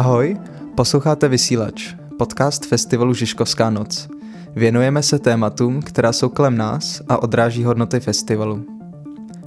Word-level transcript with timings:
Ahoj, 0.00 0.36
posloucháte 0.74 1.28
Vysílač, 1.28 1.94
podcast 2.18 2.66
festivalu 2.66 3.14
Žižkovská 3.14 3.70
noc. 3.70 4.08
Věnujeme 4.56 5.02
se 5.02 5.18
tématům, 5.18 5.82
která 5.82 6.12
jsou 6.12 6.28
kolem 6.28 6.56
nás 6.56 7.02
a 7.08 7.22
odráží 7.22 7.64
hodnoty 7.64 8.00
festivalu. 8.00 8.64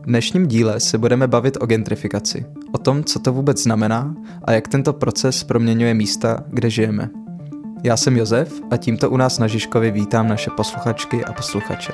V 0.02 0.05
dnešním 0.05 0.48
díle 0.48 0.80
se 0.80 0.98
budeme 0.98 1.27
bavit 1.27 1.58
o 1.62 1.66
gentrifikaci, 1.66 2.45
o 2.73 2.77
tom, 2.77 3.04
co 3.04 3.20
to 3.20 3.34
vůbec 3.34 3.63
znamená 3.63 4.16
a 4.44 4.52
jak 4.52 4.68
tento 4.68 4.94
proces 4.94 5.44
proměňuje 5.44 5.94
místa, 5.94 6.44
kde 6.48 6.70
žijeme. 6.70 7.09
Já 7.84 7.98
jsem 7.98 8.17
Josef 8.17 8.62
a 8.72 8.77
tímto 8.77 9.09
u 9.09 9.17
nás 9.17 9.40
na 9.40 9.48
Žižkově 9.48 9.91
vítám 9.91 10.27
naše 10.27 10.49
posluchačky 10.49 11.26
a 11.26 11.34
posluchače. 11.34 11.94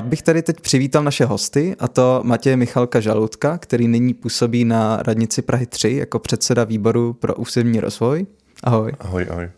Rád 0.00 0.08
bych 0.08 0.22
tady 0.22 0.42
teď 0.42 0.60
přivítal 0.60 1.04
naše 1.04 1.24
hosty, 1.24 1.76
a 1.78 1.88
to 1.88 2.20
Matěje 2.24 2.56
Michalka 2.56 3.00
Žalutka, 3.00 3.58
který 3.58 3.88
nyní 3.88 4.14
působí 4.14 4.64
na 4.64 4.96
radnici 4.96 5.42
Prahy 5.42 5.66
3 5.66 5.96
jako 5.96 6.18
předseda 6.18 6.64
výboru 6.64 7.12
pro 7.12 7.34
územní 7.34 7.80
rozvoj. 7.80 8.26
Ahoj. 8.62 8.92
Ahoj, 9.00 9.26
ahoj. 9.30 9.50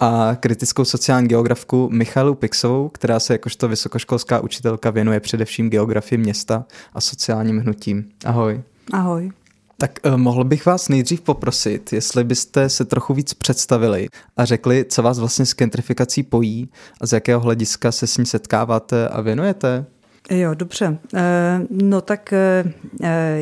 A 0.00 0.36
kritickou 0.40 0.84
sociální 0.84 1.28
geografku 1.28 1.88
Michalu 1.92 2.34
Pixovou, 2.34 2.88
která 2.88 3.20
se 3.20 3.34
jakožto 3.34 3.68
vysokoškolská 3.68 4.40
učitelka 4.40 4.90
věnuje 4.90 5.20
především 5.20 5.70
geografii 5.70 6.18
města 6.18 6.64
a 6.92 7.00
sociálním 7.00 7.58
hnutím. 7.58 8.08
Ahoj. 8.24 8.62
Ahoj. 8.92 9.30
Tak 9.78 9.98
uh, 10.04 10.16
mohl 10.16 10.44
bych 10.44 10.66
vás 10.66 10.88
nejdřív 10.88 11.20
poprosit, 11.20 11.92
jestli 11.92 12.24
byste 12.24 12.68
se 12.68 12.84
trochu 12.84 13.14
víc 13.14 13.34
představili 13.34 14.08
a 14.36 14.44
řekli, 14.44 14.84
co 14.88 15.02
vás 15.02 15.18
vlastně 15.18 15.46
s 15.46 15.54
gentrifikací 15.54 16.22
pojí 16.22 16.68
a 17.00 17.06
z 17.06 17.12
jakého 17.12 17.40
hlediska 17.40 17.92
se 17.92 18.06
s 18.06 18.18
ní 18.18 18.26
setkáváte 18.26 19.08
a 19.08 19.20
věnujete? 19.20 19.86
Jo, 20.30 20.54
dobře. 20.54 20.98
E, 21.14 21.60
no 21.70 22.00
tak 22.00 22.32
e, 22.32 22.64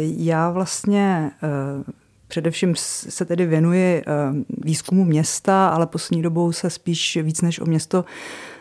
já 0.01 0.51
vlastně 0.51 1.31
především 2.29 2.75
se 2.77 3.25
tedy 3.25 3.47
věnuji 3.47 4.05
výzkumu 4.65 5.05
města, 5.05 5.69
ale 5.69 5.87
poslední 5.87 6.23
dobou 6.23 6.53
se 6.53 6.71
spíš 6.71 7.19
víc 7.23 7.41
než 7.43 7.61
o 7.61 7.65
město 7.65 8.05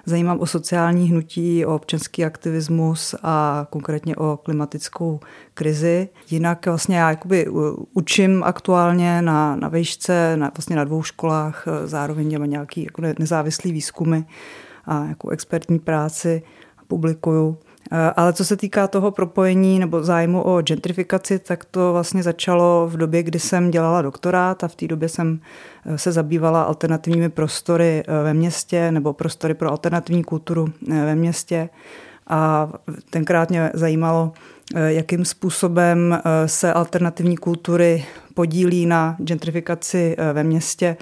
zajímám 0.05 0.39
o 0.39 0.45
sociální 0.45 1.09
hnutí, 1.09 1.65
o 1.65 1.75
občanský 1.75 2.25
aktivismus 2.25 3.15
a 3.23 3.67
konkrétně 3.69 4.15
o 4.15 4.37
klimatickou 4.37 5.19
krizi. 5.53 6.09
Jinak 6.29 6.65
vlastně 6.65 6.97
já 6.97 7.09
jakoby 7.09 7.47
učím 7.93 8.43
aktuálně 8.43 9.21
na, 9.21 9.55
na 9.55 9.67
vejšce, 9.67 10.37
na, 10.37 10.51
vlastně 10.57 10.75
na 10.75 10.83
dvou 10.83 11.03
školách, 11.03 11.65
zároveň 11.85 12.29
dělám 12.29 12.49
nějaký 12.49 12.83
jako 12.83 13.01
nezávislý 13.19 13.71
výzkumy 13.71 14.21
a 14.85 15.05
jako 15.05 15.29
expertní 15.29 15.79
práci 15.79 16.41
publikuju. 16.87 17.57
Ale 18.15 18.33
co 18.33 18.45
se 18.45 18.57
týká 18.57 18.87
toho 18.87 19.11
propojení 19.11 19.79
nebo 19.79 20.03
zájmu 20.03 20.41
o 20.41 20.61
gentrifikaci, 20.61 21.39
tak 21.39 21.65
to 21.65 21.93
vlastně 21.93 22.23
začalo 22.23 22.87
v 22.91 22.97
době, 22.97 23.23
kdy 23.23 23.39
jsem 23.39 23.71
dělala 23.71 24.01
doktorát 24.01 24.63
a 24.63 24.67
v 24.67 24.75
té 24.75 24.87
době 24.87 25.09
jsem 25.09 25.39
eh, 25.85 25.97
se 25.97 26.11
zabývala 26.11 26.63
alternativními 26.63 27.29
prostory 27.29 28.03
eh, 28.07 28.23
ve 28.23 28.33
městě 28.33 28.91
nebo 28.91 29.13
prostory 29.13 29.53
pro 29.53 29.71
alternativní 29.71 30.23
kulturu 30.23 30.67
eh, 30.91 30.93
ve 30.93 31.15
městě. 31.15 31.69
A 32.27 32.69
tenkrát 33.09 33.49
mě 33.49 33.71
zajímalo, 33.73 34.31
jakým 34.87 35.25
způsobem 35.25 36.21
se 36.45 36.73
alternativní 36.73 37.37
kultury 37.37 38.05
podílí 38.33 38.85
na 38.85 39.15
gentrifikaci 39.23 40.15
ve 40.33 40.43
městě 40.43 40.97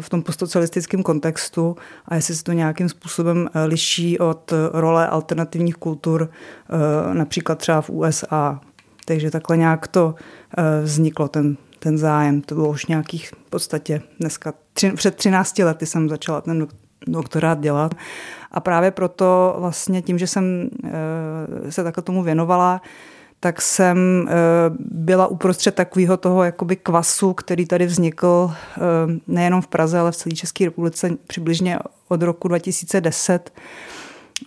v 0.00 0.08
tom 0.08 0.22
postsocialistickém 0.22 1.02
kontextu 1.02 1.76
a 2.04 2.14
jestli 2.14 2.34
se 2.34 2.44
to 2.44 2.52
nějakým 2.52 2.88
způsobem 2.88 3.48
eh, 3.54 3.64
liší 3.64 4.18
od 4.18 4.52
role 4.72 5.08
alternativních 5.08 5.74
kultur, 5.74 6.30
eh, 6.30 7.14
například 7.14 7.58
třeba 7.58 7.80
v 7.80 7.90
USA. 7.90 8.60
Takže 9.04 9.30
takhle 9.30 9.56
nějak 9.56 9.88
to 9.88 10.14
eh, 10.58 10.62
vzniklo, 10.82 11.28
ten, 11.28 11.56
ten 11.78 11.98
zájem. 11.98 12.40
To 12.40 12.54
bylo 12.54 12.68
už 12.68 12.86
nějakých 12.86 13.30
v 13.30 13.50
podstatě 13.50 14.02
dneska, 14.20 14.54
tři, 14.72 14.92
před 14.92 15.16
13 15.16 15.58
lety 15.58 15.86
jsem 15.86 16.08
začala 16.08 16.40
ten 16.40 16.66
doktorát 17.06 17.60
dělat. 17.60 17.94
A 18.50 18.60
právě 18.60 18.90
proto 18.90 19.56
vlastně 19.58 20.02
tím, 20.02 20.18
že 20.18 20.26
jsem 20.26 20.70
se 21.68 21.84
takhle 21.84 22.02
tomu 22.02 22.22
věnovala, 22.22 22.80
tak 23.42 23.62
jsem 23.62 24.28
eh, 24.28 24.32
byla 24.78 25.26
uprostřed 25.26 25.74
takového 25.74 26.16
toho 26.16 26.44
jakoby 26.44 26.76
kvasu, 26.76 27.32
který 27.32 27.66
tady 27.66 27.86
vznikl 27.86 28.50
eh, 28.50 28.80
nejenom 29.26 29.62
v 29.62 29.66
Praze, 29.66 29.98
ale 29.98 30.12
v 30.12 30.16
celé 30.16 30.34
České 30.34 30.64
republice 30.64 31.10
přibližně 31.26 31.78
od 32.08 32.22
roku 32.22 32.48
2010 32.48 33.52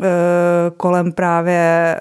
eh, 0.02 0.06
kolem 0.78 1.12
právě 1.12 1.96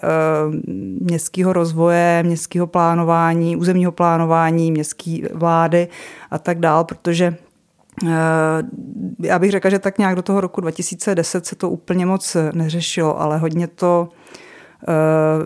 městského 1.01 1.53
rozvoje, 1.53 2.23
městského 2.23 2.67
plánování, 2.67 3.57
územního 3.57 3.93
plánování, 3.93 4.71
městské 4.71 5.19
vlády 5.33 5.89
a 6.31 6.39
tak 6.39 6.59
dál, 6.59 6.85
protože 6.85 7.37
já 9.21 9.39
bych 9.39 9.51
řekla, 9.51 9.71
že 9.71 9.79
tak 9.79 9.99
nějak 9.99 10.17
do 10.17 10.23
toho 10.23 10.41
roku 10.41 10.61
2010 10.61 11.47
se 11.47 11.57
to 11.57 11.71
úplně 11.71 12.07
moc 12.07 12.37
neřešilo, 12.53 13.21
ale 13.21 13.39
hodně 13.39 13.67
to 13.67 14.09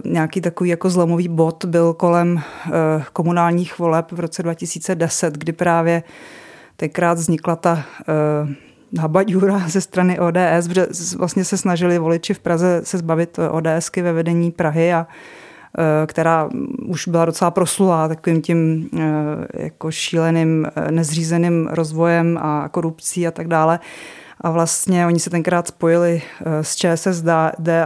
nějaký 0.04 0.41
takový 0.41 0.71
jako 0.71 0.91
zlomový 0.91 1.28
bod 1.28 1.65
byl 1.65 1.94
kolem 1.94 2.41
eh, 2.66 2.71
komunálních 3.12 3.78
voleb 3.78 4.12
v 4.12 4.21
roce 4.21 4.43
2010, 4.43 5.34
kdy 5.34 5.53
právě 5.53 6.03
tenkrát 6.76 7.19
vznikla 7.19 7.56
ta 7.56 7.84
eh, 8.00 9.00
habaďura 9.00 9.59
ze 9.69 9.81
strany 9.81 10.19
ODS, 10.19 10.69
protože 10.69 10.87
vlastně 11.19 11.44
se 11.44 11.56
snažili 11.56 11.98
voliči 11.98 12.34
v 12.34 12.38
Praze 12.38 12.81
se 12.84 12.98
zbavit 12.98 13.38
ODSky 13.50 14.03
ve 14.03 14.12
vedení 14.12 14.50
Prahy 14.50 14.93
a 14.93 15.06
která 16.06 16.48
už 16.87 17.09
byla 17.09 17.25
docela 17.25 17.50
proslulá 17.50 18.09
takovým 18.09 18.43
tím 18.43 18.88
jako 19.54 19.91
šíleným, 19.91 20.66
nezřízeným 20.91 21.69
rozvojem 21.71 22.38
a 22.43 22.69
korupcí 22.69 23.27
a 23.27 23.31
tak 23.31 23.48
dále. 23.48 23.81
A 24.41 24.50
vlastně 24.50 25.06
oni 25.06 25.21
se 25.21 25.31
tenkrát 25.31 25.66
spojili 25.66 26.22
eh, 26.41 26.65
s 26.65 26.76
ČSSD, 26.76 27.28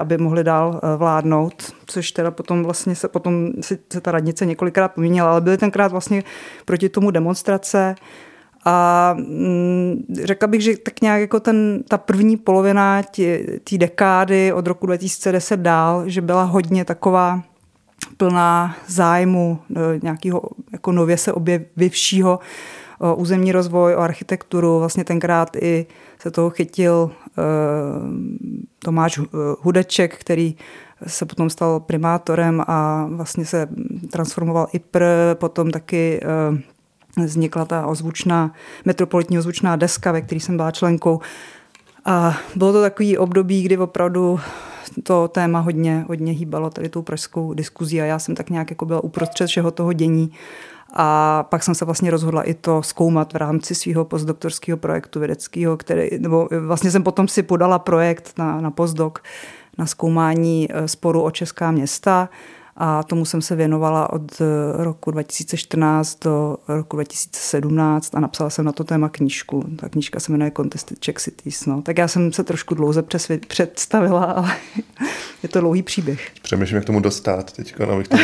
aby 0.00 0.18
mohli 0.18 0.44
dál 0.44 0.80
eh, 0.82 0.96
vládnout, 0.96 1.74
což 1.86 2.12
teda 2.12 2.30
potom 2.30 2.64
vlastně 2.64 2.94
se, 2.94 3.08
potom 3.08 3.48
se 3.60 4.00
ta 4.00 4.12
radnice 4.12 4.46
několikrát 4.46 4.88
poměnila, 4.88 5.30
ale 5.30 5.40
byly 5.40 5.58
tenkrát 5.58 5.92
vlastně 5.92 6.22
proti 6.64 6.88
tomu 6.88 7.10
demonstrace. 7.10 7.94
A 8.64 9.14
mm, 9.18 10.04
řekla 10.22 10.48
bych, 10.48 10.60
že 10.60 10.76
tak 10.76 11.00
nějak 11.00 11.20
jako 11.20 11.40
ten, 11.40 11.82
ta 11.88 11.98
první 11.98 12.36
polovina 12.36 13.02
té 13.64 13.78
dekády 13.78 14.52
od 14.52 14.66
roku 14.66 14.86
2010 14.86 15.60
dál, 15.60 16.02
že 16.06 16.20
byla 16.20 16.42
hodně 16.42 16.84
taková 16.84 17.42
plná 18.16 18.76
zájmu 18.86 19.58
eh, 19.70 20.00
nějakého 20.02 20.42
jako 20.72 20.92
nově 20.92 21.16
se 21.18 21.32
objevivšího 21.32 22.38
o 23.02 23.14
územní 23.14 23.52
rozvoj, 23.52 23.94
o 23.94 23.98
architekturu. 24.00 24.78
Vlastně 24.78 25.04
tenkrát 25.04 25.56
i 25.56 25.86
se 26.22 26.30
toho 26.30 26.50
chytil 26.50 27.10
uh, 27.10 27.44
Tomáš 28.78 29.18
eh, 29.18 29.24
Hudeček, 29.60 30.16
který 30.16 30.56
se 31.06 31.26
potom 31.26 31.50
stal 31.50 31.80
primátorem 31.80 32.62
a 32.66 33.06
vlastně 33.10 33.44
se 33.44 33.68
transformoval 34.10 34.66
i 34.72 34.78
pr, 34.78 35.04
potom 35.34 35.70
taky 35.70 36.20
uh, 37.16 37.24
vznikla 37.24 37.64
ta 37.64 37.86
ozvučná, 37.86 38.52
metropolitní 38.84 39.38
ozvučná 39.38 39.76
deska, 39.76 40.12
ve 40.12 40.20
které 40.20 40.40
jsem 40.40 40.56
byla 40.56 40.70
členkou. 40.70 41.20
A 42.04 42.36
bylo 42.56 42.72
to 42.72 42.82
takový 42.82 43.18
období, 43.18 43.62
kdy 43.62 43.78
opravdu 43.78 44.40
to 45.02 45.28
téma 45.28 45.60
hodně, 45.60 46.04
hodně 46.08 46.32
hýbalo 46.32 46.70
tady 46.70 46.88
tou 46.88 47.02
pražskou 47.02 47.54
diskuzí 47.54 48.00
a 48.00 48.04
já 48.04 48.18
jsem 48.18 48.34
tak 48.34 48.50
nějak 48.50 48.70
jako 48.70 48.84
byla 48.84 49.04
uprostřed 49.04 49.46
všeho 49.46 49.70
toho 49.70 49.92
dění 49.92 50.32
a 50.92 51.42
pak 51.42 51.62
jsem 51.62 51.74
se 51.74 51.84
vlastně 51.84 52.10
rozhodla 52.10 52.42
i 52.42 52.54
to 52.54 52.82
zkoumat 52.82 53.32
v 53.32 53.36
rámci 53.36 53.74
svého 53.74 54.04
postdoktorského 54.04 54.78
projektu 54.78 55.18
vědeckého, 55.18 55.76
který, 55.76 56.18
nebo 56.18 56.48
vlastně 56.60 56.90
jsem 56.90 57.02
potom 57.02 57.28
si 57.28 57.42
podala 57.42 57.78
projekt 57.78 58.32
na, 58.38 58.60
na 58.60 58.70
postdoc 58.70 59.14
na 59.78 59.86
zkoumání 59.86 60.68
e, 60.70 60.88
sporu 60.88 61.22
o 61.22 61.30
česká 61.30 61.70
města 61.70 62.28
a 62.76 63.02
tomu 63.02 63.24
jsem 63.24 63.42
se 63.42 63.56
věnovala 63.56 64.12
od 64.12 64.40
e, 64.40 64.44
roku 64.84 65.10
2014 65.10 66.18
do 66.24 66.56
roku 66.68 66.96
2017 66.96 68.14
a 68.14 68.20
napsala 68.20 68.50
jsem 68.50 68.64
na 68.64 68.72
to 68.72 68.84
téma 68.84 69.08
knížku. 69.08 69.64
Ta 69.76 69.88
knížka 69.88 70.20
se 70.20 70.32
jmenuje 70.32 70.52
Contested 70.56 70.98
Czech 70.98 71.16
Cities. 71.16 71.66
No. 71.66 71.82
Tak 71.82 71.98
já 71.98 72.08
jsem 72.08 72.32
se 72.32 72.44
trošku 72.44 72.74
dlouze 72.74 73.04
představila, 73.48 74.24
ale 74.24 74.56
je 75.42 75.48
to 75.48 75.60
dlouhý 75.60 75.82
příběh. 75.82 76.30
Přemýšlím, 76.42 76.76
jak 76.76 76.84
tomu 76.84 77.00
dostat 77.00 77.52
teď, 77.52 77.80
abych 77.80 78.08
to 78.08 78.16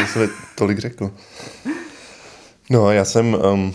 tolik 0.55 0.79
řekl. 0.79 1.11
No, 2.70 2.93
já 2.93 3.05
jsem 3.05 3.35
um, 3.35 3.75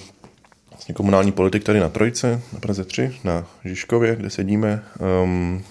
vlastně 0.72 0.96
komunální 0.96 1.32
politik 1.32 1.64
tady 1.64 1.80
na 1.80 1.90
Trojce, 1.90 2.42
na 2.54 2.60
Praze 2.60 2.86
3, 2.86 3.16
na 3.24 3.48
Žižkově, 3.66 4.16
kde 4.16 4.30
sedíme. 4.30 4.84
Um, 5.24 5.64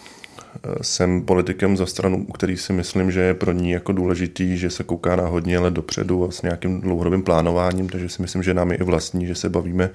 jsem 0.82 1.22
politikem 1.22 1.76
za 1.76 1.86
stranu, 1.86 2.24
který 2.24 2.56
si 2.56 2.72
myslím, 2.72 3.10
že 3.10 3.20
je 3.20 3.34
pro 3.34 3.52
ní 3.52 3.70
jako 3.70 3.92
důležitý, 3.92 4.58
že 4.58 4.70
se 4.70 4.84
kouká 4.84 5.16
na 5.16 5.26
hodně 5.26 5.58
let 5.58 5.74
dopředu 5.74 6.28
a 6.28 6.30
s 6.30 6.42
nějakým 6.42 6.80
dlouhodobým 6.80 7.22
plánováním, 7.22 7.88
takže 7.88 8.08
si 8.08 8.22
myslím, 8.22 8.42
že 8.42 8.54
nám 8.54 8.70
je 8.70 8.76
i 8.76 8.82
vlastní, 8.82 9.26
že 9.26 9.34
se 9.34 9.48
bavíme 9.48 9.90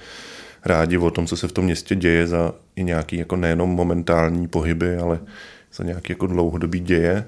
rádi 0.65 0.97
o 0.97 1.11
tom, 1.11 1.27
co 1.27 1.37
se 1.37 1.47
v 1.47 1.51
tom 1.51 1.65
městě 1.65 1.95
děje 1.95 2.27
za 2.27 2.53
i 2.75 2.83
nějaký 2.83 3.17
jako 3.17 3.35
nejenom 3.35 3.69
momentální 3.69 4.47
pohyby, 4.47 4.97
ale 4.97 5.19
za 5.73 5.83
nějaký 5.83 6.11
jako 6.11 6.27
dlouhodobý 6.27 6.79
děje. 6.79 7.25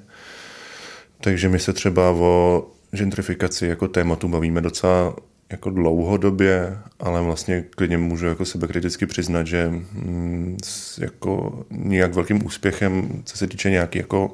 Takže 1.21 1.49
my 1.49 1.59
se 1.59 1.73
třeba 1.73 2.09
o 2.09 2.65
gentrifikaci 2.95 3.67
jako 3.67 3.87
tématu 3.87 4.27
bavíme 4.27 4.61
docela 4.61 5.15
jako 5.51 5.69
dlouhodobě, 5.69 6.77
ale 6.99 7.21
vlastně 7.21 7.63
klidně 7.69 7.97
můžu 7.97 8.25
jako 8.25 8.45
sebe 8.45 8.67
kriticky 8.67 9.05
přiznat, 9.05 9.47
že 9.47 9.69
mm, 9.69 10.57
s 10.63 10.97
jako 10.97 11.63
nějak 11.71 12.13
velkým 12.13 12.45
úspěchem, 12.45 13.21
co 13.25 13.37
se 13.37 13.47
týče 13.47 13.69
nějakých 13.69 14.01
jako 14.01 14.31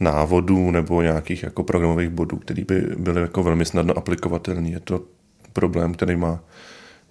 návodů 0.00 0.70
nebo 0.70 1.02
nějakých 1.02 1.42
jako 1.42 1.62
programových 1.62 2.08
bodů, 2.08 2.36
který 2.36 2.64
by 2.64 2.80
byly 2.80 3.20
jako 3.20 3.42
velmi 3.42 3.64
snadno 3.64 3.98
aplikovatelný. 3.98 4.72
Je 4.72 4.80
to 4.80 5.02
problém, 5.52 5.94
který 5.94 6.16
má 6.16 6.40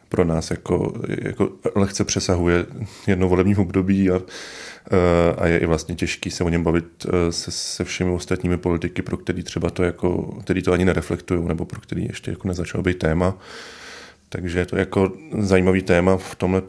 pro 0.09 0.25
nás 0.25 0.51
jako, 0.51 0.93
jako 1.07 1.49
lehce 1.75 2.03
přesahuje 2.03 2.65
jedno 3.07 3.29
volební 3.29 3.55
období 3.55 4.11
a 4.11 4.21
a 5.37 5.47
je 5.47 5.57
i 5.57 5.65
vlastně 5.65 5.95
těžký 5.95 6.31
se 6.31 6.43
o 6.43 6.49
něm 6.49 6.63
bavit 6.63 6.85
eh, 7.05 7.31
se, 7.31 7.51
se 7.51 7.83
všemi 7.83 8.11
ostatními 8.11 8.57
politiky, 8.57 9.01
pro 9.01 9.17
který 9.17 9.43
třeba 9.43 9.69
to 9.69 9.83
jako, 9.83 10.37
který 10.43 10.61
to 10.61 10.71
ani 10.71 10.85
nereflektují, 10.85 11.47
nebo 11.47 11.65
pro 11.65 11.81
který 11.81 12.05
ještě 12.05 12.31
jako 12.31 12.47
nezačalo 12.47 12.83
být 12.83 12.99
téma. 12.99 13.37
Takže 14.29 14.59
je 14.59 14.65
to 14.65 14.77
jako 14.77 15.11
zajímavý 15.39 15.81
téma 15.81 16.17
v 16.17 16.35
tomhle 16.35 16.61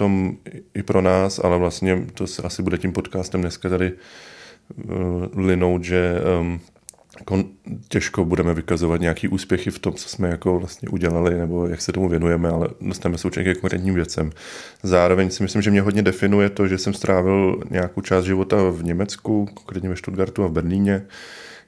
i 0.74 0.82
pro 0.82 1.00
nás, 1.00 1.40
ale 1.44 1.58
vlastně 1.58 2.06
to 2.14 2.26
se 2.26 2.42
asi 2.42 2.62
bude 2.62 2.78
tím 2.78 2.92
podcastem 2.92 3.40
dneska 3.40 3.68
tady 3.68 3.92
uh, 3.92 5.26
linout, 5.36 5.84
že 5.84 6.14
um, 6.40 6.60
jako 7.20 7.44
těžko 7.88 8.24
budeme 8.24 8.54
vykazovat 8.54 9.00
nějaký 9.00 9.28
úspěchy 9.28 9.70
v 9.70 9.78
tom, 9.78 9.94
co 9.94 10.08
jsme 10.08 10.28
jako 10.28 10.58
vlastně 10.58 10.88
udělali, 10.88 11.38
nebo 11.38 11.66
jak 11.66 11.80
se 11.80 11.92
tomu 11.92 12.08
věnujeme, 12.08 12.48
ale 12.48 12.68
dostaneme 12.80 13.18
se 13.18 13.28
určitě 13.28 13.54
k 13.54 13.60
konkrétním 13.60 13.94
věcem. 13.94 14.30
Zároveň 14.82 15.30
si 15.30 15.42
myslím, 15.42 15.62
že 15.62 15.70
mě 15.70 15.80
hodně 15.80 16.02
definuje 16.02 16.50
to, 16.50 16.68
že 16.68 16.78
jsem 16.78 16.94
strávil 16.94 17.62
nějakou 17.70 18.00
část 18.00 18.24
života 18.24 18.56
v 18.70 18.84
Německu, 18.84 19.46
konkrétně 19.54 19.88
ve 19.88 19.96
Stuttgartu 19.96 20.44
a 20.44 20.46
v 20.46 20.52
Berlíně, 20.52 21.02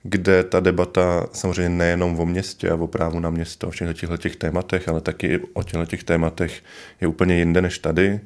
kde 0.02 0.44
ta 0.44 0.60
debata 0.60 1.26
samozřejmě 1.32 1.68
nejenom 1.68 2.20
o 2.20 2.26
městě 2.26 2.70
a 2.70 2.74
o 2.74 2.86
právu 2.86 3.20
na 3.20 3.30
město, 3.30 3.68
o 3.68 3.70
všech 3.70 3.96
těchto 3.96 4.16
těch 4.16 4.36
tématech, 4.36 4.88
ale 4.88 5.00
taky 5.00 5.40
o 5.52 5.62
těchto 5.62 5.86
těch 5.86 6.04
tématech 6.04 6.62
je 7.00 7.08
úplně 7.08 7.38
jinde 7.38 7.62
než 7.62 7.78
tady 7.78 8.20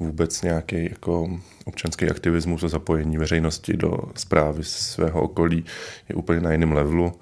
vůbec 0.00 0.42
nějaký 0.42 0.84
jako 0.90 1.40
občanský 1.64 2.10
aktivismus 2.10 2.64
a 2.64 2.68
zapojení 2.68 3.18
veřejnosti 3.18 3.76
do 3.76 3.98
zprávy 4.16 4.64
svého 4.64 5.22
okolí 5.22 5.64
je 6.08 6.14
úplně 6.14 6.40
na 6.40 6.52
jiném 6.52 6.72
levelu, 6.72 7.12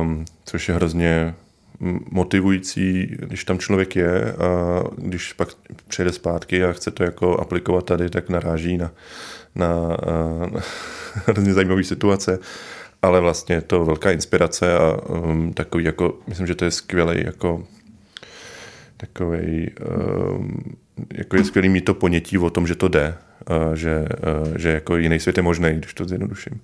um, 0.00 0.24
což 0.44 0.68
je 0.68 0.74
hrozně 0.74 1.34
motivující, 2.10 3.06
když 3.06 3.44
tam 3.44 3.58
člověk 3.58 3.96
je 3.96 4.32
a 4.32 4.82
když 4.96 5.32
pak 5.32 5.48
přijde 5.88 6.12
zpátky 6.12 6.64
a 6.64 6.72
chce 6.72 6.90
to 6.90 7.04
jako 7.04 7.36
aplikovat 7.40 7.84
tady, 7.84 8.10
tak 8.10 8.28
naráží 8.28 8.78
na, 8.78 8.90
na, 9.54 9.96
na 10.46 10.60
hrozně 11.26 11.54
zajímavé 11.54 11.84
situace, 11.84 12.38
ale 13.02 13.20
vlastně 13.20 13.54
je 13.54 13.60
to 13.60 13.84
velká 13.84 14.10
inspirace 14.10 14.78
a 14.78 14.96
um, 15.08 15.52
takový 15.52 15.84
jako, 15.84 16.18
myslím, 16.26 16.46
že 16.46 16.54
to 16.54 16.64
je 16.64 16.70
skvělý 16.70 17.24
jako 17.24 17.64
takový 18.96 19.70
um, 19.80 20.76
jako 21.14 21.36
je 21.36 21.44
skvělý 21.44 21.68
mít 21.68 21.84
to 21.84 21.94
ponětí 21.94 22.38
o 22.38 22.50
tom, 22.50 22.66
že 22.66 22.74
to 22.74 22.88
jde, 22.88 23.14
že, 23.74 24.06
že 24.56 24.68
jako 24.68 24.96
jiný 24.96 25.20
svět 25.20 25.36
je 25.36 25.42
možný, 25.42 25.72
když 25.72 25.94
to 25.94 26.04
zjednoduším. 26.04 26.60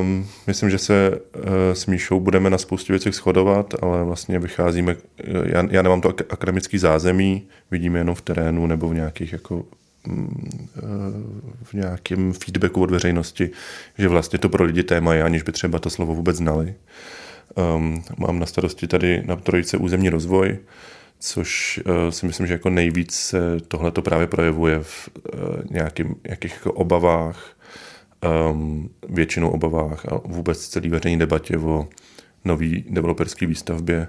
Um, 0.00 0.26
myslím, 0.46 0.70
že 0.70 0.78
se 0.78 1.10
uh, 1.10 1.42
s 1.72 1.86
Míšou 1.86 2.20
budeme 2.20 2.50
na 2.50 2.58
spoustě 2.58 2.92
věcech 2.92 3.14
shodovat, 3.14 3.74
ale 3.82 4.04
vlastně 4.04 4.38
vycházíme, 4.38 4.96
já, 5.44 5.64
já 5.70 5.82
nemám 5.82 6.00
to 6.00 6.08
ak- 6.08 6.24
akademický 6.30 6.78
zázemí, 6.78 7.46
vidíme 7.70 7.98
jenom 7.98 8.14
v 8.14 8.22
terénu 8.22 8.66
nebo 8.66 8.88
v 8.88 8.94
nějakých 8.94 9.32
jako 9.32 9.64
mm, 10.06 10.48
v 11.62 11.74
nějakém 11.74 12.32
feedbacku 12.32 12.82
od 12.82 12.90
veřejnosti, 12.90 13.50
že 13.98 14.08
vlastně 14.08 14.38
to 14.38 14.48
pro 14.48 14.64
lidi 14.64 14.82
téma 14.82 15.14
je, 15.14 15.22
aniž 15.22 15.42
by 15.42 15.52
třeba 15.52 15.78
to 15.78 15.90
slovo 15.90 16.14
vůbec 16.14 16.36
znali. 16.36 16.74
Um, 17.76 18.02
mám 18.18 18.38
na 18.38 18.46
starosti 18.46 18.86
tady 18.86 19.22
na 19.26 19.36
trojice 19.36 19.76
územní 19.76 20.08
rozvoj, 20.08 20.58
což 21.20 21.80
uh, 21.86 22.10
si 22.10 22.26
myslím, 22.26 22.46
že 22.46 22.52
jako 22.52 22.70
nejvíc 22.70 23.12
se 23.14 23.40
tohle 23.68 23.90
to 23.90 24.02
právě 24.02 24.26
projevuje 24.26 24.78
v 24.82 25.08
uh, 25.08 25.40
nějakým, 25.70 26.14
jakých 26.24 26.52
jako 26.52 26.72
obavách, 26.72 27.56
um, 28.50 28.90
většinou 29.08 29.50
obavách 29.50 30.06
a 30.12 30.20
vůbec 30.24 30.68
celý 30.68 30.88
veřejné 30.88 31.18
debatě 31.18 31.58
o 31.58 31.88
nový 32.44 32.84
developerské 32.90 33.46
výstavbě. 33.46 34.08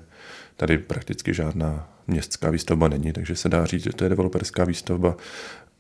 Tady 0.58 0.78
prakticky 0.78 1.34
žádná 1.34 1.90
městská 2.08 2.50
výstavba 2.50 2.88
není, 2.88 3.14
takže 3.14 3.36
se 3.36 3.50
dá 3.50 3.66
říct, 3.66 3.84
že 3.84 3.90
to 3.90 4.04
je 4.04 4.10
developerská 4.10 4.64
výstavba 4.64 5.16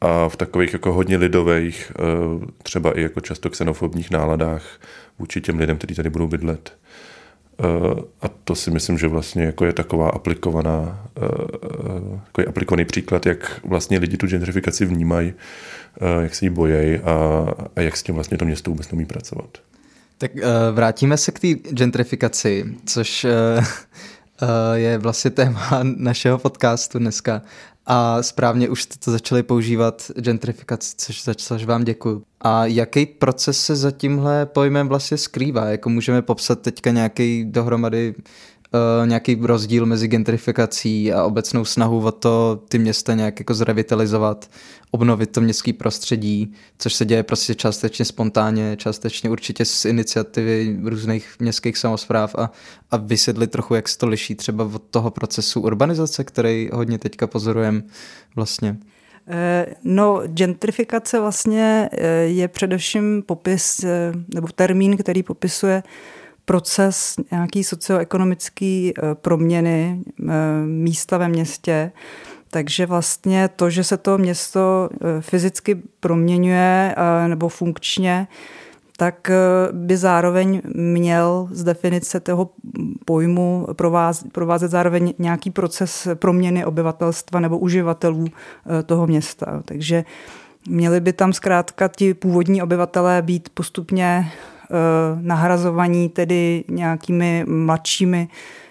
a 0.01 0.29
v 0.29 0.35
takových 0.35 0.73
jako 0.73 0.93
hodně 0.93 1.17
lidových, 1.17 1.91
třeba 2.63 2.97
i 2.97 3.01
jako 3.01 3.21
často 3.21 3.49
xenofobních 3.49 4.11
náladách 4.11 4.79
vůči 5.19 5.41
těm 5.41 5.57
lidem, 5.57 5.77
kteří 5.77 5.95
tady 5.95 6.09
budou 6.09 6.27
bydlet. 6.27 6.77
Eh, 7.59 8.01
a 8.21 8.27
to 8.43 8.55
si 8.55 8.71
myslím, 8.71 8.97
že 8.97 9.07
vlastně 9.07 9.43
jako 9.43 9.65
je 9.65 9.73
taková 9.73 10.09
aplikovaná, 10.09 11.05
eh, 11.17 12.19
takový 12.25 12.47
aplikovaný 12.47 12.85
příklad, 12.85 13.25
jak 13.25 13.59
vlastně 13.63 13.99
lidi 13.99 14.17
tu 14.17 14.27
gentrifikaci 14.27 14.85
vnímají, 14.85 15.33
eh, 16.01 16.23
jak 16.23 16.35
se 16.35 16.45
jí 16.45 16.49
bojejí 16.49 16.97
a, 16.97 17.47
a 17.75 17.81
jak 17.81 17.97
s 17.97 18.03
tím 18.03 18.15
vlastně 18.15 18.37
to 18.37 18.45
město 18.45 18.71
vůbec 18.71 18.93
umí 18.93 19.05
pracovat. 19.05 19.57
Tak 20.17 20.31
vrátíme 20.71 21.17
se 21.17 21.31
k 21.31 21.39
té 21.39 21.47
gentrifikaci, 21.47 22.65
což 22.85 23.25
je 24.73 24.97
vlastně 24.97 25.31
téma 25.31 25.79
našeho 25.83 26.37
podcastu 26.37 26.99
dneska 26.99 27.41
a 27.91 28.23
správně 28.23 28.69
už 28.69 28.83
jste 28.83 28.99
to 28.99 29.11
začali 29.11 29.43
používat 29.43 30.11
gentrifikaci, 30.19 30.93
což 30.97 31.23
za 31.23 31.35
což 31.35 31.65
vám 31.65 31.83
děkuju. 31.83 32.23
A 32.41 32.65
jaký 32.65 33.05
proces 33.05 33.59
se 33.65 33.75
za 33.75 33.91
tímhle 33.91 34.45
pojmem 34.45 34.87
vlastně 34.87 35.17
skrývá? 35.17 35.65
Jako 35.65 35.89
můžeme 35.89 36.21
popsat 36.21 36.61
teďka 36.61 36.91
nějaký 36.91 37.45
dohromady 37.45 38.15
uh, 38.73 39.07
nějaký 39.07 39.37
rozdíl 39.41 39.85
mezi 39.85 40.07
gentrifikací 40.07 41.13
a 41.13 41.23
obecnou 41.23 41.65
snahu 41.65 42.05
o 42.05 42.11
to 42.11 42.63
ty 42.69 42.79
města 42.79 43.13
nějak 43.13 43.39
jako 43.39 43.53
zrevitalizovat, 43.53 44.49
obnovit 44.91 45.31
to 45.31 45.41
městské 45.41 45.73
prostředí, 45.73 46.53
což 46.77 46.93
se 46.93 47.05
děje 47.05 47.23
prostě 47.23 47.55
částečně 47.55 48.05
spontánně, 48.05 48.77
částečně 48.77 49.29
určitě 49.29 49.65
z 49.65 49.85
iniciativy 49.85 50.79
různých 50.83 51.35
městských 51.39 51.77
samozpráv 51.77 52.35
a, 52.35 52.51
a 52.91 52.97
vysvětlit 52.97 53.51
trochu, 53.51 53.75
jak 53.75 53.89
se 53.89 53.97
to 53.97 54.07
liší 54.07 54.35
třeba 54.35 54.63
od 54.63 54.83
toho 54.89 55.11
procesu 55.11 55.61
urbanizace, 55.61 56.23
který 56.23 56.69
hodně 56.73 56.97
teďka 56.97 57.27
pozorujeme 57.27 57.81
vlastně. 58.35 58.77
Eh, 59.31 59.65
no, 59.83 60.21
gentrifikace 60.27 61.19
vlastně 61.19 61.89
eh, 61.91 62.07
je 62.09 62.47
především 62.47 63.23
popis, 63.25 63.85
nebo 64.33 64.47
termín, 64.55 64.97
který 64.97 65.23
popisuje 65.23 65.83
proces 66.49 67.15
nějaký 67.31 67.63
socioekonomický 67.63 68.93
eh, 68.97 69.15
proměny 69.15 70.01
eh, 70.01 70.33
místa 70.65 71.17
ve 71.17 71.27
městě. 71.27 71.91
Takže 72.49 72.85
vlastně 72.85 73.49
to, 73.55 73.69
že 73.69 73.83
se 73.83 73.97
to 73.97 74.17
město 74.17 74.89
eh, 74.93 75.21
fyzicky 75.21 75.81
proměňuje 75.99 76.95
nebo 77.27 77.49
funkčně, 77.49 78.27
tak 78.97 79.31
by 79.71 79.97
zároveň 79.97 80.61
měl 80.75 81.47
z 81.51 81.63
definice 81.63 82.19
toho 82.19 82.49
pojmu 83.05 83.67
provázet, 83.73 84.31
provázet 84.31 84.71
zároveň 84.71 85.13
nějaký 85.19 85.51
proces 85.51 86.07
proměny 86.13 86.65
obyvatelstva 86.65 87.39
nebo 87.39 87.57
uživatelů 87.57 88.25
toho 88.85 89.07
města. 89.07 89.61
Takže 89.65 90.03
měli 90.69 90.99
by 90.99 91.13
tam 91.13 91.33
zkrátka 91.33 91.87
ti 91.87 92.13
původní 92.13 92.61
obyvatelé 92.61 93.21
být 93.21 93.49
postupně 93.53 94.31
nahrazovaní 95.21 96.09
tedy 96.09 96.63
nějakými 96.69 97.45
mladšími, 97.47 98.27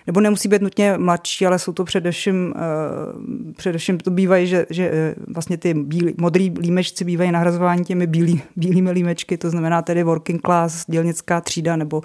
nebo 0.09 0.21
nemusí 0.21 0.49
být 0.49 0.63
nutně 0.63 0.95
mladší, 0.99 1.47
ale 1.47 1.59
jsou 1.59 1.73
to 1.73 1.85
především, 1.85 2.55
eh, 2.57 3.53
především 3.53 3.99
to 3.99 4.11
bývají, 4.11 4.47
že, 4.47 4.67
že 4.71 4.91
eh, 4.93 5.15
vlastně 5.35 5.57
ty 5.57 5.75
bílí, 5.75 6.15
modrý 6.19 6.55
límečci 6.61 7.05
bývají 7.05 7.33
nahrazováni 7.33 7.85
těmi 7.85 8.07
bílý, 8.07 8.43
bílými 8.57 8.91
límečky, 8.91 9.39
to 9.39 9.51
znamená 9.51 9.83
tedy 9.83 10.03
working 10.03 10.43
class, 10.43 10.85
dělnická 10.89 11.41
třída 11.41 11.77
nebo 11.77 12.03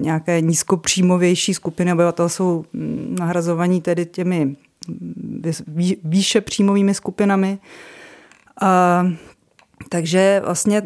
nějaké 0.00 0.40
nízkopříjmovější 0.40 1.54
skupiny 1.54 1.92
obyvatel 1.92 2.28
jsou 2.28 2.64
hm, 2.74 3.16
nahrazovaní 3.18 3.80
tedy 3.80 4.06
těmi 4.06 4.56
hm, 4.88 5.42
výše 6.04 6.40
příjmovými 6.40 6.94
skupinami. 6.94 7.58
A 8.60 9.06
takže 9.88 10.42
vlastně, 10.44 10.82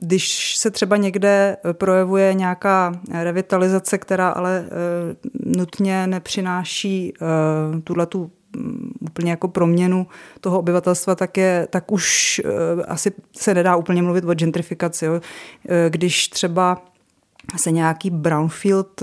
když 0.00 0.56
se 0.56 0.70
třeba 0.70 0.96
někde 0.96 1.56
projevuje 1.72 2.34
nějaká 2.34 2.92
revitalizace, 3.12 3.98
která 3.98 4.28
ale 4.28 4.64
eh, 4.66 5.16
nutně 5.46 6.06
nepřináší 6.06 7.12
eh, 7.14 7.80
tuhle 7.80 8.06
tu 8.06 8.30
mm, 8.56 8.92
úplně 9.00 9.30
jako 9.30 9.48
proměnu 9.48 10.06
toho 10.40 10.58
obyvatelstva, 10.58 11.14
tak, 11.14 11.36
je, 11.36 11.68
tak 11.70 11.92
už 11.92 12.40
asi 12.88 13.12
se 13.36 13.54
nedá 13.54 13.76
úplně 13.76 14.02
mluvit 14.02 14.24
o 14.24 14.34
gentrifikaci. 14.34 15.04
Jo. 15.04 15.20
Když 15.88 16.28
třeba 16.28 16.82
se 17.56 17.70
nějaký 17.70 18.10
brownfield 18.10 19.02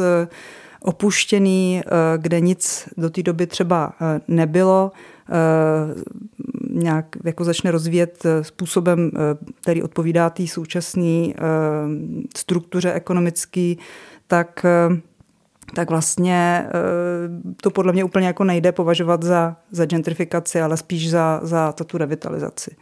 opuštěný, 0.81 1.81
kde 2.17 2.39
nic 2.39 2.89
do 2.97 3.09
té 3.09 3.23
doby 3.23 3.47
třeba 3.47 3.93
nebylo, 4.27 4.91
nějak 6.77 7.05
jako 7.23 7.43
začne 7.43 7.71
rozvíjet 7.71 8.25
eh, 8.25 8.43
způsobem, 8.43 9.11
eh, 9.13 9.19
který 9.61 9.83
odpovídá 9.83 10.29
té 10.29 10.47
současné 10.47 11.27
eh, 11.27 11.33
struktuře 12.37 12.93
ekonomické, 12.93 13.73
tak 14.27 14.65
tak 15.73 15.89
vlastně 15.89 16.69
to 17.61 17.69
podle 17.69 17.93
mě 17.93 18.03
úplně 18.03 18.27
jako 18.27 18.43
nejde 18.43 18.71
považovat 18.71 19.23
za, 19.23 19.55
za 19.71 19.85
gentrifikaci, 19.85 20.61
ale 20.61 20.77
spíš 20.77 21.09
za, 21.09 21.39
za 21.43 21.71
tu 21.71 21.97
revitalizaci. 21.97 22.75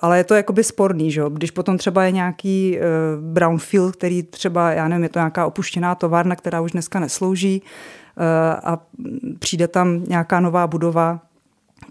Ale 0.00 0.18
je 0.18 0.24
to 0.24 0.34
jakoby 0.34 0.64
sporný, 0.64 1.10
že? 1.10 1.22
když 1.30 1.50
potom 1.50 1.78
třeba 1.78 2.04
je 2.04 2.10
nějaký 2.10 2.78
brownfield, 3.20 3.96
který 3.96 4.22
třeba, 4.22 4.72
já 4.72 4.88
nevím, 4.88 5.02
je 5.02 5.08
to 5.08 5.18
nějaká 5.18 5.46
opuštěná 5.46 5.94
továrna, 5.94 6.36
která 6.36 6.60
už 6.60 6.72
dneska 6.72 7.00
neslouží 7.00 7.62
a 8.64 8.86
přijde 9.38 9.68
tam 9.68 10.04
nějaká 10.04 10.40
nová 10.40 10.66
budova, 10.66 11.25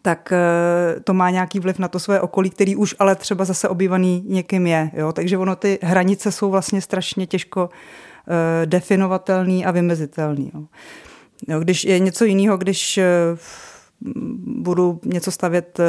tak 0.01 0.31
eh, 0.31 0.99
to 0.99 1.13
má 1.13 1.29
nějaký 1.29 1.59
vliv 1.59 1.79
na 1.79 1.87
to 1.87 1.99
své 1.99 2.21
okolí, 2.21 2.49
který 2.49 2.75
už 2.75 2.95
ale 2.99 3.15
třeba 3.15 3.45
zase 3.45 3.69
obývaný 3.69 4.23
někým 4.27 4.67
je. 4.67 4.91
Jo? 4.93 5.11
Takže 5.11 5.37
ono 5.37 5.55
ty 5.55 5.79
hranice 5.81 6.31
jsou 6.31 6.51
vlastně 6.51 6.81
strašně 6.81 7.27
těžko 7.27 7.69
uh, 7.69 8.65
definovatelný 8.65 9.65
a 9.65 9.71
vymezitelný. 9.71 10.51
Jo? 10.53 10.63
Jo, 11.47 11.59
když 11.59 11.83
je 11.83 11.99
něco 11.99 12.25
jiného, 12.25 12.57
když 12.57 12.99
uh, 12.99 13.37
budu 14.45 14.99
něco 15.05 15.31
stavět 15.31 15.79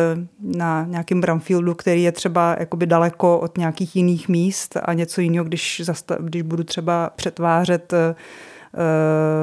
na 0.41 0.87
nějakém 0.89 1.21
brownfieldu, 1.21 1.75
který 1.75 2.03
je 2.03 2.13
třeba 2.13 2.57
jakoby 2.59 2.87
daleko 2.87 3.39
od 3.39 3.59
nějakých 3.59 3.97
jiných 3.97 4.29
míst 4.29 4.77
a 4.83 4.93
něco 4.93 5.21
jiného, 5.21 5.45
když, 5.45 5.83
zastav, 5.85 6.19
když 6.21 6.43
budu 6.43 6.65
třeba 6.65 7.11
přetvářet 7.17 7.93
Eh, 7.93 8.15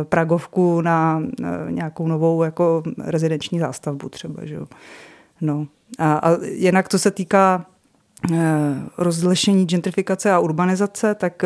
Pragovku 0.04 0.82
na 0.82 1.24
eh, 1.44 1.72
nějakou 1.72 2.08
novou 2.08 2.44
jako 2.44 2.84
rezidenční 2.98 3.60
zástavbu 3.60 4.10
třeba. 4.10 4.46
Že 4.46 4.56
jo. 4.56 4.66
No. 5.42 5.68
A, 6.00 6.14
a 6.14 6.38
jinak, 6.44 6.90
co 6.90 7.00
se 7.00 7.12
týká 7.12 7.66
eh, 8.34 8.38
rozlišení 8.98 9.66
gentrifikace 9.66 10.32
a 10.32 10.40
urbanizace, 10.40 11.16
tak 11.16 11.44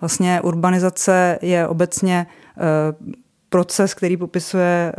vlastně 0.00 0.40
urbanizace 0.40 1.38
je 1.42 1.68
obecně 1.68 2.26
proces, 3.48 3.94
který 3.94 4.16
popisuje 4.16 4.92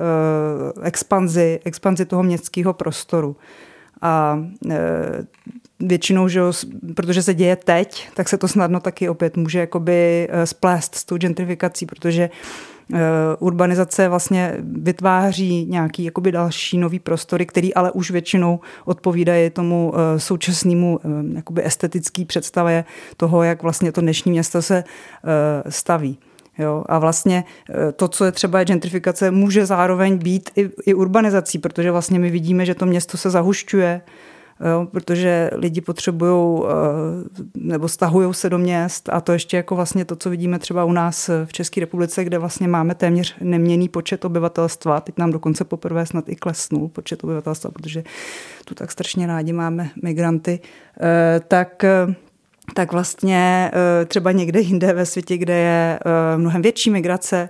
expanzi, 0.81 1.59
expanzi 1.65 2.05
toho 2.05 2.23
městského 2.23 2.73
prostoru. 2.73 3.35
A 4.01 4.39
většinou, 5.79 6.27
že 6.27 6.41
protože 6.95 7.23
se 7.23 7.33
děje 7.33 7.55
teď, 7.55 8.09
tak 8.13 8.29
se 8.29 8.37
to 8.37 8.47
snadno 8.47 8.79
taky 8.79 9.09
opět 9.09 9.37
může 9.37 9.59
jakoby 9.59 10.27
eh, 10.31 10.45
splést 10.45 10.95
s 10.95 11.05
tou 11.05 11.17
gentrifikací, 11.17 11.85
protože 11.85 12.29
eh, 12.93 12.99
urbanizace 13.39 14.09
vlastně 14.09 14.55
vytváří 14.59 15.65
nějaký 15.65 16.03
jakoby 16.03 16.31
další 16.31 16.77
nový 16.77 16.99
prostory, 16.99 17.45
který 17.45 17.73
ale 17.73 17.91
už 17.91 18.11
většinou 18.11 18.59
odpovídají 18.85 19.49
tomu 19.49 19.93
eh, 19.95 20.19
současnému 20.19 20.99
jakoby 21.35 21.65
estetický 21.65 22.25
představě 22.25 22.85
toho, 23.17 23.43
jak 23.43 23.63
vlastně 23.63 23.91
to 23.91 24.01
dnešní 24.01 24.31
město 24.31 24.61
se 24.61 24.83
staví. 25.69 26.17
Jo? 26.57 26.83
A 26.89 26.99
vlastně 26.99 27.43
to, 27.95 28.07
co 28.07 28.25
je 28.25 28.31
třeba 28.31 28.63
gentrifikace, 28.63 29.31
může 29.31 29.65
zároveň 29.65 30.17
být 30.17 30.49
i, 30.55 30.69
i 30.85 30.93
urbanizací, 30.93 31.57
protože 31.57 31.91
vlastně 31.91 32.19
my 32.19 32.29
vidíme, 32.29 32.65
že 32.65 32.75
to 32.75 32.85
město 32.85 33.17
se 33.17 33.29
zahušťuje, 33.29 34.01
jo, 34.65 34.87
protože 34.91 35.49
lidi 35.53 35.81
potřebují 35.81 36.63
eh, 36.63 36.71
nebo 37.55 37.87
stahují 37.87 38.33
se 38.33 38.49
do 38.49 38.57
měst 38.57 39.09
a 39.09 39.21
to 39.21 39.33
ještě 39.33 39.57
jako 39.57 39.75
vlastně 39.75 40.05
to, 40.05 40.15
co 40.15 40.29
vidíme 40.29 40.59
třeba 40.59 40.85
u 40.85 40.91
nás 40.91 41.29
v 41.45 41.53
České 41.53 41.81
republice, 41.81 42.23
kde 42.23 42.37
vlastně 42.37 42.67
máme 42.67 42.95
téměř 42.95 43.35
neměný 43.41 43.89
počet 43.89 44.25
obyvatelstva. 44.25 45.01
Teď 45.01 45.17
nám 45.17 45.31
dokonce 45.31 45.63
poprvé 45.63 46.05
snad 46.05 46.29
i 46.29 46.35
klesnul 46.35 46.87
počet 46.87 47.23
obyvatelstva, 47.23 47.71
protože 47.71 48.03
tu 48.65 48.75
tak 48.75 48.91
strašně 48.91 49.27
rádi 49.27 49.53
máme 49.53 49.89
migranty. 50.03 50.59
Eh, 51.01 51.39
tak 51.47 51.83
eh, 51.83 52.15
tak 52.73 52.91
vlastně 52.91 53.71
třeba 54.07 54.31
někde 54.31 54.59
jinde 54.59 54.93
ve 54.93 55.05
světě, 55.05 55.37
kde 55.37 55.53
je 55.53 55.99
mnohem 56.37 56.61
větší 56.61 56.89
migrace, 56.89 57.49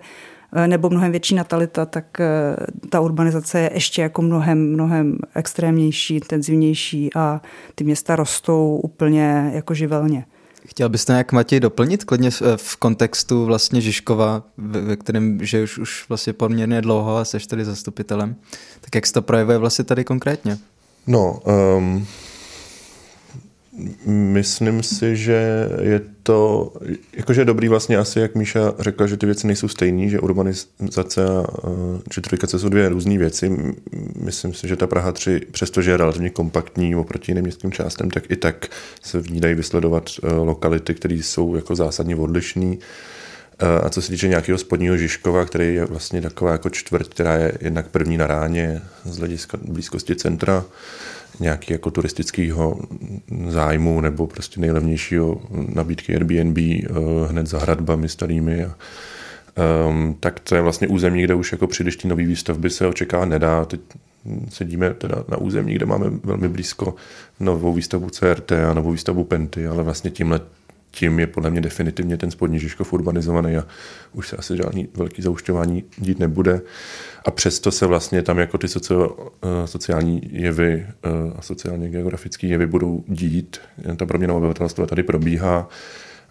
nebo 0.67 0.89
mnohem 0.89 1.11
větší 1.11 1.35
natalita, 1.35 1.85
tak 1.85 2.19
eh, 2.19 2.55
ta 2.89 2.99
urbanizace 2.99 3.59
je 3.59 3.69
ještě 3.73 4.01
jako 4.01 4.21
mnohem, 4.21 4.73
mnohem 4.73 5.17
extrémnější, 5.35 6.15
intenzivnější 6.15 7.09
a 7.15 7.41
ty 7.75 7.83
města 7.83 8.15
rostou 8.15 8.79
úplně 8.83 9.51
jako 9.53 9.73
živelně. 9.73 10.25
Chtěl 10.67 10.89
byste 10.89 11.13
nějak, 11.13 11.31
Matěj, 11.31 11.59
doplnit 11.59 12.03
klidně 12.03 12.29
v 12.55 12.75
kontextu 12.75 13.45
vlastně 13.45 13.81
Žižkova, 13.81 14.43
ve 14.57 14.95
kterém 14.95 15.45
že 15.45 15.63
už, 15.63 15.77
už 15.77 16.05
vlastně 16.09 16.33
poměrně 16.33 16.81
dlouho 16.81 17.17
a 17.17 17.25
seš 17.25 17.47
tady 17.47 17.65
zastupitelem. 17.65 18.35
Tak 18.81 18.95
jak 18.95 19.07
se 19.07 19.13
to 19.13 19.21
projevuje 19.21 19.57
vlastně 19.57 19.85
tady 19.85 20.03
konkrétně? 20.03 20.57
No, 21.07 21.39
um, 21.77 22.07
Myslím 24.05 24.83
si, 24.83 25.15
že 25.15 25.69
je 25.81 26.01
to, 26.23 26.73
jakože 27.13 27.45
dobrý 27.45 27.67
vlastně 27.67 27.97
asi, 27.97 28.19
jak 28.19 28.35
Míša 28.35 28.73
řekla, 28.79 29.07
že 29.07 29.17
ty 29.17 29.25
věci 29.25 29.47
nejsou 29.47 29.67
stejné, 29.67 30.09
že 30.09 30.19
urbanizace 30.19 31.25
a 31.27 31.45
gentrifikace 32.13 32.59
jsou 32.59 32.69
dvě 32.69 32.89
různé 32.89 33.17
věci. 33.17 33.73
Myslím 34.15 34.53
si, 34.53 34.67
že 34.67 34.75
ta 34.75 34.87
Praha 34.87 35.11
3, 35.11 35.41
přestože 35.51 35.91
je 35.91 35.97
relativně 35.97 36.29
kompaktní 36.29 36.95
oproti 36.95 37.31
jiným 37.31 37.43
městským 37.43 37.71
částem, 37.71 38.11
tak 38.11 38.31
i 38.31 38.35
tak 38.35 38.67
se 39.01 39.19
v 39.19 39.31
ní 39.31 39.39
dají 39.39 39.55
vysledovat 39.55 40.09
e, 40.23 40.33
lokality, 40.33 40.93
které 40.93 41.15
jsou 41.15 41.55
jako 41.55 41.75
zásadně 41.75 42.15
odlišné. 42.15 42.75
E, 42.75 42.77
a 43.83 43.89
co 43.89 44.01
se 44.01 44.11
týče 44.11 44.27
nějakého 44.27 44.57
spodního 44.57 44.97
Žižkova, 44.97 45.45
který 45.45 45.75
je 45.75 45.85
vlastně 45.85 46.21
taková 46.21 46.51
jako 46.51 46.69
čtvrť, 46.69 47.09
která 47.09 47.35
je 47.35 47.57
jednak 47.61 47.87
první 47.87 48.17
na 48.17 48.27
ráně 48.27 48.81
z 49.05 49.17
hlediska 49.17 49.57
blízkosti 49.61 50.15
centra, 50.15 50.65
nějaký 51.39 51.73
jako 51.73 51.91
turistického 51.91 52.79
zájmu 53.47 54.01
nebo 54.01 54.27
prostě 54.27 54.59
nejlevnějšího 54.59 55.41
nabídky 55.73 56.15
Airbnb 56.15 56.57
eh, 56.57 56.87
hned 57.29 57.47
za 57.47 57.59
hradbami 57.59 58.09
starými. 58.09 58.65
A, 58.65 58.75
um, 59.87 60.17
tak 60.19 60.39
to 60.39 60.55
je 60.55 60.61
vlastně 60.61 60.87
území, 60.87 61.23
kde 61.23 61.33
už 61.33 61.51
jako 61.51 61.67
při 61.67 61.83
deští 61.83 62.07
nový 62.07 62.25
výstavby 62.25 62.69
se 62.69 62.87
očeká 62.87 63.25
nedá. 63.25 63.65
Teď 63.65 63.81
sedíme 64.49 64.93
teda 64.93 65.23
na 65.27 65.37
území, 65.37 65.73
kde 65.73 65.85
máme 65.85 66.05
velmi 66.23 66.49
blízko 66.49 66.95
novou 67.39 67.73
výstavbu 67.73 68.09
CRT 68.09 68.51
a 68.51 68.73
novou 68.73 68.91
výstavbu 68.91 69.23
Penty, 69.23 69.67
ale 69.67 69.83
vlastně 69.83 70.11
tímhle 70.11 70.41
tím 70.91 71.19
je 71.19 71.27
podle 71.27 71.49
mě 71.49 71.61
definitivně 71.61 72.17
ten 72.17 72.31
spodní 72.31 72.59
Žižkov 72.59 72.93
urbanizovaný 72.93 73.57
a 73.57 73.67
už 74.13 74.27
se 74.27 74.37
asi 74.37 74.57
žádný 74.57 74.87
velký 74.93 75.21
zaušťování 75.21 75.83
dít 75.97 76.19
nebude. 76.19 76.61
A 77.25 77.31
přesto 77.31 77.71
se 77.71 77.85
vlastně 77.85 78.21
tam 78.21 78.39
jako 78.39 78.57
ty 78.57 78.67
socio, 78.67 79.17
eh, 79.43 79.67
sociální 79.67 80.21
jevy 80.31 80.85
eh, 80.87 81.09
a 81.35 81.41
sociálně 81.41 81.89
geografické 81.89 82.47
jevy 82.47 82.67
budou 82.67 83.03
dít. 83.07 83.59
Ta 83.97 84.05
proměna 84.05 84.33
obyvatelstva 84.33 84.85
tady 84.85 85.03
probíhá 85.03 85.69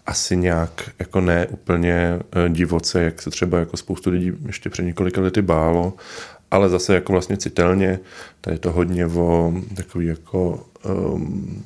asi 0.05 0.37
nějak 0.37 0.89
jako 0.99 1.21
ne 1.21 1.47
úplně 1.47 1.93
eh, 1.95 2.49
divoce, 2.49 3.03
jak 3.03 3.21
se 3.21 3.29
třeba 3.29 3.59
jako 3.59 3.77
spoustu 3.77 4.09
lidí 4.09 4.31
ještě 4.45 4.69
před 4.69 4.83
několika 4.83 5.21
lety 5.21 5.41
bálo, 5.41 5.93
ale 6.51 6.69
zase 6.69 6.95
jako 6.95 7.11
vlastně 7.11 7.37
citelně, 7.37 7.99
tady 8.41 8.55
je 8.55 8.59
to 8.59 8.71
hodně 8.71 9.05
o 9.05 9.53
takový 9.75 10.07
jako 10.07 10.65
um, 10.85 11.63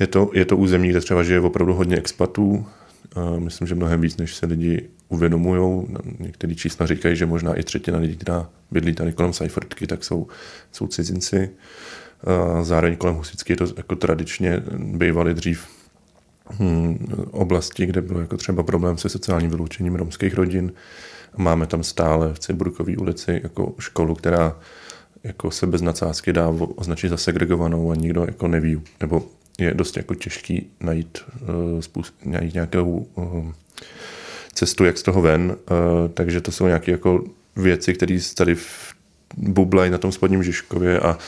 je 0.00 0.06
to, 0.06 0.30
je 0.34 0.44
to 0.44 0.56
území, 0.56 0.88
kde 0.88 1.00
třeba 1.00 1.22
žije 1.22 1.40
opravdu 1.40 1.74
hodně 1.74 1.96
expatů. 1.96 2.66
Myslím, 3.38 3.66
že 3.66 3.74
mnohem 3.74 4.00
víc, 4.00 4.16
než 4.16 4.34
se 4.34 4.46
lidi 4.46 4.88
uvědomují. 5.08 5.86
Některé 6.18 6.54
čísla 6.54 6.86
říkají, 6.86 7.16
že 7.16 7.26
možná 7.26 7.54
i 7.54 7.62
třetina 7.62 7.98
lidí, 7.98 8.16
která 8.16 8.48
bydlí 8.70 8.94
tady 8.94 9.12
kolem 9.12 9.32
Seifertky, 9.32 9.86
tak 9.86 10.04
jsou, 10.04 10.26
jsou 10.72 10.86
cizinci. 10.86 11.50
Zároveň 12.62 12.96
kolem 12.96 13.16
Husicky 13.16 13.52
je 13.52 13.56
to 13.56 13.66
jako 13.76 13.96
tradičně 13.96 14.62
bývaly 14.78 15.34
dřív 15.34 15.66
hmm, 16.46 17.06
oblasti, 17.30 17.86
kde 17.86 18.00
byl 18.00 18.18
jako 18.18 18.36
třeba 18.36 18.62
problém 18.62 18.98
se 18.98 19.08
sociálním 19.08 19.50
vyloučením 19.50 19.94
romských 19.94 20.34
rodin. 20.34 20.72
Máme 21.36 21.66
tam 21.66 21.82
stále 21.82 22.34
v 22.34 22.38
Ciburkové 22.38 22.96
ulici 22.96 23.40
jako 23.42 23.74
školu, 23.78 24.14
která 24.14 24.58
jako 25.24 25.50
se 25.50 25.66
bez 25.66 25.82
nadsázky 25.82 26.32
dá 26.32 26.48
označit 26.76 27.08
za 27.08 27.16
segregovanou 27.16 27.90
a 27.90 27.94
nikdo 27.94 28.24
jako 28.26 28.48
neví, 28.48 28.82
nebo 29.00 29.26
je 29.58 29.74
dost 29.74 29.96
jako 29.96 30.14
těžký 30.14 30.70
najít, 30.80 31.18
uh, 31.94 32.04
najít 32.24 32.54
nějakou 32.54 33.06
uh, 33.14 33.52
cestu, 34.52 34.84
jak 34.84 34.98
z 34.98 35.02
toho 35.02 35.22
ven. 35.22 35.56
Uh, 35.70 35.76
takže 36.14 36.40
to 36.40 36.52
jsou 36.52 36.66
nějaké 36.66 36.92
jako 36.92 37.24
věci, 37.56 37.94
které 37.94 38.18
tady 38.36 38.54
v 38.54 38.96
bublají 39.36 39.90
na 39.90 39.98
tom 39.98 40.12
spodním 40.12 40.42
Žižkově 40.42 41.00
a 41.00 41.18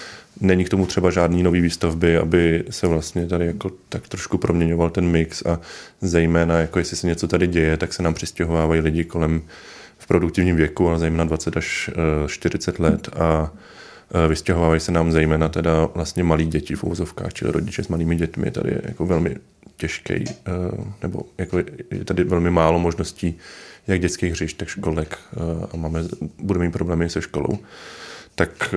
není 0.41 0.65
k 0.65 0.69
tomu 0.69 0.87
třeba 0.87 1.11
žádný 1.11 1.43
nový 1.43 1.61
výstavby, 1.61 2.17
aby 2.17 2.65
se 2.71 2.87
vlastně 2.87 3.27
tady 3.27 3.47
jako 3.47 3.71
tak 3.89 4.09
trošku 4.09 4.39
proměňoval 4.39 4.91
ten 4.91 5.07
mix 5.07 5.43
a 5.47 5.61
zejména 6.01 6.59
jako 6.59 6.79
jestli 6.79 6.97
se 6.97 7.07
něco 7.07 7.29
tady 7.29 7.47
děje, 7.47 7.77
tak 7.77 7.93
se 7.93 8.03
nám 8.03 8.15
přistěhovávají 8.15 8.81
lidi 8.81 9.05
kolem 9.05 9.43
v 9.99 10.07
produktivním 10.07 10.57
věku, 10.57 10.89
ale 10.89 10.99
zejména 10.99 11.25
20 11.25 11.57
až 11.57 11.91
40 12.27 12.79
let 12.79 13.09
a 13.17 13.51
vystěhovávají 14.29 14.81
se 14.81 14.93
nám 14.93 15.13
zejména 15.13 15.49
teda 15.49 15.89
vlastně 15.95 16.25
malí 16.25 16.47
děti 16.47 16.75
v 16.75 16.85
úvozovkách, 16.85 17.33
čili 17.33 17.53
rodiče 17.53 17.83
s 17.83 17.89
malými 17.89 18.17
dětmi. 18.17 18.51
Tady 18.51 18.71
je 18.71 18.81
jako 18.85 19.07
velmi 19.07 19.37
těžký, 19.77 20.25
nebo 21.03 21.23
jako 21.39 21.59
je 21.91 22.05
tady 22.05 22.25
velmi 22.25 22.51
málo 22.51 22.79
možností 22.79 23.39
jak 23.87 24.01
dětských 24.01 24.33
hřišť, 24.33 24.57
tak 24.57 24.69
školek 24.69 25.19
a 25.73 25.77
máme, 25.77 26.05
budeme 26.39 26.65
mít 26.65 26.73
problémy 26.73 27.11
se 27.11 27.23
školou 27.23 27.59
tak 28.39 28.75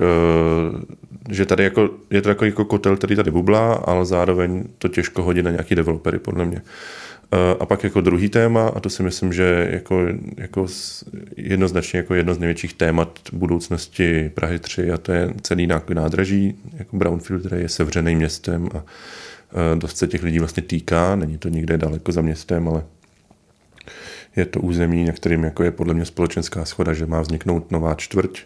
že 1.30 1.46
tady 1.46 1.64
jako, 1.64 1.90
je 2.10 2.22
to 2.22 2.28
takový 2.28 2.50
jako 2.50 2.64
kotel, 2.64 2.96
který 2.96 3.16
tady 3.16 3.30
bublá, 3.30 3.74
ale 3.74 4.06
zároveň 4.06 4.64
to 4.78 4.88
těžko 4.88 5.22
hodit 5.22 5.42
na 5.42 5.50
nějaký 5.50 5.74
developery, 5.74 6.18
podle 6.18 6.44
mě. 6.44 6.62
A 7.60 7.66
pak 7.66 7.84
jako 7.84 8.00
druhý 8.00 8.28
téma, 8.28 8.68
a 8.68 8.80
to 8.80 8.90
si 8.90 9.02
myslím, 9.02 9.32
že 9.32 9.68
jako, 9.70 10.06
jako 10.36 10.66
jednoznačně 11.36 11.96
jako 11.96 12.14
jedno 12.14 12.34
z 12.34 12.38
největších 12.38 12.74
témat 12.74 13.18
budoucnosti 13.32 14.30
Prahy 14.34 14.58
3 14.58 14.90
a 14.90 14.96
to 14.96 15.12
je 15.12 15.34
celý 15.42 15.68
nádraží, 15.94 16.54
jako 16.72 16.96
Brownfield, 16.96 17.46
který 17.46 17.62
je 17.62 17.68
sevřeným 17.68 18.18
městem 18.18 18.68
a 18.74 18.84
dost 19.74 19.96
se 19.96 20.06
těch 20.06 20.22
lidí 20.22 20.38
vlastně 20.38 20.62
týká, 20.62 21.16
není 21.16 21.38
to 21.38 21.48
nikde 21.48 21.78
daleko 21.78 22.12
za 22.12 22.20
městem, 22.20 22.68
ale 22.68 22.84
je 24.36 24.46
to 24.46 24.60
území, 24.60 25.04
na 25.04 25.12
kterým 25.12 25.44
jako 25.44 25.62
je 25.62 25.70
podle 25.70 25.94
mě 25.94 26.04
společenská 26.04 26.64
schoda, 26.64 26.92
že 26.92 27.06
má 27.06 27.20
vzniknout 27.20 27.70
nová 27.70 27.94
čtvrť. 27.94 28.42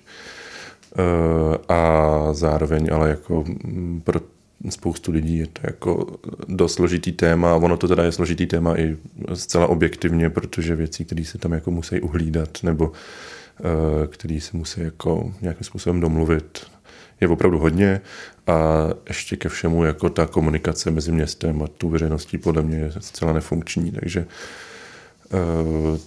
A 1.69 1.81
zároveň 2.33 2.89
ale 2.93 3.11
jako 3.11 3.45
pro 4.05 4.21
spoustu 4.69 5.13
lidí 5.13 5.39
je 5.39 5.47
to 5.47 5.61
jako 5.65 6.07
dost 6.49 6.75
složitý 6.75 7.13
téma 7.13 7.55
ono 7.55 7.77
to 7.77 7.89
teda 7.89 8.05
je 8.05 8.13
složitý 8.13 8.47
téma 8.47 8.79
i 8.79 8.97
zcela 9.35 9.67
objektivně, 9.67 10.31
protože 10.31 10.77
věcí, 10.77 11.05
které 11.05 11.25
se 11.25 11.39
tam 11.39 11.53
jako 11.53 11.71
musí 11.71 12.01
uhlídat 12.01 12.63
nebo 12.63 12.93
eh, 13.61 14.07
který 14.07 14.41
se 14.41 14.57
musí 14.57 14.81
jako 14.81 15.33
nějakým 15.41 15.65
způsobem 15.65 16.01
domluvit, 16.01 16.67
je 17.21 17.29
opravdu 17.29 17.59
hodně. 17.59 18.01
A 18.47 18.89
ještě 19.09 19.37
ke 19.37 19.49
všemu 19.49 19.85
jako 19.85 20.11
ta 20.11 20.27
komunikace 20.27 20.91
mezi 20.91 21.13
městem 21.13 21.63
a 21.63 21.67
tu 21.67 21.89
veřejností 21.89 22.39
podle 22.39 22.63
mě 22.63 22.77
je 22.77 22.93
zcela 22.99 23.33
nefunkční, 23.33 23.93
takže 23.93 24.21
uh, 24.21 24.27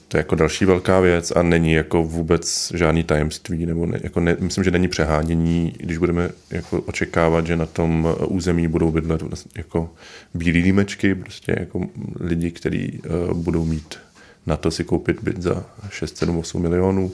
to 0.07 0.17
je 0.17 0.19
jako 0.19 0.35
další 0.35 0.65
velká 0.65 0.99
věc 0.99 1.31
a 1.35 1.43
není 1.43 1.73
jako 1.73 2.03
vůbec 2.03 2.71
žádný 2.75 3.03
tajemství, 3.03 3.65
nebo 3.65 3.85
ne, 3.85 3.99
jako 4.03 4.19
ne, 4.19 4.38
myslím, 4.39 4.63
že 4.63 4.71
není 4.71 4.88
přehánění, 4.88 5.73
když 5.77 5.97
budeme 5.97 6.29
jako 6.51 6.81
očekávat, 6.81 7.47
že 7.47 7.55
na 7.55 7.65
tom 7.65 8.15
území 8.27 8.67
budou 8.67 8.91
bydlet 8.91 9.23
jako 9.57 9.89
bílí 10.33 10.61
límečky, 10.61 11.15
prostě 11.15 11.55
jako 11.59 11.81
lidi, 12.19 12.51
kteří 12.51 13.01
uh, 13.29 13.38
budou 13.38 13.65
mít 13.65 13.97
na 14.45 14.57
to 14.57 14.71
si 14.71 14.83
koupit 14.83 15.23
byt 15.23 15.41
za 15.41 15.65
6, 15.89 16.17
7, 16.17 16.38
8 16.38 16.61
milionů 16.61 17.11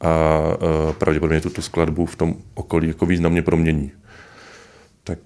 a 0.00 0.40
uh, 0.86 0.92
pravděpodobně 0.92 1.40
tuto 1.40 1.62
skladbu 1.62 2.06
v 2.06 2.16
tom 2.16 2.34
okolí 2.54 2.88
jako 2.88 3.06
významně 3.06 3.42
promění. 3.42 3.92
Tak 5.04 5.18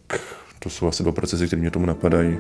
to 0.59 0.71
jsou 0.71 0.89
asi 0.89 1.03
dva 1.03 1.13
procesy, 1.13 1.47
které 1.47 1.61
mě 1.61 1.71
tomu 1.71 1.87
napadají. 1.87 2.39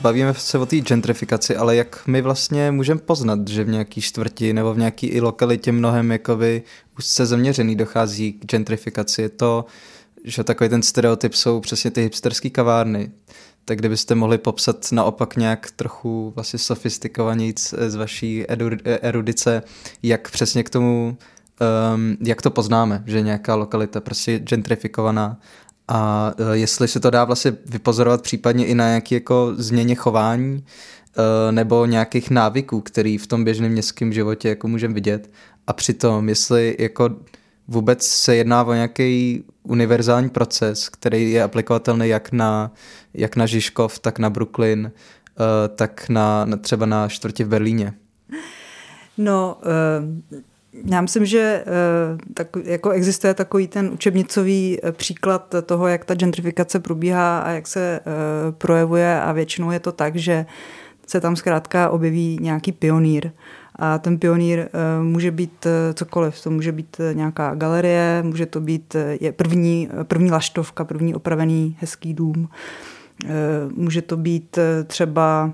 Bavíme 0.00 0.34
se 0.34 0.58
o 0.58 0.66
té 0.66 0.76
gentrifikaci, 0.76 1.56
ale 1.56 1.76
jak 1.76 2.06
my 2.06 2.22
vlastně 2.22 2.70
můžeme 2.70 3.00
poznat, 3.00 3.48
že 3.48 3.64
v 3.64 3.68
nějaký 3.68 4.00
čtvrti 4.00 4.52
nebo 4.52 4.74
v 4.74 4.78
nějaký 4.78 5.06
i 5.06 5.20
lokalitě 5.20 5.72
mnohem 5.72 6.12
jakoby 6.12 6.62
se 7.00 7.26
zaměřený 7.26 7.76
dochází 7.76 8.32
k 8.32 8.44
gentrifikaci. 8.44 9.22
Je 9.22 9.28
to, 9.28 9.64
že 10.24 10.44
takový 10.44 10.70
ten 10.70 10.82
stereotyp 10.82 11.34
jsou 11.34 11.60
přesně 11.60 11.90
ty 11.90 12.02
hipsterské 12.02 12.50
kavárny. 12.50 13.10
Tak 13.64 13.78
kdybyste 13.78 14.14
mohli 14.14 14.38
popsat 14.38 14.92
naopak 14.92 15.36
nějak 15.36 15.70
trochu 15.70 16.32
vlastně 16.34 16.58
sofistikovanějíc 16.58 17.74
z 17.88 17.94
vaší 17.94 18.44
erudice, 18.84 19.62
jak 20.02 20.30
přesně 20.30 20.62
k 20.62 20.70
tomu, 20.70 21.16
um, 21.94 22.16
jak 22.20 22.42
to 22.42 22.50
poznáme, 22.50 23.02
že 23.06 23.20
nějaká 23.20 23.54
lokalita 23.54 24.00
prostě 24.00 24.38
gentrifikovaná 24.38 25.40
a 25.90 26.32
e, 26.38 26.56
jestli 26.56 26.88
se 26.88 27.00
to 27.00 27.10
dá 27.10 27.24
vlastně 27.24 27.56
vypozorovat 27.66 28.22
případně 28.22 28.66
i 28.66 28.74
na 28.74 28.88
nějaké 28.88 29.14
jako 29.14 29.52
změně 29.56 29.94
chování 29.94 30.64
e, 31.48 31.52
nebo 31.52 31.86
nějakých 31.86 32.30
návyků, 32.30 32.80
který 32.80 33.18
v 33.18 33.26
tom 33.26 33.44
běžném 33.44 33.72
městském 33.72 34.12
životě 34.12 34.48
jako 34.48 34.68
můžeme 34.68 34.94
vidět. 34.94 35.30
A 35.66 35.72
přitom, 35.72 36.28
jestli 36.28 36.76
jako 36.78 37.10
vůbec 37.68 38.06
se 38.06 38.36
jedná 38.36 38.64
o 38.64 38.72
nějaký 38.72 39.44
univerzální 39.62 40.28
proces, 40.28 40.88
který 40.88 41.32
je 41.32 41.42
aplikovatelný 41.42 42.08
jak 42.08 42.32
na, 42.32 42.72
jak 43.14 43.36
na 43.36 43.46
Žižkov, 43.46 43.98
tak 43.98 44.18
na 44.18 44.30
Brooklyn, 44.30 44.92
e, 44.92 45.68
tak 45.68 46.08
na, 46.08 46.46
třeba 46.60 46.86
na 46.86 47.08
čtvrti 47.08 47.44
v 47.44 47.48
Berlíně. 47.48 47.94
No, 49.18 49.56
já 50.72 51.00
myslím, 51.00 51.26
že 51.26 51.64
eh, 51.66 52.18
tak, 52.34 52.48
jako 52.64 52.90
existuje 52.90 53.34
takový 53.34 53.68
ten 53.68 53.90
učebnicový 53.92 54.78
eh, 54.82 54.92
příklad 54.92 55.54
toho, 55.66 55.88
jak 55.88 56.04
ta 56.04 56.14
gentrifikace 56.14 56.80
probíhá 56.80 57.40
a 57.40 57.50
jak 57.50 57.66
se 57.66 58.00
eh, 58.00 58.52
projevuje 58.52 59.20
a 59.20 59.32
většinou 59.32 59.70
je 59.70 59.80
to 59.80 59.92
tak, 59.92 60.16
že 60.16 60.46
se 61.06 61.20
tam 61.20 61.36
zkrátka 61.36 61.90
objeví 61.90 62.38
nějaký 62.40 62.72
pionýr. 62.72 63.30
A 63.76 63.98
ten 63.98 64.18
pionýr 64.18 64.68
může 65.02 65.30
být 65.30 65.66
cokoliv. 65.94 66.42
To 66.42 66.50
může 66.50 66.72
být 66.72 66.96
nějaká 67.12 67.54
galerie, 67.54 68.22
může 68.22 68.46
to 68.46 68.60
být 68.60 68.96
je 69.20 69.32
první, 69.32 69.88
první 70.02 70.30
laštovka, 70.30 70.84
první 70.84 71.14
opravený 71.14 71.76
hezký 71.80 72.14
dům. 72.14 72.48
Může 73.74 74.02
to 74.02 74.16
být 74.16 74.58
třeba 74.86 75.52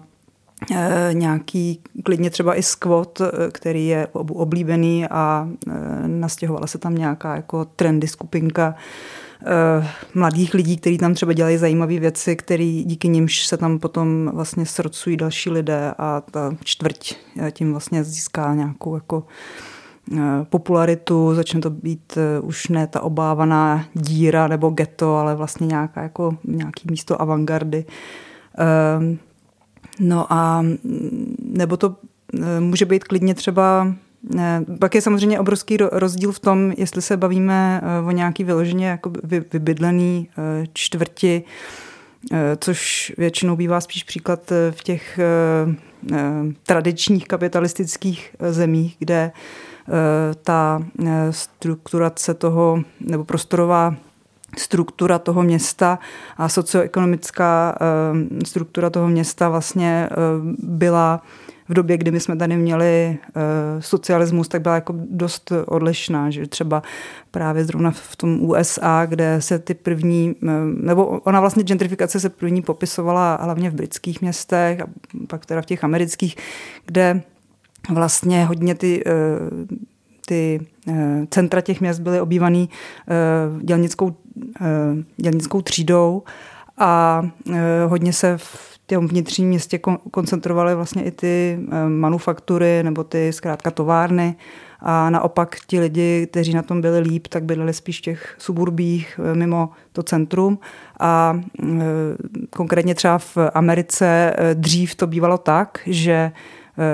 nějaký, 1.12 1.80
klidně 2.04 2.30
třeba 2.30 2.54
i 2.54 2.62
skvot, 2.62 3.20
eh, 3.20 3.50
který 3.50 3.86
je 3.86 4.06
oblíbený 4.12 5.06
a 5.10 5.48
eh, 5.68 5.72
nastěhovala 6.06 6.66
se 6.66 6.78
tam 6.78 6.94
nějaká 6.94 7.36
jako 7.36 7.64
trendy 7.64 8.08
skupinka 8.08 8.74
mladých 10.14 10.54
lidí, 10.54 10.76
kteří 10.76 10.98
tam 10.98 11.14
třeba 11.14 11.32
dělají 11.32 11.56
zajímavé 11.56 11.98
věci, 11.98 12.36
který 12.36 12.84
díky 12.84 13.08
nimž 13.08 13.46
se 13.46 13.56
tam 13.56 13.78
potom 13.78 14.30
vlastně 14.34 14.66
srocují 14.66 15.16
další 15.16 15.50
lidé 15.50 15.94
a 15.98 16.22
ta 16.30 16.56
čtvrť 16.64 17.14
tím 17.50 17.70
vlastně 17.70 18.04
získá 18.04 18.54
nějakou 18.54 18.94
jako 18.94 19.24
popularitu, 20.50 21.34
začne 21.34 21.60
to 21.60 21.70
být 21.70 22.18
už 22.42 22.68
ne 22.68 22.86
ta 22.86 23.00
obávaná 23.00 23.84
díra 23.94 24.48
nebo 24.48 24.70
ghetto, 24.70 25.16
ale 25.16 25.34
vlastně 25.34 25.66
nějaká 25.66 26.02
jako 26.02 26.36
nějaký 26.44 26.82
místo 26.90 27.22
avantgardy. 27.22 27.84
No 30.00 30.32
a 30.32 30.64
nebo 31.40 31.76
to 31.76 31.96
e, 32.34 32.60
může 32.60 32.84
být 32.84 33.04
klidně 33.04 33.34
třeba 33.34 33.94
e, 34.38 34.64
pak 34.78 34.94
je 34.94 35.00
samozřejmě 35.00 35.40
obrovský 35.40 35.76
rozdíl 35.92 36.32
v 36.32 36.38
tom, 36.38 36.72
jestli 36.76 37.02
se 37.02 37.16
bavíme 37.16 37.80
e, 37.82 38.06
o 38.06 38.10
nějaký 38.10 38.44
vyloženě 38.44 38.88
jako 38.88 39.12
vybydlený 39.52 40.28
čtvrti, 40.72 41.42
což 42.60 43.12
většinou 43.18 43.56
bývá 43.56 43.80
spíš 43.80 44.02
příklad 44.04 44.52
v 44.70 44.82
těch 44.82 45.18
tradičních 46.62 47.28
kapitalistických 47.28 48.36
zemích, 48.50 48.96
kde 48.98 49.32
ta 50.42 50.82
strukturace 51.30 52.34
toho, 52.34 52.82
nebo 53.00 53.24
prostorová 53.24 53.96
struktura 54.58 55.18
toho 55.18 55.42
města 55.42 55.98
a 56.36 56.48
socioekonomická 56.48 57.78
eh, 57.80 58.46
struktura 58.46 58.90
toho 58.90 59.08
města 59.08 59.48
vlastně 59.48 60.08
eh, 60.10 60.16
byla 60.58 61.22
v 61.68 61.74
době, 61.74 61.98
kdy 61.98 62.10
my 62.10 62.20
jsme 62.20 62.36
tady 62.36 62.56
měli 62.56 63.18
eh, 63.18 63.42
socialismus, 63.82 64.48
tak 64.48 64.62
byla 64.62 64.74
jako 64.74 64.94
dost 65.10 65.52
odlišná, 65.66 66.30
že 66.30 66.46
třeba 66.46 66.82
právě 67.30 67.64
zrovna 67.64 67.90
v 67.90 68.16
tom 68.16 68.42
USA, 68.42 69.06
kde 69.06 69.36
se 69.40 69.58
ty 69.58 69.74
první, 69.74 70.34
nebo 70.80 71.06
ona 71.06 71.40
vlastně 71.40 71.64
gentrifikace 71.64 72.20
se 72.20 72.28
první 72.28 72.62
popisovala 72.62 73.38
hlavně 73.42 73.70
v 73.70 73.74
britských 73.74 74.20
městech 74.20 74.80
a 74.80 74.86
pak 75.28 75.46
teda 75.46 75.62
v 75.62 75.66
těch 75.66 75.84
amerických, 75.84 76.36
kde 76.86 77.22
vlastně 77.90 78.44
hodně 78.44 78.74
ty 78.74 79.04
ty 80.26 80.60
centra 81.30 81.60
těch 81.60 81.80
měst 81.80 81.98
byly 82.00 82.20
obývaný 82.20 82.68
dělnickou, 83.62 84.16
dělnickou 85.16 85.62
třídou 85.62 86.22
a 86.78 87.22
hodně 87.86 88.12
se 88.12 88.38
v 88.38 88.78
tom 88.86 89.08
vnitřním 89.08 89.48
městě 89.48 89.78
koncentrovaly 90.10 90.74
vlastně 90.74 91.04
i 91.04 91.10
ty 91.10 91.58
manufaktury 91.88 92.82
nebo 92.82 93.04
ty 93.04 93.32
zkrátka 93.32 93.70
továrny 93.70 94.36
a 94.80 95.10
naopak 95.10 95.56
ti 95.66 95.80
lidi, 95.80 96.26
kteří 96.30 96.54
na 96.54 96.62
tom 96.62 96.80
byli 96.80 96.98
líp, 96.98 97.26
tak 97.26 97.44
bydleli 97.44 97.74
spíš 97.74 97.98
v 97.98 98.02
těch 98.02 98.34
suburbích 98.38 99.20
mimo 99.34 99.70
to 99.92 100.02
centrum 100.02 100.58
a 101.00 101.40
konkrétně 102.50 102.94
třeba 102.94 103.18
v 103.18 103.38
Americe 103.54 104.36
dřív 104.54 104.94
to 104.94 105.06
bývalo 105.06 105.38
tak, 105.38 105.78
že 105.86 106.32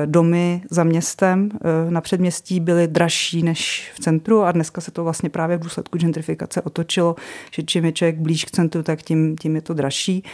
domy 0.07 0.63
za 0.71 0.85
městem 0.85 1.51
na 1.91 2.01
předměstí 2.01 2.61
byly 2.61 2.89
dražší 2.89 3.43
než 3.43 3.93
v 3.95 4.01
centru 4.01 4.43
a 4.43 4.53
dneska 4.53 4.81
se 4.81 4.91
to 4.91 5.05
vlastně 5.05 5.31
právě 5.31 5.57
v 5.57 5.61
důsledku 5.61 5.99
gentrifikace 5.99 6.63
otočilo, 6.63 7.17
že 7.51 7.63
čím 7.63 7.85
je 7.85 7.93
člověk 7.93 8.17
blíž 8.17 8.45
k 8.45 8.51
centru, 8.51 8.83
tak 8.83 9.03
tím, 9.03 9.37
tím 9.37 9.57
je 9.57 9.63
to 9.63 9.75
dražší. 9.75 10.25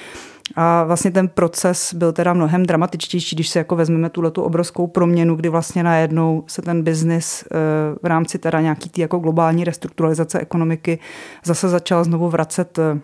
A 0.57 0.85
vlastně 0.85 1.11
ten 1.11 1.29
proces 1.29 1.95
byl 1.95 2.13
teda 2.13 2.33
mnohem 2.33 2.67
dramatičtější, 2.67 3.37
když 3.37 3.49
si 3.49 3.59
jako 3.59 3.77
vezmeme 3.77 4.11
tuhle 4.11 4.31
tu 4.31 4.43
obrovskou 4.43 4.87
proměnu, 4.87 5.37
kdy 5.37 5.49
vlastně 5.49 5.83
najednou 5.83 6.45
se 6.47 6.63
ten 6.63 6.83
biznis 6.83 7.45
eh, 7.45 7.57
v 8.03 8.07
rámci 8.07 8.39
teda 8.39 8.61
nějaký 8.61 8.89
tý 8.89 9.01
jako 9.01 9.19
globální 9.19 9.65
restrukturalizace 9.65 10.41
ekonomiky 10.41 10.99
zase 11.45 11.69
začal 11.69 12.05
znovu 12.05 12.29
vracet 12.29 12.79
eh, 12.79 13.01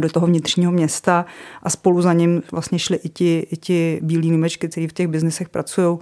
do 0.00 0.08
toho 0.08 0.26
vnitřního 0.26 0.72
města 0.72 1.26
a 1.62 1.70
spolu 1.70 2.02
za 2.02 2.12
ním 2.12 2.42
vlastně 2.52 2.78
šli 2.78 2.96
i 2.96 3.08
ti, 3.08 3.46
i 3.50 3.56
ti 3.56 4.00
bílí 4.02 4.30
němečky, 4.30 4.68
kteří 4.68 4.88
v 4.88 4.92
těch 4.92 5.08
biznesech 5.08 5.48
pracují 5.48 5.98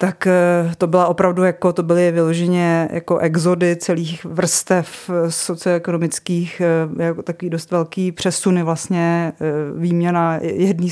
tak 0.00 0.26
eh, 0.26 0.72
to 0.78 0.86
byla 0.86 1.06
opravdu 1.06 1.42
jako, 1.42 1.72
to 1.72 1.82
byly 1.82 2.12
vyloženě 2.12 2.88
jako 2.92 3.18
exody 3.18 3.76
celých 3.76 4.24
vrstev 4.24 5.10
eh, 5.10 5.30
socioekonomických, 5.30 6.60
eh, 6.60 7.02
jako 7.02 7.22
takový 7.22 7.50
dost 7.50 7.70
velký 7.70 8.12
přesuny 8.12 8.62
vlastně, 8.62 9.32
výměna 9.76 10.38
jedné 10.42 10.88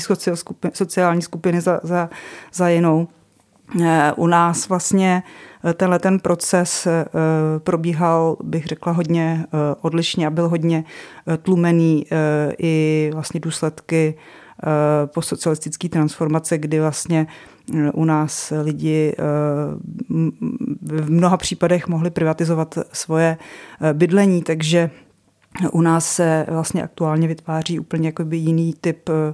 sociální 0.73 1.21
skupiny 1.21 1.61
za, 1.61 1.79
za, 1.83 2.09
za 2.53 2.69
jinou. 2.69 3.07
U 4.15 4.27
nás 4.27 4.69
vlastně 4.69 5.23
tenhle 5.73 5.99
ten 5.99 6.19
proces 6.19 6.87
probíhal, 7.57 8.37
bych 8.43 8.65
řekla, 8.65 8.91
hodně 8.91 9.45
odlišně 9.81 10.27
a 10.27 10.29
byl 10.29 10.49
hodně 10.49 10.83
tlumený 11.41 12.05
i 12.59 13.09
vlastně 13.13 13.39
důsledky 13.39 14.15
postsocialistické 15.05 15.89
transformace, 15.89 16.57
kdy 16.57 16.79
vlastně 16.79 17.27
u 17.93 18.05
nás 18.05 18.53
lidi 18.63 19.13
eh, 19.19 19.23
v 20.81 21.11
mnoha 21.11 21.37
případech 21.37 21.87
mohli 21.87 22.09
privatizovat 22.09 22.77
svoje 22.93 23.37
eh, 23.81 23.93
bydlení, 23.93 24.41
takže 24.41 24.89
u 25.71 25.81
nás 25.81 26.11
se 26.11 26.45
vlastně 26.49 26.83
aktuálně 26.83 27.27
vytváří 27.27 27.79
úplně 27.79 28.07
jakoby 28.07 28.37
jiný 28.37 28.73
typ 28.81 29.09
eh, 29.09 29.33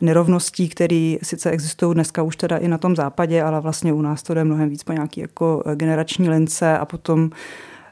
nerovností, 0.00 0.68
které 0.68 1.16
sice 1.22 1.50
existují 1.50 1.94
dneska 1.94 2.22
už 2.22 2.36
teda 2.36 2.56
i 2.56 2.68
na 2.68 2.78
tom 2.78 2.96
západě, 2.96 3.42
ale 3.42 3.60
vlastně 3.60 3.92
u 3.92 4.02
nás 4.02 4.22
to 4.22 4.34
jde 4.34 4.44
mnohem 4.44 4.68
víc 4.68 4.82
po 4.82 4.92
nějaký 4.92 5.20
jako 5.20 5.62
generační 5.74 6.28
lince 6.28 6.78
a 6.78 6.84
potom 6.84 7.30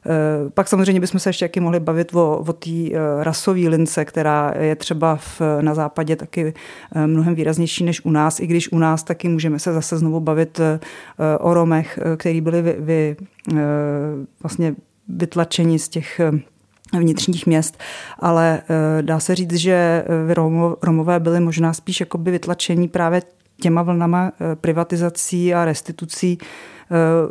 Eh, 0.07 0.51
pak 0.51 0.69
samozřejmě 0.69 1.01
bychom 1.01 1.21
se 1.21 1.29
ještě 1.29 1.45
taky 1.45 1.61
mohli 1.61 1.81
bavit 1.81 2.15
o, 2.15 2.39
o 2.39 2.53
té 2.53 2.71
eh, 2.71 3.25
rasové 3.25 3.69
lince, 3.69 4.05
která 4.05 4.55
je 4.59 4.77
třeba 4.77 5.17
v, 5.17 5.41
na 5.61 5.75
západě 5.75 6.17
taky 6.17 6.55
eh, 6.95 7.07
mnohem 7.07 7.35
výraznější 7.35 7.85
než 7.85 8.05
u 8.05 8.11
nás, 8.11 8.41
i 8.41 8.47
když 8.47 8.73
u 8.73 8.79
nás 8.79 9.03
taky 9.03 9.29
můžeme 9.29 9.59
se 9.59 9.73
zase 9.73 9.99
znovu 9.99 10.21
bavit 10.21 10.61
o 11.41 11.55
Romech, 11.55 11.99
který 12.17 12.41
byli 12.41 12.63
vy, 12.63 12.77
vy, 12.79 13.17
vlastně 14.43 14.75
vytlačeni 15.09 15.79
z 15.79 15.89
těch 15.89 16.21
vnitřních 16.93 17.47
měst, 17.47 17.79
ale 18.19 18.63
dá 19.01 19.21
se 19.21 19.35
říct, 19.35 19.53
že 19.53 20.05
Romové 20.83 21.21
byli 21.21 21.41
možná 21.41 21.73
spíš 21.73 22.01
jakoby 22.01 22.31
vytlačení 22.31 22.89
právě 22.89 23.23
těma 23.61 23.83
vlnama 23.83 24.33
privatizací 24.61 25.55
a 25.55 25.65
restitucí 25.65 26.39
Eh, 26.39 26.74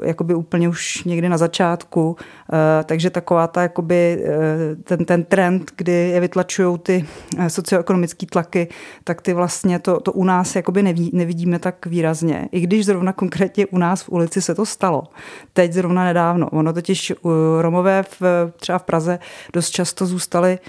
jakoby 0.03 0.33
úplně 0.33 0.69
už 0.69 1.03
někdy 1.03 1.29
na 1.29 1.37
začátku, 1.37 2.15
eh, 2.19 2.83
takže 2.83 3.09
taková 3.09 3.47
ta 3.47 3.61
jakoby 3.61 4.25
eh, 4.25 4.75
ten, 4.83 5.05
ten 5.05 5.23
trend, 5.23 5.71
kdy 5.75 5.91
je 5.91 6.19
vytlačují 6.19 6.77
ty 6.77 7.05
socioekonomické 7.47 8.25
tlaky, 8.25 8.67
tak 9.03 9.21
ty 9.21 9.33
vlastně 9.33 9.79
to, 9.79 9.99
to 9.99 10.11
u 10.11 10.23
nás 10.23 10.55
jakoby 10.55 10.83
neví, 10.83 11.11
nevidíme 11.13 11.59
tak 11.59 11.85
výrazně. 11.85 12.49
I 12.51 12.59
když 12.59 12.85
zrovna 12.85 13.13
konkrétně 13.13 13.67
u 13.67 13.77
nás 13.77 14.03
v 14.03 14.09
ulici 14.09 14.41
se 14.41 14.55
to 14.55 14.65
stalo. 14.65 15.03
Teď 15.53 15.73
zrovna 15.73 16.03
nedávno. 16.03 16.49
Ono 16.49 16.73
totiž 16.73 17.13
Romové 17.61 18.03
v, 18.03 18.51
třeba 18.57 18.77
v 18.77 18.83
Praze 18.83 19.19
dost 19.53 19.69
často 19.69 20.05
zůstali 20.05 20.59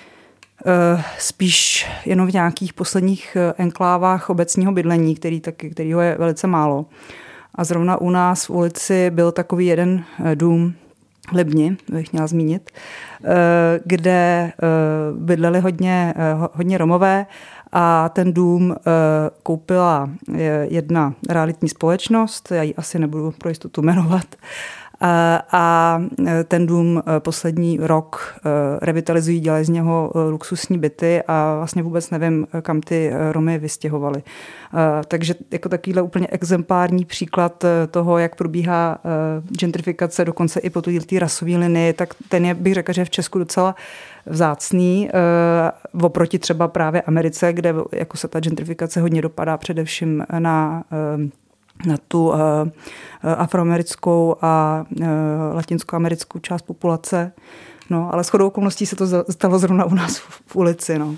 spíš 1.19 1.87
jenom 2.05 2.27
v 2.27 2.33
nějakých 2.33 2.73
posledních 2.73 3.37
enklávách 3.59 4.31
obecního 4.31 4.73
bydlení, 4.73 5.15
který, 5.15 5.41
taky, 5.41 5.71
kterýho 5.71 6.01
je 6.01 6.17
velice 6.19 6.47
málo. 6.47 6.87
A 7.55 7.65
zrovna 7.65 8.01
u 8.01 8.11
nás 8.11 8.47
v 8.47 8.51
ulici 8.51 9.11
byl 9.11 9.33
takový 9.33 9.67
jeden 9.67 10.05
eh, 10.25 10.37
dům, 10.37 10.75
Libni, 11.33 11.77
bych 11.93 12.13
měla 12.13 12.27
zmínit, 12.27 12.71
eh, 13.25 13.81
kde 13.85 14.13
eh, 14.13 14.53
bydleli 15.13 15.61
hodně, 15.61 16.15
hodně 16.53 16.79
Romové 16.79 17.27
a 17.73 18.09
ten 18.09 18.33
dům 18.33 18.75
koupila 19.43 20.11
jedna 20.63 21.15
realitní 21.29 21.69
společnost, 21.69 22.53
já 22.53 22.63
ji 22.63 22.75
asi 22.75 22.99
nebudu 22.99 23.35
pro 23.39 23.49
jistotu 23.49 23.83
jmenovat, 23.83 24.27
a 25.53 26.01
ten 26.49 26.67
dům 26.67 27.03
e, 27.07 27.21
poslední 27.21 27.79
rok 27.83 28.35
e, 28.37 28.87
revitalizují, 28.87 29.41
dělají 29.41 29.65
z 29.65 29.69
něho 29.69 30.13
e, 30.15 30.31
luxusní 30.31 30.79
byty 30.79 31.23
a 31.29 31.55
vlastně 31.57 31.83
vůbec 31.83 32.11
nevím, 32.11 32.47
kam 32.63 32.81
ty 32.81 33.13
Romy 33.33 33.59
vystěhovali. 33.59 34.23
Takže 35.09 35.35
jako 35.51 35.69
takovýhle 35.69 36.03
úplně 36.03 36.27
exemplární 36.31 37.05
příklad 37.05 37.65
toho, 37.91 38.19
jak 38.19 38.37
probíhá 38.37 38.99
gentrifikace 39.59 40.25
dokonce 40.25 40.61
i 40.61 40.71
po 40.71 40.83
té 40.83 41.19
rasové 41.19 41.57
linii, 41.57 41.93
tak 41.93 42.15
ten 42.29 42.45
je, 42.45 42.55
bych 42.55 42.75
řekla, 42.75 42.93
že 42.93 43.05
v 43.05 43.11
Česku 43.11 43.39
docela 43.39 43.75
vzácný, 44.27 45.11
oproti 46.03 46.39
třeba 46.39 46.69
právě 46.69 47.03
Americe, 47.03 47.53
kde 47.53 47.75
jako 47.93 48.17
se 48.17 48.29
ta 48.29 48.41
gentrifikace 48.41 49.01
hodně 49.01 49.23
dopadá 49.23 49.57
především 49.57 50.25
na 50.39 50.85
na 51.87 51.97
tu 52.09 52.29
uh, 52.29 52.37
afroamerickou 53.23 54.37
a 54.43 54.85
uh, 54.91 55.07
latinskoamerickou 55.55 56.39
část 56.39 56.63
populace. 56.63 57.33
No, 57.91 58.15
ale 58.15 58.25
shodou 58.25 58.47
okolností 58.47 58.87
se 58.87 58.97
to 58.97 59.07
stalo 59.31 59.59
zrovna 59.59 59.85
u 59.85 59.95
nás 59.95 60.19
v, 60.19 60.43
v 60.47 60.57
ulici. 60.57 60.99
No. 60.99 61.17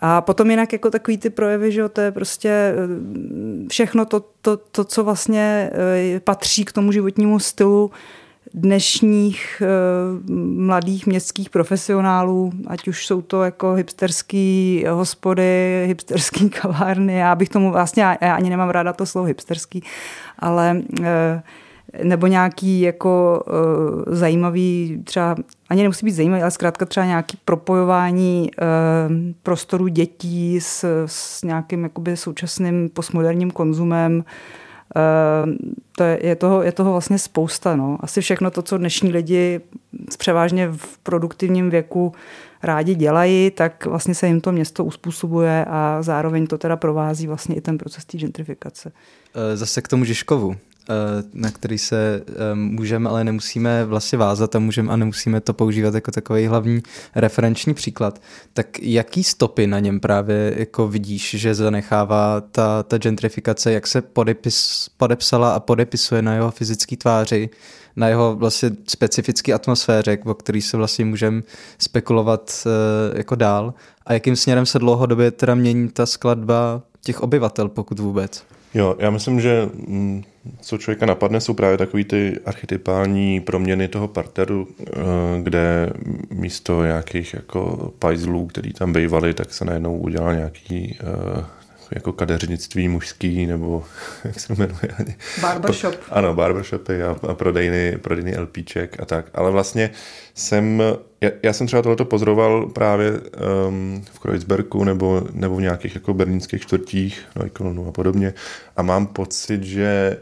A 0.00 0.20
potom 0.20 0.50
jinak 0.50 0.72
jako 0.72 0.90
takový 0.90 1.18
ty 1.18 1.30
projevy, 1.30 1.72
že 1.72 1.88
to 1.88 2.00
je 2.00 2.12
prostě 2.12 2.74
všechno 3.68 4.04
to, 4.04 4.20
to, 4.40 4.56
to 4.56 4.84
co 4.84 5.04
vlastně 5.04 5.70
patří 6.24 6.64
k 6.64 6.72
tomu 6.72 6.92
životnímu 6.92 7.38
stylu 7.38 7.90
dnešních 8.54 9.62
uh, 9.62 10.30
mladých 10.56 11.06
městských 11.06 11.50
profesionálů, 11.50 12.52
ať 12.66 12.88
už 12.88 13.06
jsou 13.06 13.22
to 13.22 13.42
jako 13.42 13.72
hipsterský 13.72 14.84
hospody, 14.90 15.84
hipsterský 15.86 16.50
kavárny, 16.62 17.14
já 17.14 17.34
bych 17.34 17.48
tomu 17.48 17.72
vlastně, 17.72 18.02
já 18.20 18.34
ani 18.34 18.50
nemám 18.50 18.70
ráda 18.70 18.92
to 18.92 19.06
slovo 19.06 19.26
hipsterský, 19.26 19.82
ale 20.38 20.82
uh, 21.00 21.06
nebo 22.02 22.26
nějaký 22.26 22.80
jako 22.80 23.44
uh, 23.46 24.14
zajímavý, 24.14 25.02
třeba 25.04 25.36
ani 25.68 25.82
nemusí 25.82 26.06
být 26.06 26.12
zajímavý, 26.12 26.42
ale 26.42 26.50
zkrátka 26.50 26.86
třeba 26.86 27.06
nějaký 27.06 27.38
propojování 27.44 28.50
uh, 28.62 29.14
prostoru 29.42 29.88
dětí 29.88 30.60
s, 30.60 31.04
s 31.06 31.42
nějakým 31.42 31.82
jakoby 31.82 32.16
současným 32.16 32.88
postmoderním 32.88 33.50
konzumem, 33.50 34.12
Ehm, 34.12 34.24
to 35.96 36.04
je, 36.04 36.26
je, 36.26 36.36
toho, 36.36 36.62
je 36.62 36.72
toho 36.72 36.92
vlastně 36.92 37.18
spousta. 37.18 37.76
No. 37.76 37.98
Asi 38.00 38.20
všechno 38.20 38.50
to, 38.50 38.62
co 38.62 38.78
dnešní 38.78 39.12
lidi 39.12 39.60
převážně 40.18 40.68
v 40.76 40.98
produktivním 40.98 41.70
věku 41.70 42.12
rádi 42.62 42.94
dělají, 42.94 43.50
tak 43.50 43.86
vlastně 43.86 44.14
se 44.14 44.26
jim 44.26 44.40
to 44.40 44.52
město 44.52 44.84
uspůsobuje 44.84 45.64
a 45.64 45.98
zároveň 46.00 46.46
to 46.46 46.58
teda 46.58 46.76
provází 46.76 47.26
vlastně 47.26 47.54
i 47.54 47.60
ten 47.60 47.78
proces 47.78 48.04
té 48.04 48.18
gentrifikace. 48.18 48.92
Eh, 49.34 49.56
zase 49.56 49.82
k 49.82 49.88
tomu 49.88 50.04
Žižkovu. 50.04 50.56
Eh, 50.90 51.22
na 51.34 51.50
který 51.50 51.78
se 51.78 52.22
eh, 52.28 52.54
můžeme, 52.54 53.10
ale 53.10 53.24
nemusíme 53.24 53.84
vlastně 53.84 54.18
vázat 54.18 54.56
a 54.56 54.58
můžeme 54.58 54.92
a 54.92 54.96
nemusíme 54.96 55.40
to 55.40 55.54
používat 55.54 55.94
jako 55.94 56.10
takový 56.10 56.46
hlavní 56.46 56.82
referenční 57.14 57.74
příklad. 57.74 58.22
Tak 58.52 58.78
jaký 58.82 59.24
stopy 59.24 59.66
na 59.66 59.80
něm 59.80 60.00
právě 60.00 60.54
jako 60.56 60.88
vidíš, 60.88 61.34
že 61.38 61.54
zanechává 61.54 62.40
ta, 62.40 62.82
ta 62.82 62.98
gentrifikace, 62.98 63.72
jak 63.72 63.86
se 63.86 64.02
podepis, 64.02 64.88
podepsala 64.96 65.54
a 65.54 65.60
podepisuje 65.60 66.22
na 66.22 66.34
jeho 66.34 66.50
fyzické 66.50 66.96
tváři, 66.96 67.50
na 67.96 68.08
jeho 68.08 68.36
vlastně 68.36 68.70
specifické 68.88 69.52
atmosféře, 69.52 70.18
o 70.24 70.34
který 70.34 70.62
se 70.62 70.76
vlastně 70.76 71.04
můžeme 71.04 71.42
spekulovat 71.78 72.66
uh, 72.66 73.18
jako 73.18 73.34
dál 73.34 73.74
a 74.06 74.12
jakým 74.12 74.36
směrem 74.36 74.66
se 74.66 74.78
dlouhodobě 74.78 75.30
teda 75.30 75.54
mění 75.54 75.88
ta 75.88 76.06
skladba 76.06 76.82
těch 77.00 77.20
obyvatel, 77.20 77.68
pokud 77.68 77.98
vůbec? 77.98 78.44
Jo, 78.74 78.96
já 78.98 79.10
myslím, 79.10 79.40
že 79.40 79.68
mm, 79.86 80.22
co 80.60 80.78
člověka 80.78 81.06
napadne, 81.06 81.40
jsou 81.40 81.54
právě 81.54 81.78
takové 81.78 82.04
ty 82.04 82.40
archetypální 82.46 83.40
proměny 83.40 83.88
toho 83.88 84.08
parteru, 84.08 84.68
eh, 84.80 84.92
kde 85.42 85.92
místo 86.30 86.84
nějakých 86.84 87.34
jako 87.34 87.92
pajzlů, 87.98 88.46
který 88.46 88.72
tam 88.72 88.92
bývali, 88.92 89.34
tak 89.34 89.54
se 89.54 89.64
najednou 89.64 89.98
udělal 89.98 90.34
nějaký 90.34 90.98
eh, 91.00 91.44
jako 91.90 92.12
kadeřnictví 92.12 92.88
mužský, 92.88 93.46
nebo 93.46 93.84
jak 94.24 94.40
se 94.40 94.48
to 94.48 94.54
jmenuje? 94.54 95.16
Barbershop. 95.40 95.94
Ano, 96.10 96.34
barbershopy 96.34 97.02
a, 97.02 97.16
a 97.28 97.34
prodejny, 97.34 97.98
prodejny 97.98 98.38
LPček 98.38 99.00
a 99.00 99.04
tak. 99.04 99.26
Ale 99.34 99.50
vlastně 99.50 99.90
jsem, 100.34 100.82
já, 101.20 101.30
já 101.42 101.52
jsem 101.52 101.66
třeba 101.66 101.82
tohleto 101.82 102.04
pozoroval 102.04 102.66
právě 102.66 103.12
um, 103.12 104.04
v 104.12 104.18
Kreuzbergu 104.18 104.84
nebo, 104.84 105.26
nebo 105.32 105.56
v 105.56 105.60
nějakých 105.60 105.94
jako 105.94 106.14
berlínských 106.14 106.62
čtvrtích, 106.62 107.22
no, 107.36 107.46
Ikononu 107.46 107.88
a 107.88 107.92
podobně. 107.92 108.34
A 108.76 108.82
mám 108.82 109.06
pocit, 109.06 109.62
že 109.62 110.16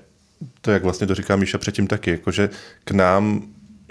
to, 0.60 0.70
jak 0.70 0.82
vlastně 0.82 1.06
to 1.06 1.14
říká 1.14 1.36
Míša 1.36 1.58
předtím 1.58 1.86
taky, 1.86 2.10
jakože 2.10 2.50
k 2.84 2.90
nám 2.90 3.42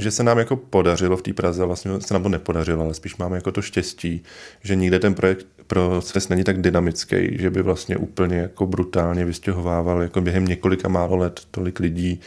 že 0.02 0.12
se 0.12 0.24
nám 0.24 0.38
jako 0.38 0.56
podařilo 0.56 1.18
v 1.18 1.22
té 1.22 1.34
Praze, 1.34 1.66
vlastně 1.66 2.02
se 2.02 2.14
nám 2.14 2.24
to 2.24 2.30
nepodařilo, 2.30 2.84
ale 2.84 2.94
spíš 2.94 3.18
máme 3.18 3.38
jako 3.38 3.52
to 3.52 3.62
štěstí, 3.62 4.24
že 4.64 4.76
nikde 4.76 5.00
ten 5.00 5.14
projekt, 5.14 5.48
proces 5.68 6.30
není 6.30 6.44
tak 6.44 6.62
dynamický, 6.62 7.38
že 7.40 7.50
by 7.50 7.62
vlastně 7.62 7.98
úplně 7.98 8.38
jako 8.38 8.66
brutálně 8.66 9.26
vystěhovával 9.26 10.02
jako 10.02 10.22
během 10.22 10.46
několika 10.46 10.90
málo 10.90 11.18
let 11.18 11.42
tolik 11.52 11.80
lidí, 11.80 12.20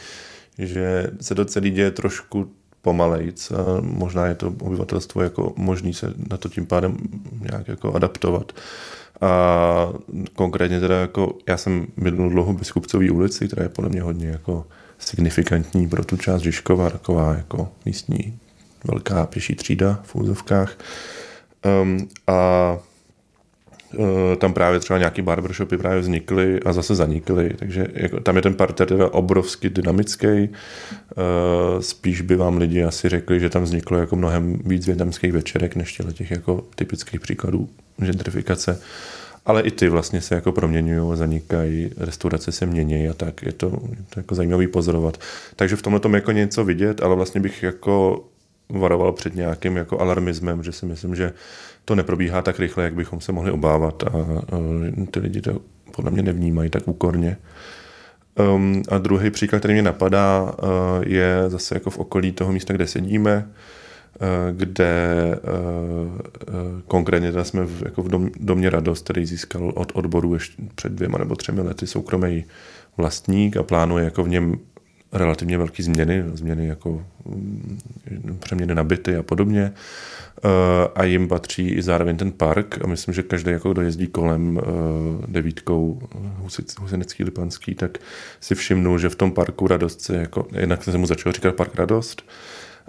že 0.57 1.07
se 1.21 1.35
to 1.35 1.45
celý 1.45 1.71
děje 1.71 1.91
trošku 1.91 2.51
pomalejc 2.81 3.51
a 3.51 3.81
možná 3.81 4.25
je 4.25 4.35
to 4.35 4.47
obyvatelstvo 4.47 5.21
jako 5.21 5.53
možný 5.55 5.93
se 5.93 6.13
na 6.29 6.37
to 6.37 6.49
tím 6.49 6.65
pádem 6.65 6.97
nějak 7.51 7.67
jako 7.67 7.93
adaptovat. 7.93 8.51
A 9.21 9.93
konkrétně 10.35 10.79
teda 10.79 10.99
jako 10.99 11.37
já 11.47 11.57
jsem 11.57 11.87
bydlel 11.97 12.29
dlouho 12.29 12.53
v 12.53 12.59
Biskupcové 12.59 13.11
ulici, 13.11 13.47
která 13.47 13.63
je 13.63 13.69
podle 13.69 13.89
mě 13.89 14.01
hodně 14.01 14.27
jako 14.27 14.65
signifikantní 14.99 15.89
pro 15.89 16.05
tu 16.05 16.17
část 16.17 16.41
Žižkova, 16.41 16.89
taková 16.89 17.33
jako 17.33 17.69
místní 17.85 18.39
velká 18.83 19.25
pěší 19.25 19.55
třída 19.55 19.99
v 20.03 20.15
úzovkách. 20.15 20.77
Um, 21.81 22.07
a 22.27 22.77
uh, 23.97 24.07
tam 24.37 24.53
právě 24.53 24.79
třeba 24.79 24.99
nějaký 24.99 25.21
barbershopy 25.21 25.77
právě 25.77 25.99
vznikly 26.01 26.59
a 26.65 26.73
zase 26.73 26.95
zanikly, 26.95 27.53
takže 27.55 27.87
jako, 27.93 28.19
tam 28.19 28.35
je 28.35 28.41
ten 28.41 28.53
parter 28.53 28.87
teda 28.87 29.13
obrovsky 29.13 29.69
dynamický. 29.69 30.27
Uh, 30.27 31.81
spíš 31.81 32.21
by 32.21 32.35
vám 32.35 32.57
lidi 32.57 32.83
asi 32.83 33.09
řekli, 33.09 33.39
že 33.39 33.49
tam 33.49 33.63
vzniklo 33.63 33.97
jako 33.97 34.15
mnohem 34.15 34.59
víc 34.65 34.85
větnamských 34.85 35.33
večerek 35.33 35.75
než 35.75 36.01
těch 36.13 36.31
jako 36.31 36.63
typických 36.75 37.19
příkladů 37.19 37.69
gentrifikace. 37.99 38.71
Uh, 38.71 38.77
ale 39.45 39.61
i 39.61 39.71
ty 39.71 39.89
vlastně 39.89 40.21
se 40.21 40.35
jako 40.35 40.51
proměňují, 40.51 41.17
zanikají, 41.17 41.91
restaurace 41.97 42.51
se 42.51 42.65
mění 42.65 43.09
a 43.09 43.13
tak. 43.13 43.43
Je 43.43 43.51
to, 43.51 43.65
je 43.89 44.03
to 44.09 44.19
jako 44.19 44.35
zajímavý 44.35 44.67
pozorovat. 44.67 45.17
Takže 45.55 45.75
v 45.75 45.81
tomhle 45.81 45.99
tom 45.99 46.13
jako 46.13 46.31
něco 46.31 46.63
vidět, 46.63 47.01
ale 47.03 47.15
vlastně 47.15 47.41
bych 47.41 47.63
jako 47.63 48.23
varoval 48.69 49.11
před 49.11 49.35
nějakým 49.35 49.77
jako 49.77 49.99
alarmismem, 49.99 50.63
že 50.63 50.71
si 50.71 50.85
myslím, 50.85 51.15
že 51.15 51.33
to 51.85 51.95
neprobíhá 51.95 52.41
tak 52.41 52.59
rychle, 52.59 52.83
jak 52.83 52.93
bychom 52.93 53.21
se 53.21 53.31
mohli 53.31 53.51
obávat 53.51 54.03
a, 54.03 54.07
a 54.07 54.57
ty 55.11 55.19
lidi 55.19 55.41
to 55.41 55.59
podle 55.91 56.11
mě 56.11 56.23
nevnímají 56.23 56.69
tak 56.69 56.87
úkorně. 56.87 57.37
Um, 58.55 58.83
a 58.89 58.97
druhý 58.97 59.29
příklad, 59.29 59.59
který 59.59 59.73
mě 59.73 59.83
napadá, 59.83 60.43
uh, 60.43 60.69
je 61.05 61.43
zase 61.47 61.75
jako 61.75 61.89
v 61.89 61.97
okolí 61.97 62.31
toho 62.31 62.51
místa, 62.51 62.73
kde 62.73 62.87
sedíme, 62.87 63.47
Eh, 63.47 63.49
kde 64.51 64.85
eh, 65.33 65.39
eh, 66.47 66.53
konkrétně 66.87 67.31
teda 67.31 67.43
jsme 67.43 67.65
v, 67.65 67.81
jako 67.85 68.03
v 68.03 68.09
dom, 68.09 68.29
domě 68.39 68.69
Radost, 68.69 69.03
který 69.03 69.25
získal 69.25 69.71
od 69.75 69.91
odboru 69.95 70.33
ještě 70.33 70.63
před 70.75 70.91
dvěma 70.91 71.17
nebo 71.17 71.35
třemi 71.35 71.61
lety 71.61 71.87
soukromý 71.87 72.45
vlastník 72.97 73.57
a 73.57 73.63
plánuje 73.63 74.05
jako 74.05 74.23
v 74.23 74.29
něm 74.29 74.59
relativně 75.11 75.57
velké 75.57 75.83
změny, 75.83 76.23
změny 76.33 76.67
jako 76.67 77.05
mm, 77.25 77.79
přeměny 78.39 78.75
na 78.75 78.83
byty 78.83 79.15
a 79.15 79.23
podobně. 79.23 79.73
A 80.95 81.03
jim 81.03 81.27
patří 81.27 81.69
i 81.69 81.81
zároveň 81.81 82.17
ten 82.17 82.31
park 82.31 82.77
a 82.83 82.87
myslím, 82.87 83.13
že 83.13 83.23
každý, 83.23 83.51
jako 83.51 83.73
kdo 83.73 83.81
jezdí 83.81 84.07
kolem 84.07 84.61
devítkou 85.27 86.01
Husinecký 86.79 87.23
Lipanský, 87.23 87.75
tak 87.75 87.97
si 88.39 88.55
všimnul, 88.55 88.99
že 88.99 89.09
v 89.09 89.15
tom 89.15 89.31
parku 89.31 89.67
Radost 89.67 90.01
se 90.01 90.15
jako, 90.15 90.47
jinak 90.59 90.83
se 90.83 90.97
mu 90.97 91.07
začal 91.07 91.31
říkat 91.31 91.55
Park 91.55 91.75
Radost, 91.75 92.23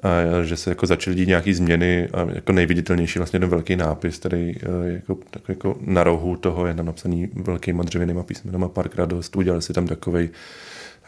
a 0.02 0.42
že 0.42 0.56
se 0.56 0.70
jako 0.70 0.86
začaly 0.86 1.16
dít 1.16 1.28
nějaké 1.28 1.54
změny 1.54 2.08
a 2.14 2.26
jako 2.34 2.52
nejviditelnější 2.52 3.18
vlastně 3.18 3.40
ten 3.40 3.48
velký 3.48 3.76
nápis, 3.76 4.18
který 4.18 4.46
je 4.48 4.92
jako, 4.92 5.18
tak 5.30 5.42
jako 5.48 5.76
na 5.80 6.04
rohu 6.04 6.36
toho 6.36 6.66
je 6.66 6.74
tam 6.74 6.86
napsaný 6.86 7.28
velkýma 7.34 7.82
dřevěnýma 7.82 8.22
písmenama 8.22 8.68
Park 8.68 8.94
Radost. 8.94 9.36
Udělali 9.36 9.62
si 9.62 9.72
tam 9.72 9.86
takovej, 9.86 10.28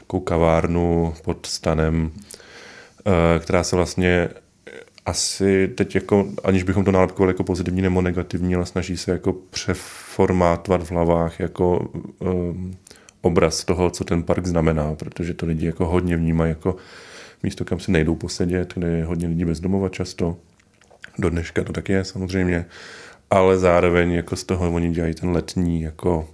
takovou 0.01 0.20
kavárnu 0.20 1.14
pod 1.24 1.46
stanem, 1.46 2.11
eh, 3.07 3.38
která 3.38 3.64
se 3.64 3.77
vlastně 3.77 4.29
asi 5.07 5.68
teď 5.68 5.94
jako, 5.94 6.29
aniž 6.44 6.62
bychom 6.62 6.85
to 6.85 6.92
nálepkovali 6.92 7.31
jako 7.31 7.44
pozitivní 7.44 7.83
nebo 7.83 8.03
negativní, 8.03 8.55
ale 8.55 8.66
snaží 8.66 8.96
se 8.96 9.11
jako 9.11 9.33
přeformátovat 9.33 10.83
v 10.83 10.90
hlavách 10.90 11.40
jako 11.40 11.88
um, 12.18 12.77
obraz 13.20 13.64
toho, 13.64 13.90
co 13.90 14.05
ten 14.05 14.22
park 14.22 14.46
znamená, 14.46 14.94
protože 14.94 15.35
to 15.35 15.46
lidi 15.46 15.66
jako 15.66 15.87
hodně 15.87 16.16
vnímají 16.16 16.48
jako 16.48 16.77
místo, 17.42 17.64
kam 17.64 17.81
si 17.81 17.90
nejdou 17.90 18.14
posedět, 18.14 18.72
kde 18.74 18.88
je 18.88 19.05
hodně 19.05 19.29
lidí 19.29 19.44
bezdomova 19.44 19.88
často. 19.88 20.37
Do 21.18 21.31
dneška 21.31 21.64
to 21.64 21.72
tak 21.72 21.88
je 21.88 22.05
samozřejmě, 22.05 22.66
ale 23.31 23.59
zároveň 23.59 24.12
jako 24.12 24.37
z 24.37 24.44
toho 24.44 24.72
oni 24.72 24.90
dělají 24.90 25.14
ten 25.14 25.31
letní 25.31 25.83
jako 25.83 26.29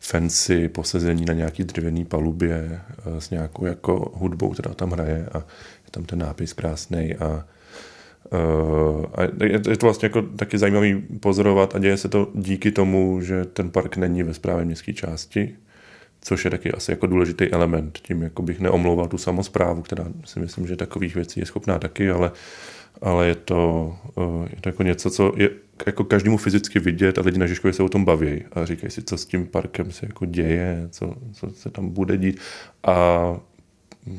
fancy 0.00 0.68
posezení 0.68 1.24
na 1.24 1.34
nějaký 1.34 1.64
dřevěný 1.64 2.04
palubě 2.04 2.80
eh, 2.80 3.20
s 3.20 3.30
nějakou 3.30 3.66
jako 3.66 4.12
hudbou, 4.14 4.50
která 4.50 4.74
tam 4.74 4.90
hraje 4.90 5.28
a 5.32 5.38
je 5.84 5.90
tam 5.90 6.04
ten 6.04 6.18
nápis 6.18 6.52
krásný 6.52 7.14
a 7.14 7.44
Uh, 8.32 9.06
a 9.14 9.22
je 9.44 9.76
to 9.76 9.86
vlastně 9.86 10.06
jako 10.06 10.22
taky 10.22 10.58
zajímavý 10.58 11.02
pozorovat 11.20 11.74
a 11.74 11.78
děje 11.78 11.96
se 11.96 12.08
to 12.08 12.30
díky 12.34 12.70
tomu, 12.70 13.20
že 13.20 13.44
ten 13.44 13.70
park 13.70 13.96
není 13.96 14.22
ve 14.22 14.34
správě 14.34 14.64
městské 14.64 14.92
části, 14.92 15.56
což 16.20 16.44
je 16.44 16.50
taky 16.50 16.72
asi 16.72 16.90
jako 16.90 17.06
důležitý 17.06 17.52
element. 17.52 17.98
Tím 17.98 18.22
jako 18.22 18.42
bych 18.42 18.60
neomlouval 18.60 19.08
tu 19.08 19.18
samozprávu, 19.18 19.82
která 19.82 20.04
si 20.24 20.40
myslím, 20.40 20.66
že 20.66 20.76
takových 20.76 21.14
věcí 21.14 21.40
je 21.40 21.46
schopná 21.46 21.78
taky, 21.78 22.10
ale, 22.10 22.32
ale 23.02 23.26
je, 23.26 23.34
to, 23.34 23.94
eh, 24.18 24.48
je 24.50 24.60
to 24.60 24.68
jako 24.68 24.82
něco, 24.82 25.10
co 25.10 25.32
je 25.36 25.50
jako 25.86 26.04
každému 26.04 26.36
fyzicky 26.36 26.78
vidět 26.78 27.18
a 27.18 27.22
lidi 27.22 27.38
na 27.38 27.46
Žižkově 27.46 27.72
se 27.72 27.82
o 27.82 27.88
tom 27.88 28.04
baví 28.04 28.44
a 28.52 28.64
říkají 28.64 28.90
si, 28.90 29.02
co 29.02 29.16
s 29.16 29.26
tím 29.26 29.46
parkem 29.46 29.92
se 29.92 30.06
jako 30.06 30.24
děje, 30.24 30.88
co, 30.90 31.14
co 31.32 31.50
se 31.50 31.70
tam 31.70 31.88
bude 31.88 32.16
dít 32.16 32.40
a 32.82 33.36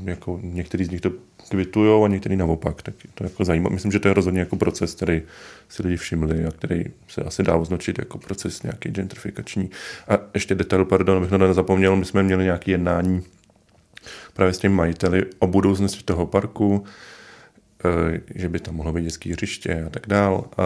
jako 0.03 0.39
některý 0.43 0.85
z 0.85 0.89
nich 0.89 1.01
to 1.01 1.11
kvitují 1.51 2.03
a 2.05 2.07
některý 2.07 2.35
naopak. 2.35 2.81
Tak 2.81 2.93
to 3.13 3.23
jako 3.23 3.45
zajímá. 3.45 3.69
Myslím, 3.69 3.91
že 3.91 3.99
to 3.99 4.07
je 4.07 4.13
rozhodně 4.13 4.39
jako 4.39 4.55
proces, 4.55 4.95
který 4.95 5.21
si 5.69 5.83
lidi 5.83 5.97
všimli 5.97 6.45
a 6.45 6.51
který 6.51 6.83
se 7.07 7.21
asi 7.21 7.43
dá 7.43 7.55
označit 7.55 7.99
jako 7.99 8.17
proces 8.17 8.63
nějaký 8.63 8.89
gentrifikační. 8.89 9.69
A 10.07 10.17
ještě 10.33 10.55
detail, 10.55 10.85
pardon, 10.85 11.17
abych 11.17 11.29
to 11.29 11.37
nezapomněl, 11.37 11.95
my 11.95 12.05
jsme 12.05 12.23
měli 12.23 12.43
nějaké 12.43 12.71
jednání 12.71 13.23
právě 14.33 14.53
s 14.53 14.57
těmi 14.57 14.75
majiteli 14.75 15.25
o 15.39 15.47
budoucnosti 15.47 16.03
toho 16.03 16.25
parku, 16.25 16.83
že 18.35 18.49
by 18.49 18.59
tam 18.59 18.75
mohlo 18.75 18.93
být 18.93 19.03
dětské 19.03 19.33
hřiště 19.33 19.83
a 19.87 19.89
tak 19.89 20.07
dál, 20.07 20.45
eh, 20.51 20.63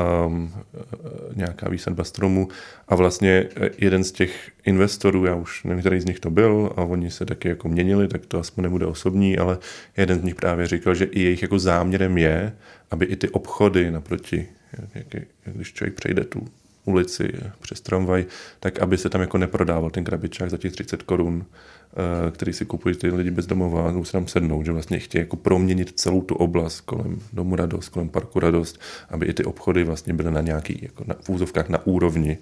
nějaká 1.36 1.70
výsadba 1.70 2.04
stromů. 2.04 2.48
A 2.88 2.96
vlastně 2.96 3.46
eh, 3.56 3.70
jeden 3.78 4.04
z 4.04 4.12
těch 4.12 4.52
investorů, 4.66 5.26
já 5.26 5.36
už 5.36 5.64
nevím, 5.64 5.80
který 5.80 6.02
z 6.02 6.06
nich 6.06 6.20
to 6.20 6.30
byl, 6.30 6.74
a 6.76 6.82
oni 6.82 7.12
se 7.12 7.26
taky 7.26 7.50
jako 7.50 7.70
měnili, 7.70 8.08
tak 8.08 8.26
to 8.26 8.40
aspoň 8.40 8.64
nebude 8.64 8.86
osobní, 8.86 9.38
ale 9.38 9.58
jeden 9.98 10.20
z 10.20 10.24
nich 10.24 10.36
právě 10.36 10.68
říkal, 10.68 10.96
že 10.96 11.06
i 11.06 11.22
jejich 11.22 11.42
jako 11.42 11.60
záměrem 11.60 12.18
je, 12.18 12.54
aby 12.92 13.06
i 13.06 13.16
ty 13.16 13.30
obchody 13.30 13.92
naproti, 13.92 14.48
jak, 14.96 15.14
jak, 15.14 15.24
když 15.46 15.74
člověk 15.74 15.96
přejde 15.96 16.24
tu 16.24 16.48
ulici 16.86 17.34
přes 17.62 17.82
tramvaj, 17.82 18.26
tak 18.60 18.80
aby 18.80 18.98
se 18.98 19.10
tam 19.10 19.22
jako 19.22 19.38
neprodával 19.38 19.90
ten 19.90 20.04
krabičák 20.04 20.50
za 20.50 20.58
těch 20.58 20.72
30 20.72 21.04
korun, 21.04 21.46
Eh, 21.85 21.85
který 22.32 22.54
si 22.54 22.66
kupují 22.66 22.96
ty 22.96 23.08
lidi 23.08 23.32
bez 23.32 23.46
domova 23.46 23.90
a 23.90 24.04
se 24.04 24.12
tam 24.12 24.28
sednout, 24.28 24.66
že 24.66 24.72
vlastně 24.72 25.00
chtějí 25.00 25.20
jako 25.20 25.36
proměnit 25.36 26.00
celou 26.00 26.22
tu 26.22 26.36
oblast 26.36 26.82
kolem 26.82 27.20
domu 27.34 27.56
Radost, 27.56 27.90
kolem 27.90 28.10
parku 28.10 28.40
Radost, 28.40 28.80
aby 29.10 29.26
i 29.26 29.34
ty 29.34 29.44
obchody 29.44 29.84
vlastně 29.84 30.14
byly 30.14 30.32
na 30.32 30.42
nějaký, 30.42 30.80
jako 30.82 31.04
na, 31.08 31.16
v 31.22 31.30
úzovkách 31.30 31.70
na 31.70 31.88
úrovni. 31.88 32.38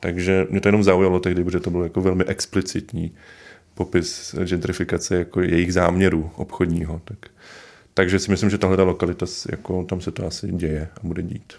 Takže 0.00 0.46
mě 0.50 0.60
to 0.60 0.68
jenom 0.68 0.84
zaujalo 0.84 1.20
tehdy, 1.20 1.44
protože 1.44 1.60
to 1.60 1.70
bylo 1.70 1.84
jako 1.84 2.00
velmi 2.00 2.24
explicitní 2.24 3.12
popis 3.74 4.34
gentrifikace 4.44 5.16
jako 5.16 5.40
jejich 5.40 5.72
záměru 5.72 6.30
obchodního. 6.36 7.00
Tak, 7.04 7.18
takže 7.94 8.18
si 8.18 8.30
myslím, 8.30 8.50
že 8.50 8.58
tahle 8.58 8.82
lokalita, 8.82 9.26
jako, 9.50 9.84
tam 9.84 10.00
se 10.00 10.10
to 10.10 10.26
asi 10.26 10.52
děje 10.52 10.88
a 10.96 11.06
bude 11.06 11.22
dít. 11.22 11.52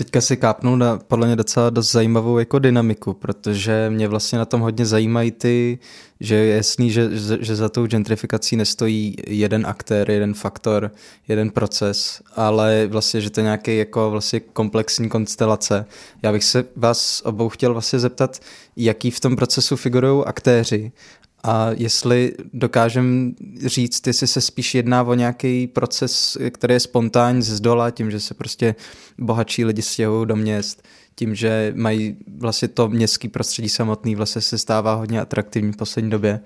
Teďka 0.00 0.20
si 0.20 0.36
kápnul 0.36 0.78
na 0.78 0.98
podle 0.98 1.26
mě 1.26 1.36
docela 1.36 1.70
dost 1.70 1.92
zajímavou 1.92 2.38
jako 2.38 2.58
dynamiku, 2.58 3.14
protože 3.14 3.90
mě 3.90 4.08
vlastně 4.08 4.38
na 4.38 4.44
tom 4.44 4.60
hodně 4.60 4.86
zajímají 4.86 5.30
ty, 5.30 5.78
že 6.20 6.34
je 6.34 6.56
jasný, 6.56 6.90
že, 6.90 7.08
že 7.40 7.56
za 7.56 7.68
tou 7.68 7.86
gentrifikací 7.86 8.56
nestojí 8.56 9.16
jeden 9.26 9.66
aktér, 9.66 10.10
jeden 10.10 10.34
faktor, 10.34 10.90
jeden 11.28 11.50
proces, 11.50 12.22
ale 12.36 12.86
vlastně, 12.86 13.20
že 13.20 13.30
to 13.30 13.40
je 13.40 13.44
nějaký 13.44 13.76
jako 13.76 14.10
vlastně 14.10 14.40
komplexní 14.40 15.08
konstelace. 15.08 15.86
Já 16.22 16.32
bych 16.32 16.44
se 16.44 16.64
vás 16.76 17.22
obou 17.24 17.48
chtěl 17.48 17.72
vlastně 17.72 17.98
zeptat, 17.98 18.38
jaký 18.76 19.10
v 19.10 19.20
tom 19.20 19.36
procesu 19.36 19.76
figurují 19.76 20.24
aktéři 20.26 20.92
A 21.42 21.70
jestli 21.76 22.32
dokážem 22.52 23.34
říct, 23.66 24.06
jestli 24.06 24.26
se 24.26 24.40
spíš 24.40 24.74
jedná 24.74 25.02
o 25.02 25.14
nějaký 25.14 25.66
proces, 25.66 26.38
který 26.50 26.74
je 26.74 26.80
spontánní 26.80 27.42
z 27.42 27.60
dola, 27.60 27.90
tím, 27.90 28.10
že 28.10 28.20
se 28.20 28.34
prostě 28.34 28.74
bohatší 29.18 29.64
lidi 29.64 29.82
stěhují 29.82 30.26
do 30.26 30.36
měst, 30.36 30.82
tím, 31.14 31.34
že 31.34 31.72
mají 31.76 32.16
vlastně 32.38 32.68
to 32.68 32.88
městský 32.88 33.28
prostředí 33.28 33.68
samotný 33.68 34.14
vlastně 34.14 34.42
se 34.42 34.58
stává 34.58 34.94
hodně 34.94 35.20
atraktivní 35.20 35.72
v 35.72 35.76
poslední 35.76 36.10
době. 36.10 36.40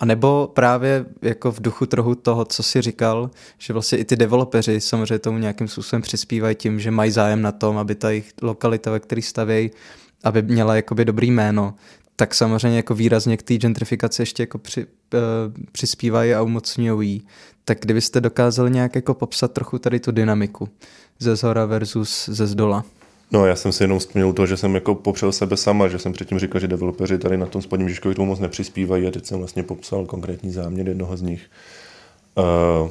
A 0.00 0.04
nebo 0.04 0.50
právě 0.54 1.06
jako 1.22 1.52
v 1.52 1.60
duchu 1.60 1.86
trochu 1.86 2.14
toho, 2.14 2.44
co 2.44 2.62
si 2.62 2.82
říkal, 2.82 3.30
že 3.58 3.72
vlastně 3.72 3.98
i 3.98 4.04
ty 4.04 4.16
developeři 4.16 4.80
samozřejmě 4.80 5.18
tomu 5.18 5.38
nějakým 5.38 5.68
způsobem 5.68 6.02
přispívají 6.02 6.56
tím, 6.56 6.80
že 6.80 6.90
mají 6.90 7.10
zájem 7.10 7.42
na 7.42 7.52
tom, 7.52 7.78
aby 7.78 7.94
ta 7.94 8.10
jejich 8.10 8.32
lokalita, 8.42 8.90
ve 8.90 9.00
které 9.00 9.22
stavějí, 9.22 9.70
aby 10.24 10.42
měla 10.42 10.76
jakoby 10.76 11.04
dobrý 11.04 11.30
jméno, 11.30 11.74
tak 12.16 12.34
samozřejmě 12.34 12.76
jako 12.76 12.94
výrazně 12.94 13.36
k 13.36 13.42
té 13.42 13.54
gentrifikaci 13.54 14.22
ještě 14.22 14.42
jako 14.42 14.58
při, 14.58 14.84
uh, 14.84 15.20
přispívají 15.72 16.34
a 16.34 16.42
umocňují 16.42 17.10
jí. 17.10 17.26
Tak 17.64 17.78
kdybyste 17.80 18.20
dokázali 18.20 18.70
nějak 18.70 18.94
jako 18.94 19.14
popsat 19.14 19.52
trochu 19.52 19.78
tady 19.78 20.00
tu 20.00 20.12
dynamiku 20.12 20.68
ze 21.18 21.36
zhora 21.36 21.66
versus 21.66 22.28
ze 22.28 22.46
zdola. 22.46 22.84
No, 23.30 23.46
já 23.46 23.56
jsem 23.56 23.72
si 23.72 23.82
jenom 23.82 23.98
vzpomněl 23.98 24.32
to, 24.32 24.46
že 24.46 24.56
jsem 24.56 24.74
jako 24.74 24.94
popřel 24.94 25.32
sebe 25.32 25.56
sama, 25.56 25.88
že 25.88 25.98
jsem 25.98 26.12
předtím 26.12 26.38
říkal, 26.38 26.60
že 26.60 26.68
developeři 26.68 27.18
tady 27.18 27.36
na 27.36 27.46
tom 27.46 27.62
spodním 27.62 27.88
Žižkovi 27.88 28.14
tomu 28.14 28.26
moc 28.26 28.38
nepřispívají 28.38 29.06
a 29.06 29.10
teď 29.10 29.26
jsem 29.26 29.38
vlastně 29.38 29.62
popsal 29.62 30.06
konkrétní 30.06 30.52
záměr 30.52 30.88
jednoho 30.88 31.16
z 31.16 31.22
nich. 31.22 31.42
Uh, 32.82 32.90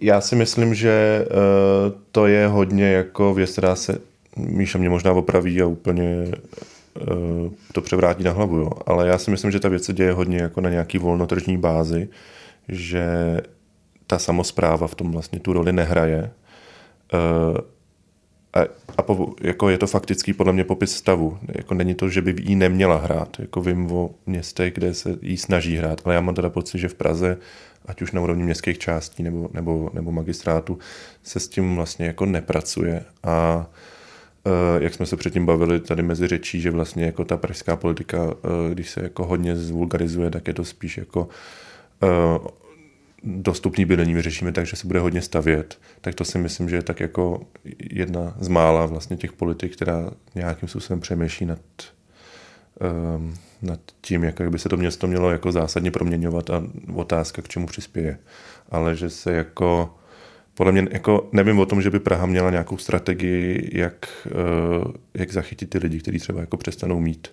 já 0.00 0.20
si 0.20 0.36
myslím, 0.36 0.74
že 0.74 1.26
uh, 1.30 2.00
to 2.12 2.26
je 2.26 2.46
hodně 2.46 2.92
jako 2.92 3.34
věc, 3.34 3.52
která 3.52 3.76
se 3.76 3.98
Míša 4.36 4.78
mě 4.78 4.88
možná 4.88 5.12
opraví 5.12 5.62
a 5.62 5.66
úplně 5.66 6.30
to 7.72 7.80
převrátí 7.80 8.24
na 8.24 8.32
hlavu, 8.32 8.56
jo. 8.56 8.70
ale 8.86 9.08
já 9.08 9.18
si 9.18 9.30
myslím, 9.30 9.50
že 9.50 9.60
ta 9.60 9.68
věc 9.68 9.84
se 9.84 9.92
děje 9.92 10.12
hodně 10.12 10.38
jako 10.38 10.60
na 10.60 10.70
nějaký 10.70 10.98
volnotržní 10.98 11.58
bázi, 11.58 12.08
že 12.68 13.06
ta 14.06 14.18
samozpráva 14.18 14.86
v 14.86 14.94
tom 14.94 15.12
vlastně 15.12 15.40
tu 15.40 15.52
roli 15.52 15.72
nehraje. 15.72 16.30
Uh, 17.14 17.58
a, 18.54 18.60
a 18.96 19.02
po, 19.02 19.34
jako 19.40 19.68
je 19.68 19.78
to 19.78 19.86
faktický 19.86 20.32
podle 20.32 20.52
mě 20.52 20.64
popis 20.64 20.96
stavu. 20.96 21.38
Jako 21.54 21.74
není 21.74 21.94
to, 21.94 22.08
že 22.08 22.22
by 22.22 22.34
jí 22.42 22.56
neměla 22.56 22.96
hrát. 22.96 23.36
Jako 23.38 23.60
vím 23.60 23.92
o 23.92 24.10
městech, 24.26 24.74
kde 24.74 24.94
se 24.94 25.16
jí 25.22 25.36
snaží 25.36 25.76
hrát, 25.76 26.00
ale 26.04 26.14
já 26.14 26.20
mám 26.20 26.34
teda 26.34 26.50
pocit, 26.50 26.78
že 26.78 26.88
v 26.88 26.94
Praze, 26.94 27.36
ať 27.86 28.02
už 28.02 28.12
na 28.12 28.20
úrovni 28.20 28.44
městských 28.44 28.78
částí 28.78 29.22
nebo, 29.22 29.48
nebo, 29.52 29.90
nebo 29.92 30.12
magistrátu, 30.12 30.78
se 31.22 31.40
s 31.40 31.48
tím 31.48 31.76
vlastně 31.76 32.06
jako 32.06 32.26
nepracuje. 32.26 33.04
A 33.22 33.56
uh, 33.56 33.64
jak 34.78 34.94
jsme 34.94 35.06
se 35.06 35.16
předtím 35.16 35.46
bavili 35.46 35.80
tady 35.80 36.02
mezi 36.02 36.26
řečí, 36.26 36.60
že 36.60 36.70
vlastně 36.70 37.04
jako 37.04 37.24
ta 37.24 37.36
pražská 37.36 37.76
politika, 37.76 38.24
uh, 38.24 38.32
když 38.72 38.90
se 38.90 39.02
jako 39.02 39.26
hodně 39.26 39.56
zvulgarizuje, 39.56 40.30
tak 40.30 40.48
je 40.48 40.54
to 40.54 40.64
spíš 40.64 40.98
jako 40.98 41.28
uh, 42.02 42.46
dostupný 43.26 43.84
bydlení 43.84 44.14
vyřešíme 44.14 44.52
tak, 44.52 44.66
že 44.66 44.76
se 44.76 44.86
bude 44.86 45.00
hodně 45.00 45.22
stavět, 45.22 45.78
tak 46.00 46.14
to 46.14 46.24
si 46.24 46.38
myslím, 46.38 46.68
že 46.68 46.76
je 46.76 46.82
tak 46.82 47.00
jako 47.00 47.40
jedna 47.90 48.34
z 48.40 48.48
mála 48.48 48.86
vlastně 48.86 49.16
těch 49.16 49.32
politik, 49.32 49.76
která 49.76 50.10
nějakým 50.34 50.68
způsobem 50.68 51.00
přemýšlí 51.00 51.46
nad, 51.46 51.60
um, 53.16 53.34
nad 53.62 53.80
tím, 54.00 54.24
jak 54.24 54.50
by 54.50 54.58
se 54.58 54.68
to 54.68 54.76
město 54.76 55.06
mělo 55.06 55.30
jako 55.30 55.52
zásadně 55.52 55.90
proměňovat 55.90 56.50
a 56.50 56.62
otázka, 56.94 57.42
k 57.42 57.48
čemu 57.48 57.66
přispěje. 57.66 58.18
Ale 58.70 58.96
že 58.96 59.10
se 59.10 59.32
jako 59.32 59.94
podle 60.56 60.72
mě 60.72 60.86
jako 60.90 61.28
nevím 61.32 61.58
o 61.58 61.66
tom, 61.66 61.82
že 61.82 61.90
by 61.90 62.00
Praha 62.00 62.26
měla 62.26 62.50
nějakou 62.50 62.76
strategii, 62.76 63.70
jak, 63.72 64.08
uh, 64.26 64.92
jak 65.14 65.32
zachytit 65.32 65.70
ty 65.70 65.78
lidi, 65.78 65.98
kteří 65.98 66.18
třeba 66.18 66.40
jako 66.40 66.56
přestanou 66.56 67.00
mít 67.00 67.28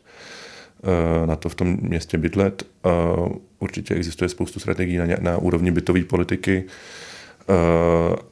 uh, 0.83 1.27
na 1.27 1.35
to 1.35 1.49
v 1.49 1.55
tom 1.55 1.77
městě 1.81 2.17
bydlet. 2.17 2.63
Uh, 2.85 3.27
určitě 3.59 3.95
existuje 3.95 4.29
spoustu 4.29 4.59
strategií 4.59 4.97
na, 4.97 5.05
na 5.19 5.37
úrovni 5.37 5.71
bytové 5.71 6.03
politiky 6.03 6.63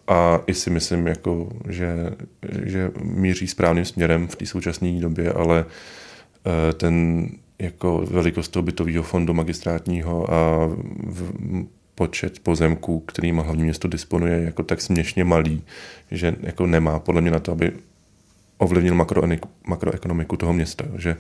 a 0.08 0.42
i 0.48 0.54
si 0.54 0.70
myslím, 0.70 1.08
jako, 1.08 1.50
že, 1.70 2.12
že 2.64 2.92
míří 3.04 3.48
správným 3.48 3.86
směrem 3.86 4.28
v 4.28 4.36
té 4.36 4.46
současné 4.46 5.00
době, 5.00 5.34
ale 5.34 5.66
ten 6.78 7.28
jako 7.60 8.06
velikost 8.12 8.50
toho 8.50 8.64
bytového 8.64 9.04
fondu 9.04 9.34
magistrátního 9.34 10.34
a 10.34 10.68
v, 11.04 11.32
počet 11.96 12.40
pozemků, 12.40 13.00
kterým 13.00 13.38
hlavní 13.38 13.64
město 13.64 13.88
disponuje, 13.88 14.42
jako 14.42 14.64
tak 14.64 14.82
směšně 14.82 15.24
malý, 15.24 15.64
že 16.12 16.36
jako 16.40 16.68
nemá 16.68 17.00
podle 17.00 17.22
mě 17.22 17.32
na 17.32 17.40
to, 17.40 17.52
aby 17.52 17.72
ovlivnil 18.58 19.06
makroekonomiku 19.66 20.38
toho 20.38 20.54
města. 20.54 20.86
Že 20.96 21.18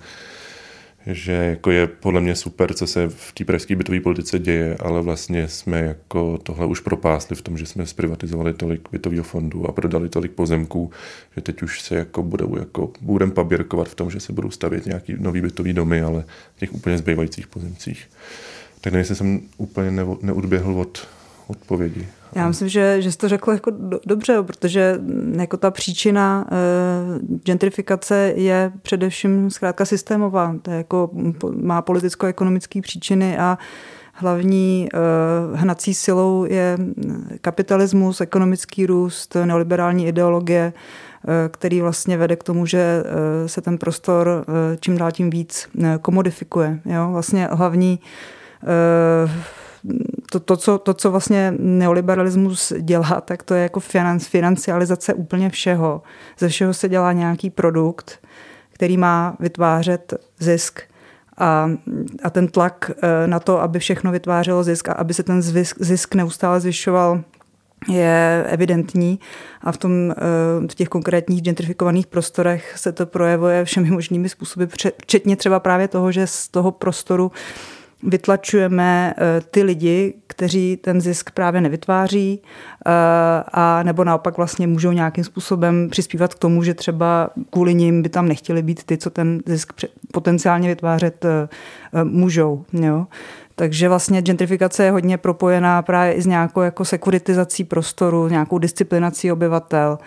že 1.07 1.31
jako 1.31 1.71
je 1.71 1.87
podle 1.87 2.21
mě 2.21 2.35
super, 2.35 2.73
co 2.73 2.87
se 2.87 3.09
v 3.09 3.31
té 3.33 3.45
pražské 3.45 3.75
bytové 3.75 3.99
politice 3.99 4.39
děje, 4.39 4.77
ale 4.79 5.01
vlastně 5.01 5.47
jsme 5.47 5.79
jako 5.79 6.39
tohle 6.43 6.65
už 6.65 6.79
propásli 6.79 7.35
v 7.35 7.41
tom, 7.41 7.57
že 7.57 7.65
jsme 7.65 7.85
zprivatizovali 7.85 8.53
tolik 8.53 8.89
bytového 8.91 9.23
fondu 9.23 9.69
a 9.69 9.71
prodali 9.71 10.09
tolik 10.09 10.31
pozemků, 10.31 10.91
že 11.35 11.41
teď 11.41 11.63
už 11.63 11.81
se 11.81 11.95
jako 11.95 12.23
budou 12.23 12.57
jako 12.59 12.91
budem 13.01 13.31
paběrkovat 13.31 13.89
v 13.89 13.95
tom, 13.95 14.11
že 14.11 14.19
se 14.19 14.33
budou 14.33 14.51
stavět 14.51 14.85
nějaký 14.85 15.15
nový 15.19 15.41
bytový 15.41 15.73
domy, 15.73 16.01
ale 16.01 16.23
v 16.55 16.59
těch 16.59 16.73
úplně 16.73 16.97
zbývajících 16.97 17.47
pozemcích. 17.47 18.09
Tak 18.81 18.93
nevím, 18.93 18.99
jestli 18.99 19.15
jsem 19.15 19.41
úplně 19.57 20.05
neodběhl 20.21 20.79
od 20.79 21.07
odpovědi. 21.47 22.07
Já 22.35 22.47
myslím, 22.47 22.69
že, 22.69 23.01
že 23.01 23.11
jsi 23.11 23.17
to 23.17 23.29
řekl 23.29 23.51
jako 23.51 23.71
do, 23.71 23.99
dobře, 24.05 24.43
protože 24.43 24.99
jako 25.39 25.57
ta 25.57 25.71
příčina 25.71 26.45
uh, 26.51 27.37
gentrifikace 27.43 28.33
je 28.35 28.71
především 28.81 29.49
zkrátka 29.49 29.85
systémová. 29.85 30.55
To 30.61 30.71
je 30.71 30.77
jako, 30.77 31.09
má 31.61 31.81
politicko-ekonomické 31.81 32.81
příčiny 32.81 33.37
a 33.37 33.57
hlavní 34.13 34.89
uh, 34.93 35.59
hnací 35.59 35.93
silou 35.93 36.45
je 36.45 36.77
kapitalismus, 37.41 38.21
ekonomický 38.21 38.85
růst, 38.85 39.37
neoliberální 39.45 40.07
ideologie, 40.07 40.73
který 41.51 41.81
vlastně 41.81 42.17
vede 42.17 42.35
k 42.35 42.43
tomu, 42.43 42.65
že 42.65 43.03
se 43.45 43.61
ten 43.61 43.77
prostor 43.77 44.45
čím 44.79 44.97
dál 44.97 45.11
tím 45.11 45.29
víc 45.29 45.67
komodifikuje. 46.01 46.79
Jo? 46.85 47.09
Vlastně 47.11 47.47
hlavní 47.51 47.99
uh, 48.01 48.07
to, 50.31 50.39
to, 50.39 50.57
co, 50.57 50.77
to, 50.77 50.93
co 50.93 51.11
vlastně 51.11 51.53
neoliberalismus 51.59 52.73
dělá, 52.79 53.21
tak 53.21 53.43
to 53.43 53.53
je 53.53 53.63
jako 53.63 53.79
financ, 53.79 54.27
financializace 54.27 55.13
úplně 55.13 55.49
všeho. 55.49 56.01
Ze 56.39 56.47
všeho 56.47 56.73
se 56.73 56.89
dělá 56.89 57.13
nějaký 57.13 57.49
produkt, 57.49 58.19
který 58.73 58.97
má 58.97 59.35
vytvářet 59.39 60.13
zisk. 60.39 60.81
A, 61.37 61.71
a 62.23 62.29
ten 62.29 62.47
tlak 62.47 62.91
eh, 63.03 63.27
na 63.27 63.39
to, 63.39 63.61
aby 63.61 63.79
všechno 63.79 64.11
vytvářelo 64.11 64.63
zisk 64.63 64.89
a 64.89 64.93
aby 64.93 65.13
se 65.13 65.23
ten 65.23 65.41
zisk, 65.41 65.77
zisk 65.79 66.15
neustále 66.15 66.59
zvyšoval, 66.59 67.23
je 67.87 68.45
evidentní 68.47 69.19
a 69.61 69.71
v, 69.71 69.77
tom, 69.77 70.11
eh, 70.11 70.67
v 70.67 70.75
těch 70.75 70.89
konkrétních 70.89 71.41
gentrifikovaných 71.41 72.07
prostorech 72.07 72.77
se 72.77 72.91
to 72.91 73.05
projevuje 73.05 73.65
všemi 73.65 73.91
možnými 73.91 74.29
způsoby, 74.29 74.65
včetně 75.01 75.35
třeba 75.35 75.59
právě 75.59 75.87
toho, 75.87 76.11
že 76.11 76.27
z 76.27 76.47
toho 76.47 76.71
prostoru 76.71 77.31
vytlačujeme 78.03 79.13
eh, 79.17 79.41
ty 79.51 79.63
lidi, 79.63 80.13
kteří 80.27 80.77
ten 80.77 81.01
zisk 81.01 81.31
právě 81.31 81.61
nevytváří 81.61 82.41
eh, 82.41 82.91
a 83.53 83.83
nebo 83.83 84.03
naopak 84.03 84.37
vlastně 84.37 84.67
můžou 84.67 84.91
nějakým 84.91 85.23
způsobem 85.23 85.89
přispívat 85.89 86.33
k 86.33 86.39
tomu, 86.39 86.63
že 86.63 86.73
třeba 86.73 87.29
kvůli 87.49 87.73
nim 87.73 88.01
by 88.01 88.09
tam 88.09 88.27
nechtěli 88.27 88.61
být 88.61 88.83
ty, 88.83 88.97
co 88.97 89.09
ten 89.09 89.41
zisk 89.45 89.73
potenciálně 90.13 90.69
vytvářet 90.69 91.25
eh, 91.25 91.47
můžou. 92.03 92.65
Jo. 92.73 93.07
Takže 93.55 93.89
vlastně 93.89 94.21
gentrifikace 94.21 94.83
je 94.83 94.91
hodně 94.91 95.17
propojená 95.17 95.81
právě 95.81 96.13
i 96.13 96.21
s 96.21 96.25
nějakou 96.25 96.61
jako 96.61 96.85
sekuritizací 96.85 97.63
prostoru, 97.63 98.27
nějakou 98.27 98.57
disciplinací 98.57 99.31
obyvatel 99.31 99.97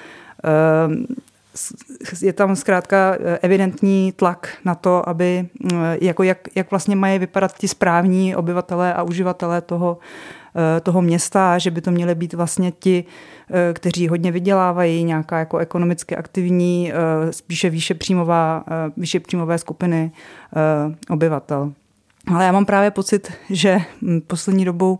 je 2.22 2.32
tam 2.32 2.56
zkrátka 2.56 3.16
eh, 3.20 3.38
evidentní 3.42 4.12
tlak 4.12 4.48
na 4.64 4.74
to, 4.74 5.08
aby 5.08 5.48
eh, 5.72 5.76
jako 6.00 6.22
jak, 6.22 6.38
jak 6.54 6.70
vlastně 6.70 6.96
mají 6.96 7.18
vypadat 7.18 7.58
ti 7.58 7.68
správní 7.68 8.36
obyvatelé 8.36 8.94
a 8.94 9.02
uživatelé 9.02 9.60
toho, 9.60 9.98
eh, 10.76 10.80
toho 10.80 11.02
města, 11.02 11.58
že 11.58 11.70
by 11.70 11.80
to 11.80 11.90
měly 11.90 12.14
být 12.14 12.34
vlastně 12.34 12.72
ti, 12.72 13.04
kteří 13.72 14.08
hodně 14.08 14.32
vydělávají, 14.32 15.04
nějaká 15.04 15.38
jako 15.38 15.58
ekonomicky 15.58 16.16
aktivní, 16.16 16.92
spíše 17.30 17.70
výše, 17.70 17.94
výše 18.96 19.20
příjmové 19.20 19.58
skupiny 19.58 20.12
obyvatel. 21.10 21.72
Ale 22.26 22.44
já 22.44 22.52
mám 22.52 22.64
právě 22.64 22.90
pocit, 22.90 23.32
že 23.50 23.78
hm, 24.02 24.20
poslední 24.26 24.64
dobou 24.64 24.98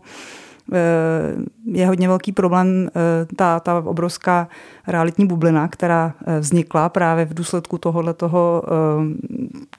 je 1.65 1.87
hodně 1.87 2.07
velký 2.07 2.31
problém 2.31 2.87
eh, 2.87 3.35
ta, 3.35 3.59
ta 3.59 3.77
obrovská 3.77 4.47
realitní 4.87 5.27
bublina, 5.27 5.67
která 5.67 6.13
eh, 6.25 6.39
vznikla 6.39 6.89
právě 6.89 7.25
v 7.25 7.33
důsledku 7.33 7.77
tohohle 7.77 8.13
toho, 8.13 8.63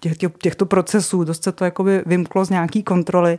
těch, 0.00 0.12
těchto 0.38 0.66
procesů. 0.66 1.24
Dost 1.24 1.44
se 1.44 1.52
to 1.52 1.64
jakoby 1.64 2.02
vymklo 2.06 2.44
z 2.44 2.50
nějaký 2.50 2.82
kontroly. 2.82 3.38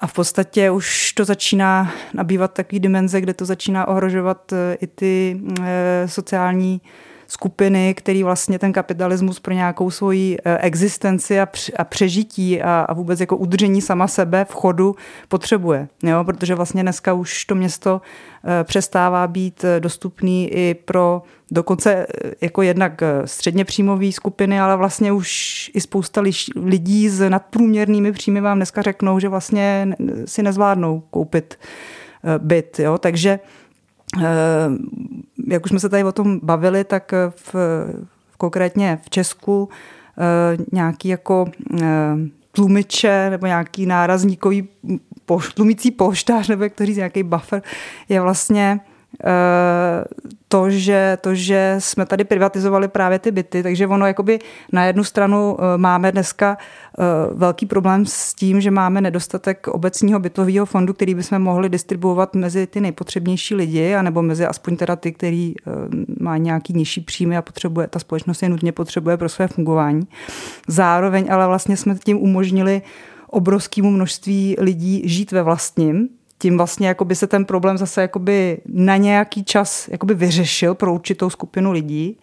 A 0.00 0.06
v 0.06 0.12
podstatě 0.12 0.70
už 0.70 1.12
to 1.12 1.24
začíná 1.24 1.92
nabývat 2.14 2.52
takový 2.52 2.80
dimenze, 2.80 3.20
kde 3.20 3.34
to 3.34 3.44
začíná 3.44 3.88
ohrožovat 3.88 4.52
i 4.80 4.86
ty 4.86 5.40
sociální 6.06 6.80
skupiny, 7.30 7.94
který 7.94 8.22
vlastně 8.22 8.58
ten 8.58 8.72
kapitalismus 8.72 9.40
pro 9.40 9.54
nějakou 9.54 9.90
svoji 9.90 10.38
existenci 10.58 11.40
a, 11.40 11.48
přežití 11.84 12.62
a, 12.62 12.80
a 12.88 12.94
vůbec 12.94 13.20
jako 13.20 13.36
udržení 13.36 13.82
sama 13.82 14.08
sebe 14.08 14.44
v 14.44 14.54
chodu 14.54 14.96
potřebuje. 15.28 15.88
Jo? 16.02 16.24
Protože 16.24 16.54
vlastně 16.54 16.82
dneska 16.82 17.12
už 17.12 17.44
to 17.44 17.54
město 17.54 18.00
přestává 18.64 19.26
být 19.26 19.64
dostupný 19.80 20.52
i 20.52 20.74
pro 20.74 21.22
dokonce 21.50 22.06
eh, 22.24 22.30
jako 22.40 22.62
jednak 22.62 23.02
eh, 23.02 23.22
středně 23.24 23.64
příjmové 23.64 24.12
skupiny, 24.12 24.60
ale 24.60 24.76
vlastně 24.76 25.12
už 25.12 25.70
i 25.74 25.80
spousta 25.80 26.22
lidí 26.56 27.08
s 27.08 27.28
nadprůměrnými 27.28 28.12
příjmy 28.12 28.40
vám 28.40 28.58
dneska 28.58 28.82
řeknou, 28.82 29.18
že 29.18 29.28
vlastně 29.28 29.94
si 30.24 30.42
nezvládnou 30.42 31.02
koupit 31.10 31.58
eh, 32.24 32.38
byt. 32.38 32.78
Jo? 32.78 32.98
Takže 32.98 33.38
jak 35.46 35.64
už 35.64 35.70
jsme 35.70 35.80
se 35.80 35.88
tady 35.88 36.04
o 36.04 36.12
tom 36.12 36.40
bavili, 36.42 36.84
tak 36.84 37.12
v, 37.30 37.54
konkrétně 38.38 38.98
v 39.02 39.10
Česku 39.10 39.68
nějaký 40.72 41.08
jako 41.08 41.50
tlumiče 42.52 43.30
nebo 43.30 43.46
nějaký 43.46 43.86
nárazníkový 43.86 44.68
poš, 45.26 45.54
tlumící 45.54 45.90
poštář 45.90 46.48
nebo 46.48 46.62
jak 46.62 46.74
to 46.74 46.86
říct, 46.86 46.96
nějaký 46.96 47.22
buffer 47.22 47.62
je 48.08 48.20
vlastně 48.20 48.80
to 50.48 50.70
že, 50.70 51.18
to, 51.20 51.34
že 51.34 51.76
jsme 51.78 52.06
tady 52.06 52.24
privatizovali 52.24 52.88
právě 52.88 53.18
ty 53.18 53.30
byty, 53.30 53.62
takže 53.62 53.86
ono 53.86 54.06
jakoby 54.06 54.38
na 54.72 54.84
jednu 54.84 55.04
stranu 55.04 55.56
eh, 55.58 55.78
máme 55.78 56.12
dneska 56.12 56.58
eh, 56.58 57.04
velký 57.34 57.66
problém 57.66 58.06
s 58.06 58.34
tím, 58.34 58.60
že 58.60 58.70
máme 58.70 59.00
nedostatek 59.00 59.68
obecního 59.68 60.20
bytového 60.20 60.66
fondu, 60.66 60.92
který 60.92 61.14
bychom 61.14 61.38
mohli 61.38 61.68
distribuovat 61.68 62.34
mezi 62.34 62.66
ty 62.66 62.80
nejpotřebnější 62.80 63.54
lidi, 63.54 63.94
anebo 63.94 64.22
mezi 64.22 64.46
aspoň 64.46 64.76
teda 64.76 64.96
ty, 64.96 65.12
který 65.12 65.54
eh, 65.58 65.70
má 66.20 66.36
nějaký 66.36 66.72
nižší 66.72 67.00
příjmy 67.00 67.36
a 67.36 67.42
potřebuje, 67.42 67.86
ta 67.86 67.98
společnost 67.98 68.42
je 68.42 68.48
nutně 68.48 68.72
potřebuje 68.72 69.16
pro 69.16 69.28
své 69.28 69.48
fungování. 69.48 70.02
Zároveň 70.68 71.26
ale 71.30 71.46
vlastně 71.46 71.76
jsme 71.76 71.94
tím 72.04 72.18
umožnili 72.18 72.82
obrovskému 73.26 73.90
množství 73.90 74.56
lidí 74.58 75.02
žít 75.04 75.32
ve 75.32 75.42
vlastním, 75.42 76.08
tím 76.40 76.56
vlastně 76.56 76.88
jakoby 76.88 77.14
se 77.14 77.26
ten 77.26 77.44
problém 77.44 77.78
zase 77.78 78.02
jakoby 78.02 78.58
na 78.66 78.96
nějaký 78.96 79.44
čas 79.44 79.88
jakoby 79.88 80.14
vyřešil 80.14 80.74
pro 80.74 80.94
určitou 80.94 81.30
skupinu 81.30 81.72
lidí. 81.72 82.18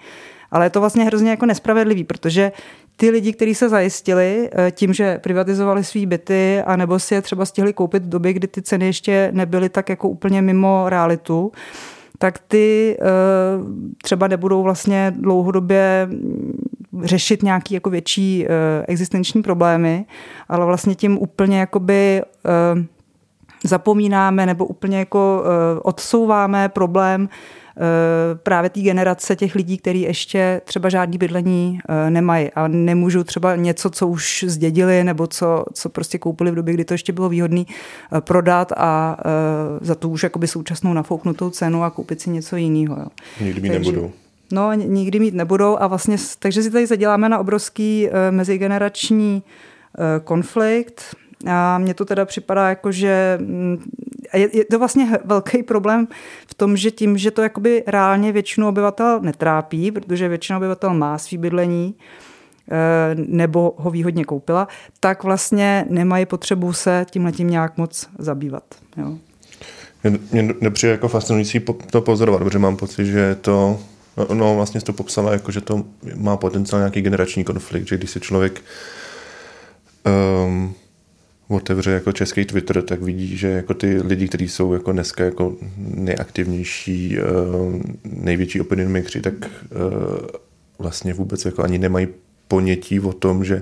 Ale 0.52 0.66
je 0.66 0.70
to 0.70 0.80
vlastně 0.80 1.04
hrozně 1.04 1.30
jako 1.30 1.46
nespravedlivý, 1.46 2.04
protože 2.04 2.52
ty 2.96 3.10
lidi, 3.10 3.34
kteří 3.34 3.56
se 3.56 3.70
zajistili 3.70 4.50
eh, 4.52 4.72
tím, 4.72 4.94
že 4.94 5.18
privatizovali 5.18 5.84
svý 5.84 6.06
byty, 6.06 6.62
anebo 6.66 7.00
si 7.00 7.14
je 7.14 7.22
třeba 7.22 7.46
stihli 7.46 7.74
koupit 7.74 8.04
v 8.04 8.10
době, 8.10 8.34
kdy 8.34 8.48
ty 8.48 8.62
ceny 8.62 8.86
ještě 8.86 9.30
nebyly 9.34 9.70
tak 9.70 9.90
jako 9.90 10.10
úplně 10.10 10.42
mimo 10.42 10.90
realitu, 10.90 11.52
tak 12.18 12.40
ty 12.48 12.98
eh, 13.02 13.06
třeba 14.04 14.28
nebudou 14.28 14.64
vlastně 14.64 15.14
dlouhodobě 15.16 16.10
řešit 17.04 17.44
nějaký 17.44 17.74
jako 17.74 17.90
větší 17.90 18.46
eh, 18.46 18.50
existenční 18.88 19.42
problémy, 19.42 20.06
ale 20.50 20.66
vlastně 20.66 20.96
tím 20.96 21.18
úplně 21.22 21.60
jakoby 21.60 22.22
zapomínáme 23.64 24.46
nebo 24.46 24.66
úplně 24.66 24.98
jako 24.98 25.44
eh, 25.46 25.80
odsouváme 25.84 26.70
problém 26.70 27.30
eh, 27.30 27.82
právě 28.36 28.70
té 28.70 28.80
generace 28.80 29.36
těch 29.36 29.56
lidí, 29.56 29.78
kteří 29.78 30.02
ještě 30.02 30.62
třeba 30.64 30.90
žádný 30.90 31.18
bydlení 31.18 31.80
eh, 31.90 32.10
nemají 32.10 32.52
a 32.52 32.68
nemůžou 32.68 33.24
třeba 33.24 33.56
něco, 33.56 33.90
co 33.90 34.08
už 34.08 34.46
zdědili 34.48 35.04
nebo 35.04 35.28
co, 35.28 35.66
co 35.74 35.90
prostě 35.90 36.18
koupili 36.18 36.52
v 36.52 36.56
době, 36.56 36.74
kdy 36.74 36.86
to 36.86 36.94
ještě 36.94 37.14
bylo 37.14 37.30
výhodné 37.30 37.64
prodat 38.20 38.72
a 38.78 39.18
za 39.82 39.96
tu 39.96 40.10
už 40.10 40.24
jakoby 40.24 40.48
současnou 40.48 40.94
nafouknutou 40.94 41.50
cenu 41.50 41.84
a 41.84 41.90
koupit 41.90 42.22
si 42.22 42.30
něco 42.30 42.56
jiného. 42.56 43.08
Nikdy 43.42 43.62
mít 43.62 43.70
nebudou. 43.70 44.12
No, 44.52 44.74
nikdy 44.74 45.20
mít 45.20 45.34
nebudou 45.34 45.78
a 45.80 45.88
vlastně, 45.88 46.18
takže 46.40 46.64
si 46.64 46.72
tady 46.72 46.88
zaděláme 46.88 47.30
na 47.30 47.40
obrovský 47.40 48.10
mezigenerační 48.32 49.44
konflikt, 50.24 51.16
a 51.46 51.78
mně 51.78 51.94
to 51.94 52.06
teda 52.06 52.26
připadá 52.26 52.70
jako, 52.70 52.92
že 52.92 53.38
mm, 53.42 53.92
je, 54.34 54.58
je 54.58 54.66
to 54.66 54.80
vlastně 54.80 55.20
velký 55.26 55.64
problém 55.64 56.08
v 56.48 56.54
tom, 56.54 56.78
že 56.78 56.92
tím, 56.92 57.18
že 57.18 57.32
to 57.32 57.42
jakoby 57.42 57.84
reálně 57.88 58.32
většinu 58.32 58.68
obyvatel 58.68 59.20
netrápí, 59.22 59.92
protože 59.92 60.30
většina 60.30 60.58
obyvatel 60.58 60.94
má 60.94 61.18
svý 61.18 61.38
bydlení, 61.38 61.96
eh, 62.72 63.16
nebo 63.16 63.74
ho 63.78 63.92
výhodně 63.92 64.26
koupila, 64.26 64.68
tak 65.00 65.24
vlastně 65.24 65.86
nemají 65.90 66.26
potřebu 66.26 66.74
se 66.74 67.06
tímhle 67.10 67.32
tím 67.32 67.50
nějak 67.50 67.78
moc 67.78 68.10
zabývat. 68.20 68.64
Jo. 68.98 69.18
Mě 70.32 70.54
nepřijde 70.62 70.92
jako 70.92 71.08
fascinující 71.08 71.62
to 71.92 72.02
pozorovat, 72.02 72.44
protože 72.44 72.60
mám 72.60 72.78
pocit, 72.78 73.06
že 73.06 73.36
to, 73.42 73.80
no, 74.18 74.28
no 74.34 74.56
vlastně 74.56 74.82
to 74.82 74.94
popsala 74.94 75.32
jako, 75.32 75.52
že 75.52 75.62
to 75.62 75.84
má 76.16 76.38
potenciál 76.38 76.80
nějaký 76.80 77.02
generační 77.02 77.44
konflikt, 77.44 77.88
že 77.88 77.98
když 77.98 78.10
se 78.10 78.20
člověk 78.20 78.62
um, 80.46 80.76
otevře 81.48 81.92
jako 81.92 82.12
český 82.12 82.46
Twitter, 82.46 82.82
tak 82.82 83.02
vidí, 83.02 83.38
že 83.38 83.48
jako 83.48 83.74
ty 83.74 84.02
lidi, 84.02 84.28
kteří 84.28 84.48
jsou 84.48 84.74
jako 84.74 84.92
dneska 84.92 85.24
jako 85.24 85.56
nejaktivnější, 85.78 87.18
eh, 87.18 87.24
největší 88.04 88.62
opinion 88.62 88.92
makeri, 88.92 89.22
tak 89.22 89.34
eh, 89.44 89.68
vlastně 90.80 91.14
vůbec 91.14 91.46
jako 91.46 91.64
ani 91.64 91.78
nemají 91.78 92.08
ponětí 92.48 93.00
o 93.00 93.14
tom, 93.14 93.46
že 93.46 93.62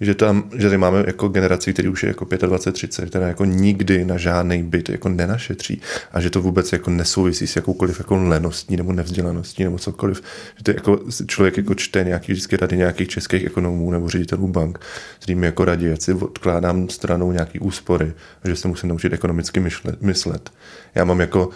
že, 0.00 0.14
tam, 0.14 0.50
že 0.56 0.66
tady 0.68 0.78
máme 0.78 1.04
jako 1.06 1.28
generaci, 1.28 1.72
který 1.72 1.88
už 1.88 2.02
je 2.02 2.08
jako 2.08 2.24
25-30, 2.24 3.06
která 3.06 3.28
jako 3.28 3.44
nikdy 3.44 4.04
na 4.04 4.16
žádný 4.16 4.62
byt 4.62 4.88
jako 4.88 5.08
nenašetří 5.08 5.80
a 6.12 6.20
že 6.20 6.30
to 6.30 6.42
vůbec 6.42 6.72
jako 6.72 6.90
nesouvisí 6.90 7.46
s 7.46 7.56
jakoukoliv 7.56 7.98
jako 7.98 8.16
leností 8.16 8.76
nebo 8.76 8.92
nevzdělaností 8.92 9.64
nebo 9.64 9.78
cokoliv. 9.78 10.22
Že 10.56 10.64
to 10.64 10.70
jako 10.70 11.00
člověk 11.26 11.56
jako 11.56 11.74
čte 11.74 12.04
nějaký 12.04 12.32
vždycky 12.32 12.56
rady 12.56 12.76
nějakých 12.76 13.08
českých 13.08 13.44
ekonomů 13.44 13.90
nebo 13.90 14.08
ředitelů 14.08 14.48
bank, 14.48 14.78
kterým 15.18 15.44
jako 15.44 15.64
radí, 15.64 15.88
ať 15.88 16.02
si 16.02 16.12
odkládám 16.12 16.88
stranou 16.88 17.32
nějaký 17.32 17.58
úspory 17.58 18.12
a 18.42 18.48
že 18.48 18.56
se 18.56 18.68
musím 18.68 18.88
naučit 18.88 19.12
ekonomicky 19.12 19.60
myšlet, 19.60 20.02
myslet. 20.02 20.50
Já 20.94 21.04
mám 21.04 21.20
jako 21.20 21.50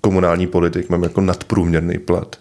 komunální 0.00 0.46
politik, 0.46 0.88
mám 0.88 1.02
jako 1.02 1.20
nadprůměrný 1.20 1.98
plat, 1.98 2.36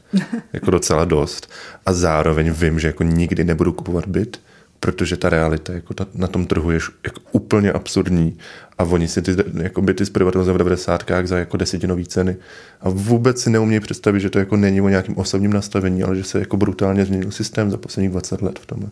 jako 0.54 0.72
docela 0.72 1.06
dost 1.06 1.52
a 1.86 1.94
zároveň 1.94 2.52
vím, 2.52 2.80
že 2.80 2.88
jako 2.88 3.04
nikdy 3.04 3.44
nebudu 3.44 3.74
kupovat 3.74 4.08
byt, 4.08 4.40
protože 4.84 5.18
ta 5.18 5.30
realita 5.30 5.74
jako 5.74 5.94
ta, 5.94 6.08
na 6.16 6.28
tom 6.28 6.46
trhu 6.46 6.72
je 6.72 6.80
jako 7.04 7.22
úplně 7.32 7.72
absurdní 7.72 8.38
a 8.78 8.84
oni 8.84 9.08
si 9.08 9.22
ty 9.22 9.36
jako 9.62 9.82
byty 9.82 10.06
zprivatizují 10.06 10.56
v 10.56 10.58
90. 10.58 11.04
za 11.24 11.38
jako 11.38 11.58
desetinový 11.58 12.06
ceny 12.06 12.36
a 12.82 12.90
vůbec 12.90 13.42
si 13.42 13.50
neumějí 13.50 13.80
představit, 13.80 14.20
že 14.20 14.30
to 14.30 14.40
jako 14.40 14.58
není 14.58 14.82
o 14.82 14.90
nějakým 14.90 15.18
osobním 15.18 15.54
nastavení, 15.54 16.04
ale 16.04 16.16
že 16.16 16.24
se 16.24 16.40
jako 16.40 16.58
brutálně 16.58 17.06
změnil 17.06 17.32
systém 17.32 17.72
za 17.72 17.78
posledních 17.78 18.12
20 18.12 18.42
let 18.42 18.60
v 18.60 18.66
tomhle. 18.66 18.90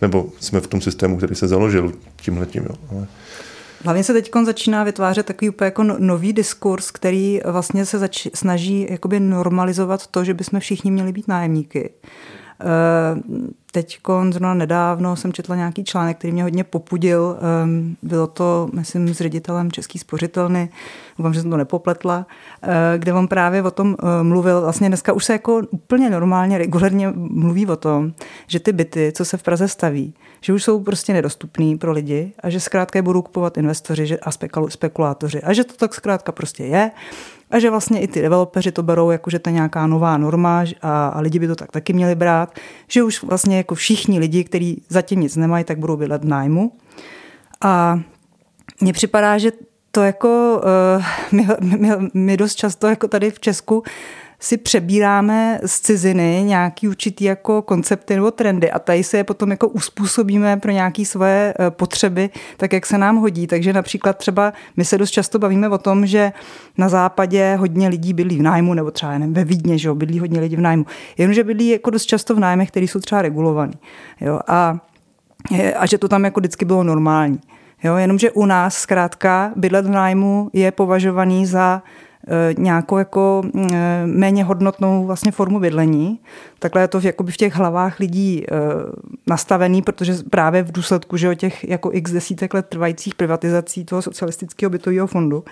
Nebo 0.00 0.28
jsme 0.40 0.60
v 0.60 0.66
tom 0.66 0.80
systému, 0.80 1.16
který 1.16 1.34
se 1.34 1.48
založil 1.48 1.92
tímhletím. 2.22 2.62
Jo. 2.62 2.76
Ale... 2.90 3.06
Hlavně 3.84 4.04
se 4.04 4.12
teď 4.12 4.30
začíná 4.44 4.84
vytvářet 4.84 5.26
takový 5.26 5.48
úplně 5.48 5.66
jako 5.66 5.82
no, 5.82 5.96
nový 5.98 6.32
diskurs, 6.32 6.90
který 6.90 7.40
vlastně 7.44 7.86
se 7.86 7.98
zač- 7.98 8.28
snaží 8.34 8.86
jakoby 8.90 9.20
normalizovat 9.20 10.06
to, 10.06 10.24
že 10.24 10.34
bychom 10.34 10.60
všichni 10.60 10.90
měli 10.90 11.12
být 11.12 11.28
nájemníky. 11.28 11.90
Teď 13.72 13.98
zrovna 14.30 14.54
nedávno 14.54 15.16
jsem 15.16 15.32
četla 15.32 15.56
nějaký 15.56 15.84
článek, 15.84 16.18
který 16.18 16.32
mě 16.32 16.42
hodně 16.42 16.64
popudil. 16.64 17.38
Ehm, 17.62 17.96
bylo 18.02 18.26
to, 18.26 18.70
myslím, 18.72 19.14
s 19.14 19.20
ředitelem 19.20 19.72
Český 19.72 19.98
spořitelny, 19.98 20.68
doufám, 21.18 21.34
že 21.34 21.40
jsem 21.40 21.50
to 21.50 21.56
nepopletla, 21.56 22.26
eh, 22.62 22.98
kde 22.98 23.12
on 23.12 23.28
právě 23.28 23.62
o 23.62 23.70
tom 23.70 23.96
eh, 23.98 24.22
mluvil. 24.22 24.60
Vlastně 24.60 24.88
dneska 24.88 25.12
už 25.12 25.24
se 25.24 25.32
jako 25.32 25.62
úplně 25.70 26.10
normálně, 26.10 26.58
regulérně 26.58 27.12
mluví 27.16 27.66
o 27.66 27.76
tom, 27.76 28.12
že 28.46 28.60
ty 28.60 28.72
byty, 28.72 29.12
co 29.16 29.24
se 29.24 29.36
v 29.36 29.42
Praze 29.42 29.68
staví, 29.68 30.14
že 30.40 30.52
už 30.52 30.64
jsou 30.64 30.80
prostě 30.80 31.12
nedostupný 31.12 31.78
pro 31.78 31.92
lidi 31.92 32.32
a 32.42 32.50
že 32.50 32.60
zkrátka 32.60 32.98
je 32.98 33.02
budou 33.02 33.22
kupovat 33.22 33.58
investoři 33.58 34.18
a 34.20 34.30
spekulátoři 34.68 35.42
a 35.42 35.52
že 35.52 35.64
to 35.64 35.74
tak 35.74 35.94
zkrátka 35.94 36.32
prostě 36.32 36.64
je 36.64 36.90
a 37.50 37.58
že 37.58 37.70
vlastně 37.70 38.00
i 38.00 38.08
ty 38.08 38.22
developeři 38.22 38.72
to 38.72 38.82
berou 38.82 39.10
jako, 39.10 39.30
že 39.30 39.38
to 39.38 39.50
je 39.50 39.54
nějaká 39.54 39.86
nová 39.86 40.18
norma 40.18 40.64
a, 40.82 41.08
a 41.08 41.20
lidi 41.20 41.38
by 41.38 41.46
to 41.46 41.56
tak 41.56 41.72
taky 41.72 41.92
měli 41.92 42.14
brát, 42.14 42.54
že 42.88 43.02
už 43.02 43.22
vlastně 43.22 43.56
jako 43.56 43.74
všichni 43.74 44.18
lidi, 44.18 44.44
kteří 44.44 44.82
zatím 44.88 45.20
nic 45.20 45.36
nemají, 45.36 45.64
tak 45.64 45.78
budou 45.78 45.96
bydlet 45.96 46.24
v 46.24 46.28
nájmu. 46.28 46.72
A 47.60 48.00
mně 48.80 48.92
připadá, 48.92 49.38
že 49.38 49.52
to 49.90 50.02
jako 50.02 50.62
uh, 50.92 51.04
my, 51.32 51.46
my, 51.76 51.90
my 52.14 52.36
dost 52.36 52.54
často 52.54 52.86
jako 52.86 53.08
tady 53.08 53.30
v 53.30 53.40
Česku 53.40 53.82
si 54.40 54.56
přebíráme 54.56 55.60
z 55.66 55.80
ciziny 55.80 56.42
nějaký 56.44 56.88
určitý 56.88 57.24
jako 57.24 57.62
koncepty 57.62 58.14
nebo 58.14 58.30
trendy 58.30 58.70
a 58.70 58.78
tady 58.78 59.04
se 59.04 59.16
je 59.16 59.24
potom 59.24 59.50
jako 59.50 59.68
uspůsobíme 59.68 60.56
pro 60.56 60.70
nějaké 60.70 61.04
svoje 61.04 61.54
eh, 61.58 61.70
potřeby, 61.70 62.30
tak 62.56 62.72
jak 62.72 62.86
se 62.86 62.98
nám 62.98 63.16
hodí. 63.16 63.46
Takže 63.46 63.72
například 63.72 64.18
třeba 64.18 64.52
my 64.76 64.84
se 64.84 64.98
dost 64.98 65.10
často 65.10 65.38
bavíme 65.38 65.68
o 65.68 65.78
tom, 65.78 66.06
že 66.06 66.32
na 66.78 66.88
západě 66.88 67.54
hodně 67.54 67.88
lidí 67.88 68.12
bydlí 68.12 68.38
v 68.38 68.42
nájmu, 68.42 68.74
nebo 68.74 68.90
třeba 68.90 69.18
nevím, 69.18 69.34
ve 69.34 69.44
Vídně, 69.44 69.78
že 69.78 69.88
jo, 69.88 69.94
bydlí 69.94 70.18
hodně 70.18 70.40
lidí 70.40 70.56
v 70.56 70.60
nájmu. 70.60 70.86
Jenomže 71.18 71.44
bydlí 71.44 71.68
jako 71.68 71.90
dost 71.90 72.04
často 72.04 72.34
v 72.34 72.40
nájmech, 72.40 72.68
které 72.68 72.86
jsou 72.86 73.00
třeba 73.00 73.22
regulované. 73.22 73.72
A, 74.46 74.78
a 75.76 75.86
že 75.86 75.98
to 75.98 76.08
tam 76.08 76.24
jako 76.24 76.40
vždycky 76.40 76.64
bylo 76.64 76.84
normální. 76.84 77.40
Jo, 77.82 77.96
jenomže 77.96 78.30
u 78.30 78.46
nás 78.46 78.76
zkrátka 78.76 79.52
bydlet 79.56 79.86
v 79.86 79.90
nájmu 79.90 80.50
je 80.52 80.72
považovaný 80.72 81.46
za 81.46 81.82
nějakou 82.58 82.98
jako 82.98 83.42
méně 84.04 84.44
hodnotnou 84.44 85.06
vlastně 85.06 85.32
formu 85.32 85.60
bydlení. 85.60 86.20
Takhle 86.58 86.82
je 86.82 86.88
to 86.88 87.00
v, 87.00 87.12
v 87.30 87.36
těch 87.36 87.54
hlavách 87.54 87.98
lidí 87.98 88.44
nastavený, 89.26 89.82
protože 89.82 90.14
právě 90.30 90.62
v 90.62 90.72
důsledku 90.72 91.16
že 91.16 91.30
o 91.30 91.34
těch 91.34 91.68
jako 91.68 91.90
x 91.92 92.12
desítek 92.12 92.54
let 92.54 92.66
trvajících 92.68 93.14
privatizací 93.14 93.84
toho 93.84 94.02
socialistického 94.02 94.70
bytového 94.70 95.06
fondu. 95.06 95.44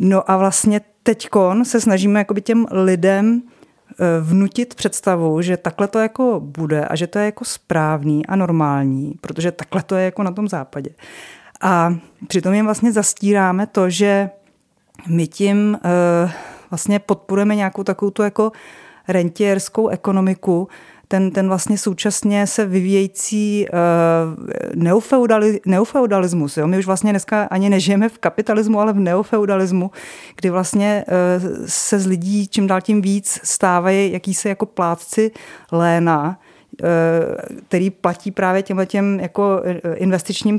No 0.00 0.30
a 0.30 0.36
vlastně 0.36 0.80
teďkon 1.02 1.64
se 1.64 1.80
snažíme 1.80 2.18
těm 2.40 2.66
lidem 2.70 3.42
Eh, 4.00 4.20
vnutit 4.20 4.74
představu, 4.74 5.42
že 5.42 5.56
takhle 5.56 5.88
to 5.88 5.98
jako 5.98 6.40
bude 6.44 6.84
a 6.84 6.96
že 6.96 7.06
to 7.06 7.18
je 7.18 7.24
jako 7.24 7.44
správný 7.44 8.26
a 8.26 8.36
normální, 8.36 9.14
protože 9.20 9.52
takhle 9.52 9.82
to 9.82 9.94
je 9.94 10.04
jako 10.04 10.22
na 10.22 10.30
tom 10.30 10.48
západě. 10.48 10.90
A 11.60 11.94
přitom 12.28 12.54
jim 12.54 12.64
vlastně 12.64 12.92
zastíráme 12.92 13.66
to, 13.66 13.90
že 13.90 14.30
my 15.08 15.26
tím 15.26 15.78
uh, 16.24 16.30
vlastně 16.70 16.98
podporujeme 16.98 17.54
nějakou 17.54 17.84
takovou 17.84 18.10
tu 18.10 18.22
jako 18.22 18.52
rentierskou 19.08 19.88
ekonomiku, 19.88 20.68
ten, 21.08 21.30
ten 21.30 21.48
vlastně 21.48 21.78
současně 21.78 22.46
se 22.46 22.66
vyvíjející 22.66 23.66
uh, 23.72 24.44
neofeudali, 24.74 25.60
neofeudalismus. 25.66 26.56
Jo? 26.56 26.66
My 26.66 26.78
už 26.78 26.86
vlastně 26.86 27.12
dneska 27.12 27.44
ani 27.50 27.70
nežijeme 27.70 28.08
v 28.08 28.18
kapitalismu, 28.18 28.80
ale 28.80 28.92
v 28.92 28.98
neofeudalismu, 28.98 29.90
kdy 30.36 30.50
vlastně 30.50 31.04
uh, 31.08 31.64
se 31.66 31.98
z 31.98 32.06
lidí 32.06 32.48
čím 32.48 32.66
dál 32.66 32.80
tím 32.80 33.02
víc 33.02 33.40
stávají 33.44 34.12
jakýsi 34.12 34.48
jako 34.48 34.66
plátci 34.66 35.30
léna, 35.72 36.38
který 37.66 37.90
platí 37.90 38.30
právě 38.30 38.62
těmhle 38.62 38.86
těm 38.86 39.20
jako 39.20 39.62
investičním 39.94 40.58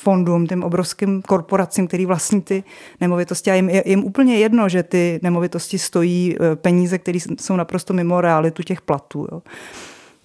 fondům, 0.00 0.46
těm 0.46 0.62
obrovským 0.62 1.22
korporacím, 1.22 1.88
který 1.88 2.06
vlastní 2.06 2.42
ty 2.42 2.64
nemovitosti 3.00 3.50
a 3.50 3.54
jim, 3.54 3.70
jim 3.84 4.04
úplně 4.04 4.38
jedno, 4.38 4.68
že 4.68 4.82
ty 4.82 5.20
nemovitosti 5.22 5.78
stojí 5.78 6.36
peníze, 6.54 6.98
které 6.98 7.18
jsou 7.40 7.56
naprosto 7.56 7.94
mimo 7.94 8.20
realitu 8.20 8.62
těch 8.62 8.80
platů. 8.80 9.26
Jo. 9.32 9.42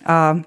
A 0.06 0.40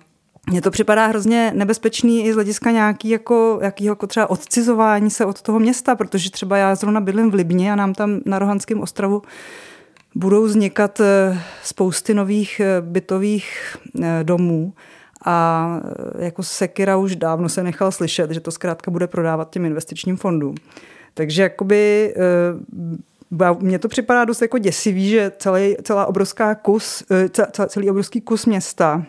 mně 0.51 0.63
to 0.63 0.71
připadá 0.71 1.07
hrozně 1.07 1.53
nebezpečný 1.55 2.25
i 2.25 2.33
z 2.33 2.35
hlediska 2.35 2.71
nějaký 2.71 3.09
jako, 3.09 3.59
jakýho 3.63 3.93
jako 3.93 4.07
třeba 4.07 4.31
odcizování 4.31 5.11
se 5.11 5.25
od 5.25 5.43
toho 5.43 5.59
města, 5.59 5.97
protože 5.97 6.31
třeba 6.31 6.57
já 6.57 6.75
zrovna 6.75 7.01
bydlím 7.01 7.31
v 7.31 7.35
Libně 7.35 7.73
a 7.73 7.77
nám 7.77 7.95
tam 7.95 8.21
na 8.27 8.39
Rohanském 8.39 8.81
ostrovu 8.81 9.23
budou 10.17 10.45
vznikat 10.45 11.01
eh, 11.01 11.41
spousty 11.63 12.15
nových 12.15 12.61
eh, 12.61 12.81
bytových 12.81 13.77
eh, 14.03 14.25
domů 14.25 14.73
a 15.25 15.81
jako 16.19 16.43
Sekira 16.43 16.97
už 16.97 17.17
dávno 17.17 17.49
se 17.49 17.63
nechal 17.63 17.93
slyšet, 17.93 18.31
že 18.31 18.41
to 18.41 18.51
zkrátka 18.51 18.91
bude 18.91 19.07
prodávat 19.07 19.51
těm 19.51 19.65
investičním 19.65 20.17
fondům. 20.17 20.55
Takže 21.15 21.43
jakoby 21.43 22.15
mně 23.61 23.79
to 23.79 23.89
připadá 23.89 24.25
dost 24.25 24.43
jako 24.43 24.59
děsivý, 24.59 25.09
že 25.09 25.33
celý, 25.39 25.77
celá 25.83 26.07
obrovská 26.07 26.55
kus, 26.55 27.05
celý 27.69 27.91
obrovský 27.91 28.21
kus 28.21 28.47
města 28.47 29.07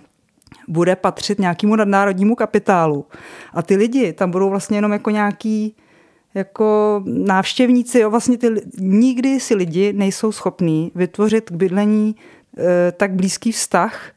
bude 0.67 0.95
patřit 0.95 1.39
nějakému 1.39 1.75
nadnárodnímu 1.75 2.35
kapitálu. 2.35 3.05
A 3.53 3.61
ty 3.61 3.75
lidi 3.75 4.13
tam 4.13 4.31
budou 4.31 4.49
vlastně 4.49 4.77
jenom 4.77 4.91
jako 4.91 5.09
nějaký 5.09 5.75
jako 6.33 7.01
návštěvníci. 7.05 7.99
Jo, 7.99 8.09
vlastně 8.09 8.37
ty, 8.37 8.47
nikdy 8.79 9.39
si 9.39 9.55
lidi 9.55 9.93
nejsou 9.93 10.31
schopní 10.31 10.91
vytvořit 10.95 11.49
k 11.49 11.53
bydlení 11.53 12.15
e, 12.57 12.91
tak 12.91 13.11
blízký 13.13 13.51
vztah, 13.51 14.11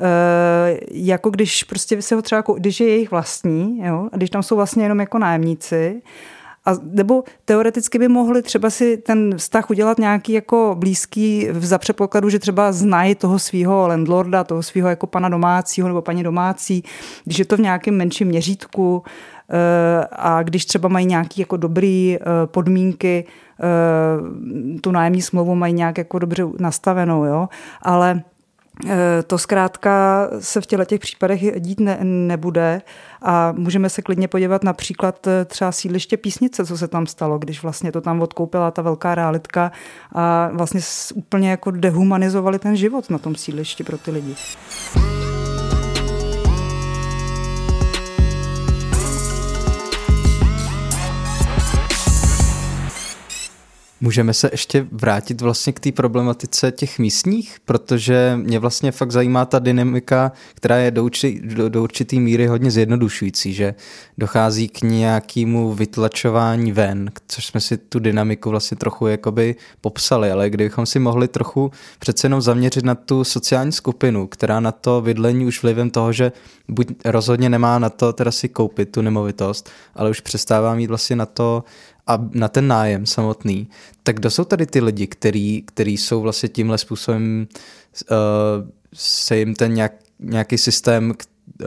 e, 0.00 0.78
jako 0.90 1.30
když 1.30 1.64
prostě 1.64 2.02
se 2.02 2.14
ho 2.14 2.22
třeba, 2.22 2.44
když 2.56 2.80
je 2.80 2.88
jejich 2.88 3.10
vlastní, 3.10 3.80
jo, 3.84 4.08
a 4.12 4.16
když 4.16 4.30
tam 4.30 4.42
jsou 4.42 4.56
vlastně 4.56 4.84
jenom 4.84 5.00
jako 5.00 5.18
nájemníci 5.18 6.02
a, 6.64 6.72
nebo 6.82 7.24
teoreticky 7.44 7.98
by 7.98 8.08
mohli 8.08 8.42
třeba 8.42 8.70
si 8.70 8.96
ten 8.96 9.34
vztah 9.36 9.70
udělat 9.70 9.98
nějaký 9.98 10.32
jako 10.32 10.76
blízký 10.78 11.48
za 11.52 11.78
předpokladu, 11.78 12.28
že 12.28 12.38
třeba 12.38 12.72
znají 12.72 13.14
toho 13.14 13.38
svého 13.38 13.88
landlorda, 13.88 14.44
toho 14.44 14.62
svého 14.62 14.88
jako 14.88 15.06
pana 15.06 15.28
domácího 15.28 15.88
nebo 15.88 16.02
paní 16.02 16.22
domácí, 16.22 16.84
když 17.24 17.38
je 17.38 17.44
to 17.44 17.56
v 17.56 17.60
nějakém 17.60 17.96
menším 17.96 18.28
měřítku 18.28 19.02
a 20.12 20.42
když 20.42 20.64
třeba 20.64 20.88
mají 20.88 21.06
nějaké 21.06 21.40
jako 21.42 21.56
dobré 21.56 22.16
eh, 22.16 22.18
podmínky, 22.46 23.24
eh, 23.60 24.80
tu 24.80 24.90
nájemní 24.90 25.22
smlouvu 25.22 25.54
mají 25.54 25.74
nějak 25.74 25.98
jako 25.98 26.18
dobře 26.18 26.44
nastavenou, 26.58 27.24
jo, 27.24 27.48
ale 27.82 28.22
Eh, 28.86 29.22
to 29.26 29.38
zkrátka 29.38 30.28
se 30.38 30.60
v 30.60 30.66
těchto 30.66 30.84
těch 30.84 31.00
případech 31.00 31.60
dít 31.60 31.80
ne, 31.80 31.98
nebude 32.02 32.82
a 33.22 33.52
můžeme 33.52 33.90
se 33.90 34.02
klidně 34.02 34.28
podívat 34.28 34.64
například 34.64 35.26
eh, 35.26 35.44
třeba 35.44 35.72
sídliště 35.72 36.16
Písnice, 36.16 36.66
co 36.66 36.78
se 36.78 36.88
tam 36.88 37.06
stalo, 37.06 37.38
když 37.38 37.62
vlastně 37.62 37.92
to 37.92 38.00
tam 38.00 38.22
odkoupila 38.22 38.70
ta 38.70 38.82
velká 38.82 39.14
realitka 39.14 39.72
a 40.12 40.50
vlastně 40.52 40.80
úplně 41.14 41.50
jako 41.50 41.70
dehumanizovali 41.70 42.58
ten 42.58 42.76
život 42.76 43.10
na 43.10 43.18
tom 43.18 43.34
sídlišti 43.34 43.84
pro 43.84 43.98
ty 43.98 44.10
lidi. 44.10 44.34
Můžeme 54.04 54.34
se 54.34 54.48
ještě 54.52 54.86
vrátit 54.92 55.40
vlastně 55.40 55.72
k 55.72 55.80
té 55.80 55.92
problematice 55.92 56.72
těch 56.72 56.98
místních, 56.98 57.56
protože 57.64 58.32
mě 58.36 58.58
vlastně 58.58 58.92
fakt 58.92 59.12
zajímá 59.12 59.44
ta 59.44 59.58
dynamika, 59.58 60.32
která 60.54 60.76
je 60.76 60.90
do, 60.90 61.04
určitý, 61.04 61.54
do, 61.54 61.68
do 61.68 61.82
určitý 61.82 62.20
míry 62.20 62.46
hodně 62.46 62.70
zjednodušující, 62.70 63.54
že 63.54 63.74
dochází 64.18 64.68
k 64.68 64.82
nějakému 64.82 65.74
vytlačování 65.74 66.72
ven, 66.72 67.10
což 67.28 67.46
jsme 67.46 67.60
si 67.60 67.76
tu 67.76 67.98
dynamiku 67.98 68.50
vlastně 68.50 68.76
trochu 68.76 69.06
jakoby 69.06 69.56
popsali, 69.80 70.30
ale 70.30 70.50
kdybychom 70.50 70.86
si 70.86 70.98
mohli 70.98 71.28
trochu 71.28 71.70
přece 71.98 72.26
jenom 72.26 72.40
zaměřit 72.40 72.84
na 72.84 72.94
tu 72.94 73.24
sociální 73.24 73.72
skupinu, 73.72 74.26
která 74.26 74.60
na 74.60 74.72
to 74.72 75.00
bydlení 75.00 75.46
už 75.46 75.62
vlivem 75.62 75.90
toho, 75.90 76.12
že 76.12 76.32
buď 76.68 76.88
rozhodně 77.04 77.50
nemá 77.50 77.78
na 77.78 77.90
to 77.90 78.12
teda 78.12 78.30
si 78.30 78.48
koupit 78.48 78.92
tu 78.92 79.02
nemovitost, 79.02 79.70
ale 79.94 80.10
už 80.10 80.20
přestává 80.20 80.74
mít 80.74 80.86
vlastně 80.86 81.16
na 81.16 81.26
to 81.26 81.64
a 82.06 82.18
na 82.32 82.48
ten 82.48 82.68
nájem 82.68 83.06
samotný, 83.06 83.68
tak 84.02 84.16
kdo 84.16 84.30
jsou 84.30 84.44
tady 84.44 84.66
ty 84.66 84.80
lidi, 84.80 85.06
který, 85.06 85.62
který 85.62 85.96
jsou 85.96 86.20
vlastně 86.20 86.48
tímhle 86.48 86.78
způsobem 86.78 87.46
uh, 88.10 88.16
se 88.94 89.36
jim 89.36 89.54
ten 89.54 89.74
nějak, 89.74 89.92
nějaký 90.20 90.58
systém 90.58 91.10
uh, 91.10 91.66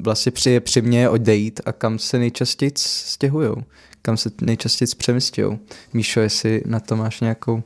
vlastně 0.00 0.32
při, 0.32 0.60
přimě 0.60 1.08
odejít 1.08 1.60
a 1.64 1.72
kam 1.72 1.98
se 1.98 2.18
nejčastěji 2.18 2.72
stěhují, 2.76 3.50
kam 4.02 4.16
se 4.16 4.30
nejčastěji 4.40 4.88
přemysťují. 4.96 5.58
Míšo, 5.92 6.20
jestli 6.20 6.62
na 6.66 6.80
to 6.80 6.96
máš 6.96 7.20
nějakou 7.20 7.62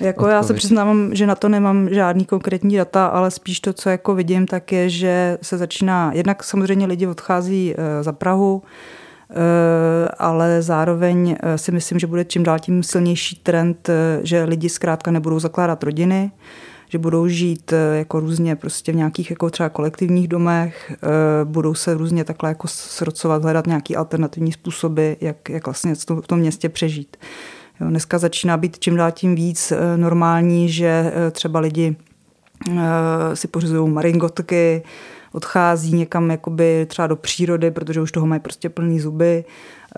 jako 0.00 0.18
odpověď. 0.18 0.36
já 0.36 0.42
se 0.42 0.54
přiznávám, 0.54 1.14
že 1.14 1.26
na 1.26 1.34
to 1.34 1.48
nemám 1.48 1.94
žádný 1.94 2.24
konkrétní 2.24 2.76
data, 2.76 3.06
ale 3.06 3.30
spíš 3.30 3.60
to, 3.60 3.72
co 3.72 3.90
jako 3.90 4.14
vidím, 4.14 4.46
tak 4.46 4.72
je, 4.72 4.90
že 4.90 5.38
se 5.42 5.58
začíná, 5.58 6.12
jednak 6.14 6.44
samozřejmě 6.44 6.86
lidi 6.86 7.06
odchází 7.06 7.74
uh, 7.74 8.02
za 8.02 8.12
Prahu, 8.12 8.62
Eh, 8.62 9.05
ale 10.18 10.62
zároveň 10.62 11.36
eh, 11.40 11.58
si 11.58 11.72
myslím, 11.72 11.98
že 11.98 12.06
bude 12.06 12.24
čím 12.24 12.42
dál 12.42 12.58
tím 12.58 12.82
silnější 12.82 13.36
trend, 13.36 13.88
eh, 13.88 14.20
že 14.22 14.44
lidi 14.44 14.68
zkrátka 14.68 15.10
nebudou 15.10 15.38
zakládat 15.38 15.84
rodiny, 15.84 16.30
že 16.88 16.98
budou 16.98 17.28
žít 17.28 17.72
jako 17.92 18.20
různě 18.20 18.56
prostě 18.56 18.92
v 18.92 18.96
nějakých 18.96 19.30
jako 19.30 19.50
třeba 19.50 19.68
kolektivních 19.68 20.28
domech, 20.28 20.92
budou 21.44 21.74
se 21.74 21.94
různě 21.94 22.24
takhle 22.24 22.50
jako 22.50 22.68
srocovat, 22.68 23.42
hledat 23.42 23.66
nějaký 23.66 23.96
alternativní 23.96 24.52
způsoby, 24.52 25.12
jak, 25.20 25.48
jak 25.48 25.66
vlastně 25.66 25.94
v 25.94 26.26
tom 26.26 26.38
městě 26.38 26.68
přežít. 26.68 27.16
Jo, 27.80 27.86
dneska 27.88 28.18
začíná 28.18 28.56
být 28.56 28.78
čím 28.78 28.96
dál 28.96 29.10
tím 29.12 29.34
víc 29.34 29.72
normální, 29.96 30.68
že 30.68 31.12
třeba 31.30 31.60
lidi 31.60 31.96
si 33.34 33.48
pořizují 33.48 33.90
maringotky, 33.90 34.82
odchází 35.36 35.96
někam 35.96 36.30
jakoby 36.30 36.86
třeba 36.88 37.06
do 37.06 37.16
přírody, 37.16 37.70
protože 37.70 38.00
už 38.00 38.12
toho 38.12 38.26
mají 38.26 38.40
prostě 38.40 38.68
plný 38.68 39.00
zuby 39.00 39.44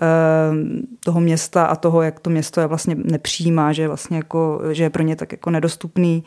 eh, 0.01 0.05
toho 1.03 1.19
města 1.19 1.65
a 1.65 1.75
toho, 1.75 2.01
jak 2.01 2.19
to 2.19 2.29
město 2.29 2.61
je 2.61 2.67
vlastně 2.67 2.95
nepřijímá, 2.95 3.73
že, 3.73 3.87
vlastně 3.87 4.17
jako, 4.17 4.61
že 4.71 4.83
je 4.83 4.89
pro 4.89 5.03
ně 5.03 5.15
tak 5.15 5.31
jako 5.31 5.49
nedostupný. 5.49 6.23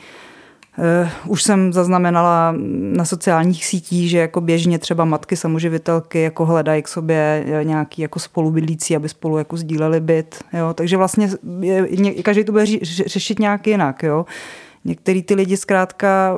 Uh, 0.79 1.33
už 1.33 1.43
jsem 1.43 1.73
zaznamenala 1.73 2.55
na 2.97 3.05
sociálních 3.05 3.65
sítích, 3.65 4.11
že 4.11 4.19
jako 4.19 4.41
běžně 4.41 4.79
třeba 4.79 5.05
matky 5.05 5.37
samoživitelky 5.37 6.23
jako 6.23 6.45
hledají 6.45 6.83
k 6.83 6.89
sobě 6.89 7.45
nějaký 7.63 8.03
jako 8.03 8.19
spolubydlící, 8.19 8.97
aby 8.97 9.09
spolu 9.09 9.39
jako 9.39 9.57
sdíleli 9.57 10.01
byt. 10.01 10.45
Jo? 10.53 10.75
Takže 10.75 10.97
vlastně 10.97 11.31
je, 11.61 12.23
každý 12.23 12.45
to 12.45 12.53
bude 12.53 12.67
řešit 13.07 13.39
nějak 13.39 13.67
jinak. 13.67 14.03
Jo? 14.03 14.25
Některý 14.85 15.23
ty 15.23 15.35
lidi 15.35 15.57
zkrátka, 15.57 16.37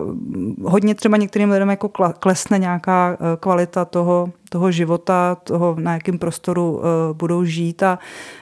hodně 0.63 0.95
třeba 0.95 1.17
některým 1.17 1.51
lidem 1.51 1.71
jako 1.71 1.89
klesne 2.19 2.59
nějaká 2.59 3.13
eh, 3.13 3.37
kvalita 3.41 3.85
toho, 3.85 4.33
toho 4.49 4.71
života, 4.71 5.35
toho, 5.35 5.77
na 5.79 5.93
jakém 5.93 6.19
prostoru 6.19 6.73
uh, 6.73 6.83
budou 7.13 7.45
žít. 7.45 7.83
A 7.83 7.99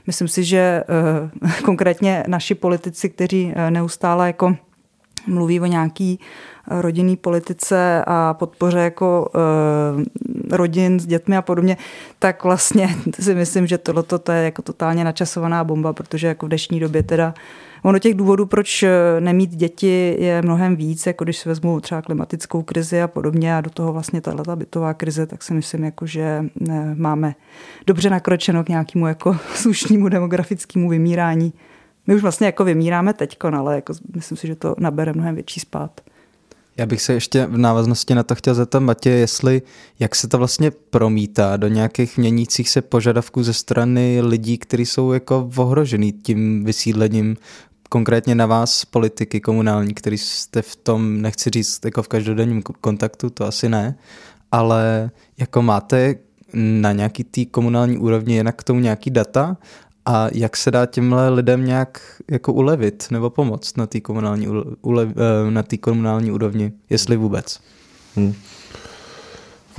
myslím 0.06 0.28
si, 0.28 0.44
že 0.44 0.84
uh, 1.42 1.50
konkrétně 1.64 2.24
naši 2.26 2.54
politici, 2.54 3.08
kteří 3.08 3.52
neustále 3.70 4.26
jako 4.26 4.56
mluví 5.26 5.60
o 5.60 5.66
nějaký 5.66 6.20
rodinný 6.66 7.16
politice 7.16 8.04
a 8.06 8.34
podpoře 8.34 8.78
jako 8.78 9.30
uh, 9.34 10.02
rodin 10.50 11.00
s 11.00 11.06
dětmi 11.06 11.36
a 11.36 11.42
podobně, 11.42 11.76
tak 12.18 12.44
vlastně 12.44 12.96
si 13.20 13.34
myslím, 13.34 13.66
že 13.66 13.78
tohleto 13.78 14.18
to 14.18 14.32
je 14.32 14.44
jako 14.44 14.62
totálně 14.62 15.04
načasovaná 15.04 15.64
bomba, 15.64 15.92
protože 15.92 16.26
jako 16.26 16.46
v 16.46 16.48
dnešní 16.48 16.80
době 16.80 17.02
teda 17.02 17.34
Ono 17.82 17.98
těch 17.98 18.14
důvodů, 18.14 18.46
proč 18.46 18.84
nemít 19.20 19.50
děti, 19.50 20.16
je 20.18 20.42
mnohem 20.42 20.76
víc, 20.76 21.06
jako 21.06 21.24
když 21.24 21.38
si 21.38 21.48
vezmu 21.48 21.80
třeba 21.80 22.02
klimatickou 22.02 22.62
krizi 22.62 23.02
a 23.02 23.08
podobně 23.08 23.56
a 23.56 23.60
do 23.60 23.70
toho 23.70 23.92
vlastně 23.92 24.20
tato 24.20 24.56
bytová 24.56 24.94
krize, 24.94 25.26
tak 25.26 25.42
si 25.42 25.54
myslím, 25.54 25.84
jako, 25.84 26.06
že 26.06 26.44
máme 26.94 27.34
dobře 27.86 28.10
nakročeno 28.10 28.64
k 28.64 28.68
nějakému 28.68 29.06
jako 29.06 29.36
slušnému 29.54 30.08
demografickému 30.08 30.88
vymírání. 30.88 31.52
My 32.06 32.14
už 32.14 32.22
vlastně 32.22 32.46
jako 32.46 32.64
vymíráme 32.64 33.12
teď, 33.12 33.36
ale 33.44 33.74
jako 33.74 33.94
myslím 34.14 34.38
si, 34.38 34.46
že 34.46 34.54
to 34.54 34.74
nabere 34.78 35.12
mnohem 35.12 35.34
větší 35.34 35.60
spát. 35.60 36.00
Já 36.76 36.86
bych 36.86 37.02
se 37.02 37.12
ještě 37.12 37.46
v 37.46 37.58
návaznosti 37.58 38.14
na 38.14 38.22
to 38.22 38.34
chtěl 38.34 38.54
zeptat 38.54 38.80
Matě, 38.80 39.10
jestli 39.10 39.62
jak 39.98 40.14
se 40.14 40.28
to 40.28 40.38
vlastně 40.38 40.70
promítá 40.70 41.56
do 41.56 41.68
nějakých 41.68 42.18
měnících 42.18 42.68
se 42.70 42.82
požadavků 42.82 43.42
ze 43.42 43.52
strany 43.52 44.20
lidí, 44.20 44.58
kteří 44.58 44.86
jsou 44.86 45.12
jako 45.12 45.50
ohrožený 45.56 46.12
tím 46.12 46.64
vysídlením, 46.64 47.36
konkrétně 47.92 48.34
na 48.34 48.46
vás, 48.46 48.84
politiky 48.84 49.40
komunální, 49.40 49.94
který 49.94 50.18
jste 50.18 50.62
v 50.62 50.76
tom, 50.76 51.22
nechci 51.22 51.50
říct, 51.50 51.84
jako 51.84 52.02
v 52.02 52.08
každodenním 52.08 52.62
kontaktu, 52.62 53.30
to 53.30 53.44
asi 53.44 53.68
ne, 53.68 53.94
ale 54.52 55.10
jako 55.38 55.62
máte 55.62 56.14
na 56.54 56.92
nějaký 56.92 57.24
té 57.24 57.44
komunální 57.44 57.98
úrovni 57.98 58.34
jinak 58.34 58.56
k 58.56 58.64
tomu 58.64 58.80
nějaký 58.80 59.10
data 59.10 59.56
a 60.06 60.28
jak 60.32 60.56
se 60.56 60.70
dá 60.70 60.86
těmhle 60.86 61.28
lidem 61.28 61.64
nějak 61.64 62.22
jako 62.30 62.52
ulevit 62.52 63.06
nebo 63.10 63.30
pomoct 63.30 63.76
na 63.76 63.86
té 63.86 64.00
komunální, 64.00 64.46
ulev, 64.82 65.08
eh, 65.08 65.50
na 65.50 65.64
komunální 65.80 66.30
úrovni, 66.30 66.72
jestli 66.90 67.16
vůbec? 67.16 67.60
Hmm. 68.16 68.34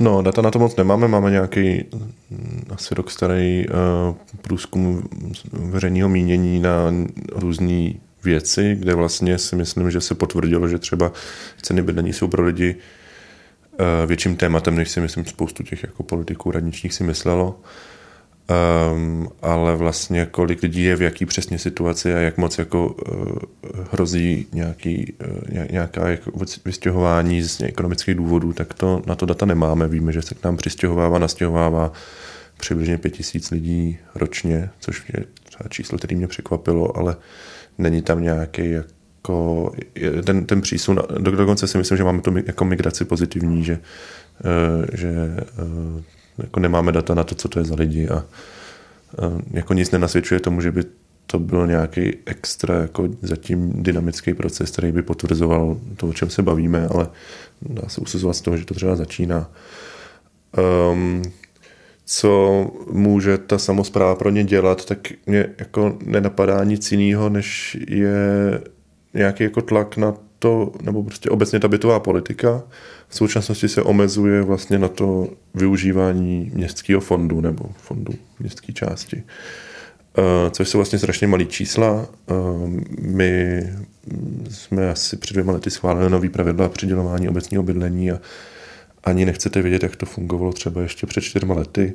No, 0.00 0.22
data 0.22 0.42
na 0.42 0.50
to 0.50 0.58
moc 0.58 0.76
nemáme, 0.76 1.08
máme 1.08 1.30
nějaký 1.30 1.84
mm, 2.30 2.62
asi 2.70 2.94
rok 2.94 3.10
starý 3.10 3.66
uh, 3.68 4.14
průzkum 4.42 5.02
veřejného 5.52 6.08
mínění 6.08 6.60
na 6.60 6.94
různé 7.32 8.03
věci, 8.24 8.76
kde 8.80 8.94
vlastně 8.94 9.38
si 9.38 9.56
myslím, 9.56 9.90
že 9.90 10.00
se 10.00 10.14
potvrdilo, 10.14 10.68
že 10.68 10.78
třeba 10.78 11.12
ceny 11.62 11.82
bydlení 11.82 12.12
jsou 12.12 12.28
pro 12.28 12.44
lidi 12.44 12.74
uh, 13.72 14.06
větším 14.06 14.36
tématem, 14.36 14.76
než 14.76 14.90
si 14.90 15.00
myslím 15.00 15.24
spoustu 15.24 15.62
těch 15.62 15.82
jako 15.82 16.02
politiků 16.02 16.50
radničních 16.50 16.94
si 16.94 17.04
myslelo. 17.04 17.60
Um, 18.92 19.28
ale 19.42 19.76
vlastně 19.76 20.26
kolik 20.30 20.62
lidí 20.62 20.82
je 20.82 20.96
v 20.96 21.02
jaký 21.02 21.26
přesně 21.26 21.58
situaci 21.58 22.14
a 22.14 22.18
jak 22.18 22.38
moc 22.38 22.58
jako 22.58 22.86
uh, 22.86 23.32
hrozí 23.92 24.46
nějaký, 24.52 25.12
uh, 25.52 25.64
nějaká 25.70 26.08
jako 26.08 26.32
vystěhování 26.64 27.42
z 27.42 27.60
ekonomických 27.60 28.14
důvodů, 28.14 28.52
tak 28.52 28.74
to 28.74 29.02
na 29.06 29.14
to 29.14 29.26
data 29.26 29.46
nemáme. 29.46 29.88
Víme, 29.88 30.12
že 30.12 30.22
se 30.22 30.34
k 30.34 30.44
nám 30.44 30.56
přistěhovává, 30.56 31.18
nastěhovává 31.18 31.92
přibližně 32.58 32.98
pět 32.98 33.10
tisíc 33.10 33.50
lidí 33.50 33.98
ročně, 34.14 34.70
což 34.80 35.02
je 35.08 35.24
třeba 35.44 35.68
číslo, 35.68 35.98
který 35.98 36.16
mě 36.16 36.28
překvapilo, 36.28 36.96
ale 36.96 37.16
není 37.78 38.02
tam 38.02 38.22
nějaký 38.22 38.70
jako 38.70 39.72
ten, 40.24 40.46
ten 40.46 40.60
přísun, 40.60 41.00
dokonce 41.18 41.66
si 41.66 41.78
myslím, 41.78 41.98
že 41.98 42.04
máme 42.04 42.22
to 42.22 42.32
jako 42.46 42.64
migraci 42.64 43.04
pozitivní, 43.04 43.64
že, 43.64 43.78
uh, 44.44 44.86
že 44.92 45.10
uh, 45.62 46.02
jako 46.38 46.60
nemáme 46.60 46.92
data 46.92 47.14
na 47.14 47.24
to, 47.24 47.34
co 47.34 47.48
to 47.48 47.58
je 47.58 47.64
za 47.64 47.74
lidi 47.74 48.08
a, 48.08 48.14
a 48.16 48.24
jako 49.50 49.74
nic 49.74 49.90
nenasvědčuje 49.90 50.40
tomu, 50.40 50.60
že 50.60 50.72
by 50.72 50.84
to 51.26 51.38
byl 51.38 51.66
nějaký 51.66 52.16
extra 52.26 52.74
jako 52.74 53.08
zatím 53.22 53.82
dynamický 53.82 54.34
proces, 54.34 54.70
který 54.70 54.92
by 54.92 55.02
potvrzoval 55.02 55.76
to, 55.96 56.08
o 56.08 56.12
čem 56.12 56.30
se 56.30 56.42
bavíme, 56.42 56.88
ale 56.88 57.08
dá 57.62 57.88
se 57.88 58.00
usuzovat 58.00 58.36
z 58.36 58.40
toho, 58.40 58.56
že 58.56 58.64
to 58.64 58.74
třeba 58.74 58.96
začíná. 58.96 59.50
Um, 60.92 61.22
co 62.04 62.66
může 62.90 63.38
ta 63.38 63.58
samozpráva 63.58 64.14
pro 64.14 64.30
ně 64.30 64.44
dělat, 64.44 64.84
tak 64.84 64.98
mě 65.26 65.46
jako 65.58 65.98
nenapadá 66.04 66.64
nic 66.64 66.92
jiného, 66.92 67.28
než 67.28 67.78
je 67.88 68.60
nějaký 69.14 69.44
jako 69.44 69.62
tlak 69.62 69.96
na 69.96 70.14
to, 70.38 70.72
nebo 70.82 71.02
prostě 71.02 71.30
obecně 71.30 71.60
ta 71.60 71.68
bytová 71.68 72.00
politika, 72.00 72.62
v 73.08 73.16
současnosti 73.16 73.68
se 73.68 73.82
omezuje 73.82 74.42
vlastně 74.42 74.78
na 74.78 74.88
to 74.88 75.28
využívání 75.54 76.50
městského 76.54 77.00
fondu 77.00 77.40
nebo 77.40 77.64
fondu 77.76 78.12
městské 78.40 78.72
části. 78.72 79.22
Uh, 80.18 80.50
což 80.50 80.68
jsou 80.68 80.78
vlastně 80.78 80.98
strašně 80.98 81.26
malý 81.26 81.46
čísla. 81.46 82.06
Uh, 82.30 82.70
my 83.00 83.62
jsme 84.50 84.90
asi 84.90 85.16
před 85.16 85.34
dvěma 85.34 85.52
lety 85.52 85.70
schválili 85.70 86.10
nový 86.10 86.28
pravidla 86.28 86.68
přidělování 86.68 87.28
obecního 87.28 87.62
bydlení 87.62 88.10
a 88.12 88.20
ani 89.04 89.24
nechcete 89.24 89.62
vědět, 89.62 89.82
jak 89.82 89.96
to 89.96 90.06
fungovalo 90.06 90.52
třeba 90.52 90.82
ještě 90.82 91.06
před 91.06 91.20
čtyřma 91.20 91.54
lety, 91.54 91.92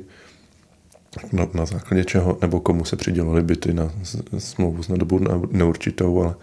na, 1.32 1.48
na 1.54 1.66
základě 1.66 2.04
čeho, 2.04 2.38
nebo 2.42 2.60
komu 2.60 2.84
se 2.84 2.96
přidělovaly 2.96 3.42
byty 3.42 3.72
na 3.72 3.92
smlouvu 4.38 4.82
na 4.88 4.96
dobu 4.96 5.20
neurčitou, 5.50 6.22
ale 6.22 6.34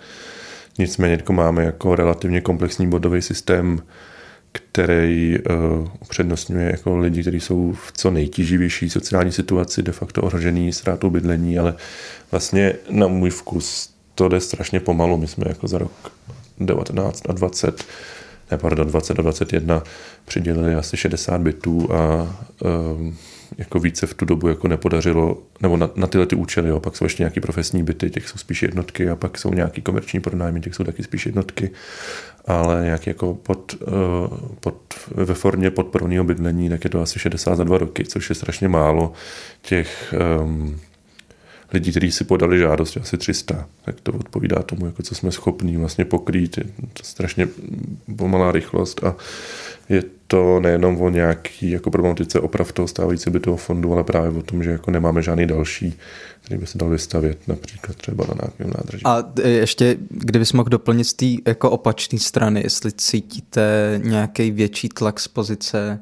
nicméně 0.80 1.24
máme 1.32 1.64
jako 1.64 1.96
relativně 1.96 2.42
komplexní 2.42 2.88
bodový 2.88 3.22
systém 3.22 3.82
který 4.52 5.38
uh, 5.40 5.88
upřednostňuje 6.02 6.72
jako 6.72 6.98
lidi, 6.98 7.22
kteří 7.22 7.40
jsou 7.40 7.74
v 7.74 7.92
co 7.92 8.12
nejtíživější 8.12 8.90
sociální 8.90 9.32
situaci, 9.32 9.84
de 9.84 9.92
facto 9.92 10.22
ohrožený 10.22 10.74
ztrátou 10.74 11.10
bydlení, 11.10 11.60
ale 11.60 11.76
vlastně 12.32 12.74
na 12.90 13.08
můj 13.08 13.30
vkus 13.30 13.90
to 14.16 14.30
jde 14.30 14.40
strašně 14.40 14.80
pomalu. 14.80 15.18
My 15.18 15.28
jsme 15.28 15.46
jako 15.48 15.68
za 15.68 15.78
rok 15.78 16.12
19 16.60 17.24
a 17.30 17.34
20, 17.34 17.84
ne, 18.52 18.58
pardon, 18.58 18.88
20 18.88 19.20
a 19.20 19.22
21 19.22 19.84
přidělili 20.26 20.76
asi 20.76 20.98
60 20.98 21.42
bytů 21.42 21.94
a 21.94 22.22
uh, 22.62 23.14
jako 23.58 23.80
více 23.80 24.08
v 24.08 24.14
tu 24.14 24.26
dobu 24.26 24.48
jako 24.48 24.68
nepodařilo, 24.68 25.38
nebo 25.62 25.78
na, 25.78 25.90
na 25.96 26.08
tyhle 26.08 26.26
ty 26.26 26.36
účely, 26.36 26.70
jo. 26.70 26.80
pak 26.80 26.96
jsou 26.96 27.06
ještě 27.06 27.24
nějaký 27.24 27.40
profesní 27.40 27.84
byty, 27.84 28.10
těch 28.10 28.30
jsou 28.30 28.38
spíš 28.38 28.62
jednotky 28.62 29.10
a 29.10 29.16
pak 29.16 29.38
jsou 29.38 29.54
nějaký 29.54 29.82
komerční 29.82 30.20
pronájmy, 30.20 30.62
těch 30.62 30.76
jsou 30.76 30.84
taky 30.84 31.04
spíš 31.04 31.26
jednotky, 31.26 31.72
ale 32.46 32.82
nějak 32.84 33.08
jako 33.08 33.34
pod, 33.34 33.76
uh, 33.82 34.38
pod, 34.60 34.76
ve 35.12 35.34
formě 35.34 35.72
podporovaného 35.72 36.24
bydlení, 36.24 36.70
tak 36.70 36.84
je 36.84 36.90
to 36.90 37.02
asi 37.02 37.20
60 37.20 37.56
za 37.56 37.64
dva 37.64 37.78
roky, 37.78 38.06
což 38.06 38.30
je 38.30 38.36
strašně 38.36 38.68
málo 38.68 39.14
těch 39.62 40.14
um, 40.42 40.80
lidí, 41.74 41.92
kteří 41.92 42.12
si 42.12 42.24
podali 42.24 42.60
žádost, 42.60 42.98
asi 42.98 43.18
300, 43.18 43.68
tak 43.86 44.02
to 44.02 44.12
odpovídá 44.12 44.64
tomu, 44.64 44.86
jako 44.86 45.04
co 45.04 45.16
jsme 45.16 45.32
schopní 45.32 45.78
vlastně 45.78 46.06
pokrýt. 46.06 46.58
Je 46.58 46.64
to 46.94 47.04
strašně 47.04 47.48
pomalá 48.16 48.52
rychlost 48.52 49.04
a 49.04 49.16
je 49.90 50.04
to 50.28 50.60
nejenom 50.60 51.02
o 51.02 51.10
nějaký 51.10 51.72
jako 51.72 51.92
problematice 51.92 52.40
oprav 52.40 52.72
toho 52.72 52.88
stávající 52.88 53.30
bytového 53.30 53.58
fondu, 53.58 53.94
ale 53.94 54.04
právě 54.04 54.40
o 54.40 54.42
tom, 54.42 54.64
že 54.64 54.70
jako 54.70 54.92
nemáme 54.92 55.22
žádný 55.22 55.46
další, 55.46 55.94
který 56.42 56.60
by 56.60 56.68
se 56.68 56.78
dal 56.78 56.90
vystavět, 56.90 57.48
například 57.48 57.98
třeba 57.98 58.26
na 58.28 58.34
nějakém 58.42 58.74
nádraží. 58.78 59.04
A 59.06 59.24
ještě, 59.50 59.98
kdybys 60.10 60.54
mohl 60.54 60.70
doplnit 60.70 61.04
z 61.04 61.14
té 61.14 61.26
jako 61.46 61.70
opačné 61.70 62.20
strany, 62.20 62.62
jestli 62.64 62.92
cítíte 62.92 64.02
nějaký 64.04 64.52
větší 64.52 64.90
tlak 64.90 65.20
z 65.20 65.28
pozice 65.28 66.00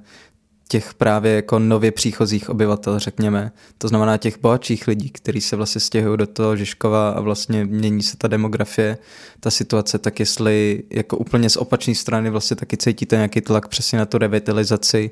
těch 0.67 0.93
právě 0.93 1.35
jako 1.35 1.59
nově 1.59 1.91
příchozích 1.91 2.49
obyvatel, 2.49 2.99
řekněme. 2.99 3.51
To 3.77 3.87
znamená 3.87 4.17
těch 4.17 4.39
bohatších 4.41 4.87
lidí, 4.87 5.09
kteří 5.09 5.41
se 5.41 5.55
vlastně 5.55 5.81
stěhují 5.81 6.17
do 6.17 6.27
toho 6.27 6.55
Žižkova 6.55 7.09
a 7.09 7.21
vlastně 7.21 7.65
mění 7.65 8.03
se 8.03 8.17
ta 8.17 8.27
demografie, 8.27 8.97
ta 9.39 9.51
situace, 9.51 9.97
tak 9.97 10.19
jestli 10.19 10.83
jako 10.89 11.17
úplně 11.17 11.49
z 11.49 11.57
opačné 11.57 11.95
strany 11.95 12.29
vlastně 12.29 12.55
taky 12.55 12.77
cítíte 12.77 13.15
nějaký 13.15 13.41
tlak 13.41 13.67
přesně 13.67 13.99
na 13.99 14.05
tu 14.05 14.17
revitalizaci 14.17 15.11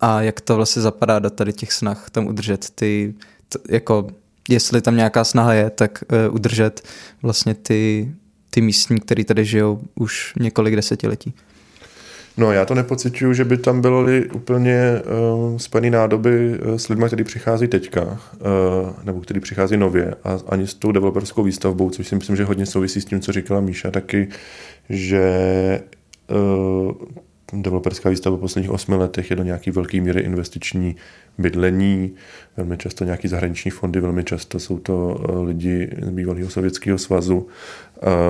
a 0.00 0.22
jak 0.22 0.40
to 0.40 0.56
vlastně 0.56 0.82
zapadá 0.82 1.18
do 1.18 1.30
tady 1.30 1.52
těch 1.52 1.72
snah 1.72 2.10
tam 2.10 2.26
udržet 2.26 2.70
ty, 2.70 3.14
t, 3.48 3.58
jako 3.68 4.06
jestli 4.48 4.80
tam 4.80 4.96
nějaká 4.96 5.24
snaha 5.24 5.54
je, 5.54 5.70
tak 5.70 6.04
uh, 6.28 6.34
udržet 6.34 6.82
vlastně 7.22 7.54
ty, 7.54 8.12
ty 8.50 8.60
místní, 8.60 9.00
kteří 9.00 9.24
tady 9.24 9.44
žijou 9.44 9.80
už 9.94 10.34
několik 10.40 10.76
desetiletí. 10.76 11.34
No 12.36 12.52
já 12.52 12.64
to 12.64 12.74
nepocituju, 12.74 13.32
že 13.32 13.44
by 13.44 13.56
tam 13.56 13.80
byly 13.80 14.30
úplně 14.30 15.02
uh, 15.42 15.58
spojené 15.58 15.90
nádoby 15.90 16.58
uh, 16.58 16.76
s 16.76 16.88
lidmi, 16.88 17.04
kteří 17.06 17.24
přichází 17.24 17.68
teďka, 17.68 18.02
uh, 18.02 18.18
nebo 19.04 19.20
kteří 19.20 19.40
přichází 19.40 19.76
nově 19.76 20.14
a 20.24 20.38
ani 20.48 20.66
s 20.66 20.74
tou 20.74 20.92
developerskou 20.92 21.42
výstavbou, 21.42 21.90
což 21.90 22.08
si 22.08 22.14
myslím, 22.14 22.36
že 22.36 22.44
hodně 22.44 22.66
souvisí 22.66 23.00
s 23.00 23.04
tím, 23.04 23.20
co 23.20 23.32
říkala 23.32 23.60
Míša, 23.60 23.90
taky, 23.90 24.28
že 24.88 25.80
uh, 26.30 26.92
developerská 27.52 28.10
výstava 28.10 28.36
v 28.36 28.40
posledních 28.40 28.70
osmi 28.70 28.94
letech 28.94 29.30
je 29.30 29.36
do 29.36 29.42
nějaký 29.42 29.70
velké 29.70 30.00
míry 30.00 30.20
investiční 30.20 30.96
bydlení, 31.38 32.14
velmi 32.56 32.78
často 32.78 33.04
nějaký 33.04 33.28
zahraniční 33.28 33.70
fondy, 33.70 34.00
velmi 34.00 34.24
často 34.24 34.58
jsou 34.58 34.78
to 34.78 35.24
lidi 35.44 35.90
z 36.02 36.10
bývalého 36.10 36.50
sovětského 36.50 36.98
svazu 36.98 37.48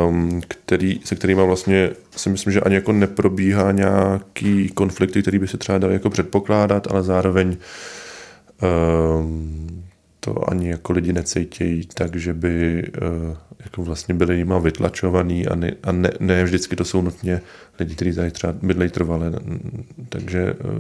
um, 0.08 0.40
který, 0.48 1.00
se 1.04 1.14
kterými 1.14 1.46
vlastně 1.46 1.90
si 2.16 2.30
myslím, 2.30 2.52
že 2.52 2.60
ani 2.60 2.74
jako 2.74 2.92
neprobíhá 2.92 3.72
nějaký 3.72 4.68
konflikty, 4.68 5.22
který 5.22 5.38
by 5.38 5.48
se 5.48 5.58
třeba 5.58 5.78
dali 5.78 5.94
jako 5.94 6.10
předpokládat, 6.10 6.86
ale 6.90 7.02
zároveň 7.02 7.56
um, 9.18 9.82
to 10.24 10.50
ani 10.50 10.68
jako 10.68 10.92
lidi 10.92 11.12
necítějí 11.12 11.86
tak, 11.94 12.16
že 12.16 12.32
by 12.32 12.84
uh, 13.02 13.36
jako 13.60 13.82
vlastně 13.82 14.14
byli 14.14 14.36
jima 14.36 14.58
vytlačovaný 14.58 15.46
a, 15.46 15.54
ne, 15.54 15.72
a 15.82 15.92
ne, 15.92 16.10
ne 16.20 16.44
vždycky 16.44 16.76
to 16.76 16.84
jsou 16.84 17.02
nutně 17.02 17.40
lidi, 17.78 17.94
kteří 17.94 18.14
tady 18.14 18.30
třeba 18.30 18.52
bydlejí 18.62 18.90
trvale. 18.90 19.32
Takže 20.08 20.52
uh, 20.52 20.78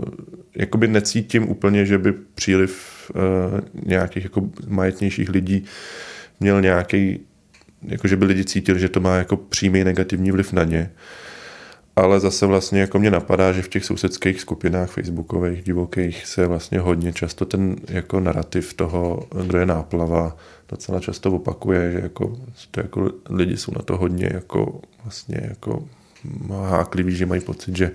jakoby 0.56 0.88
necítím 0.88 1.48
úplně, 1.48 1.86
že 1.86 1.98
by 1.98 2.12
příliv 2.12 2.92
uh, 3.14 3.60
nějakých 3.86 4.24
jako 4.24 4.50
majetnějších 4.68 5.28
lidí 5.28 5.64
měl 6.40 6.60
nějaký 6.60 7.20
jako 7.82 8.08
že 8.08 8.16
by 8.16 8.24
lidi 8.24 8.44
cítili, 8.44 8.80
že 8.80 8.88
to 8.88 9.00
má 9.00 9.16
jako 9.16 9.36
přímý 9.36 9.84
negativní 9.84 10.30
vliv 10.30 10.52
na 10.52 10.64
ně. 10.64 10.90
Ale 11.96 12.20
zase 12.20 12.46
vlastně 12.46 12.80
jako 12.80 12.98
mě 12.98 13.10
napadá, 13.10 13.52
že 13.52 13.62
v 13.62 13.68
těch 13.68 13.84
sousedských 13.84 14.40
skupinách 14.40 14.90
facebookových, 14.90 15.62
divokých 15.62 16.26
se 16.26 16.46
vlastně 16.46 16.78
hodně 16.78 17.12
často 17.12 17.44
ten 17.44 17.76
jako 17.88 18.20
narrativ 18.20 18.74
toho, 18.74 19.28
kdo 19.46 19.58
je 19.58 19.66
náplava, 19.66 20.36
docela 20.68 21.00
často 21.00 21.32
opakuje, 21.32 21.92
že 21.92 21.98
jako, 21.98 22.36
to 22.70 22.80
jako 22.80 23.10
lidi 23.30 23.56
jsou 23.56 23.72
na 23.76 23.82
to 23.82 23.96
hodně 23.96 24.30
jako 24.34 24.80
vlastně 25.04 25.40
jako 25.42 25.84
hákliví, 26.50 27.16
že 27.16 27.26
mají 27.26 27.40
pocit, 27.40 27.76
že 27.76 27.90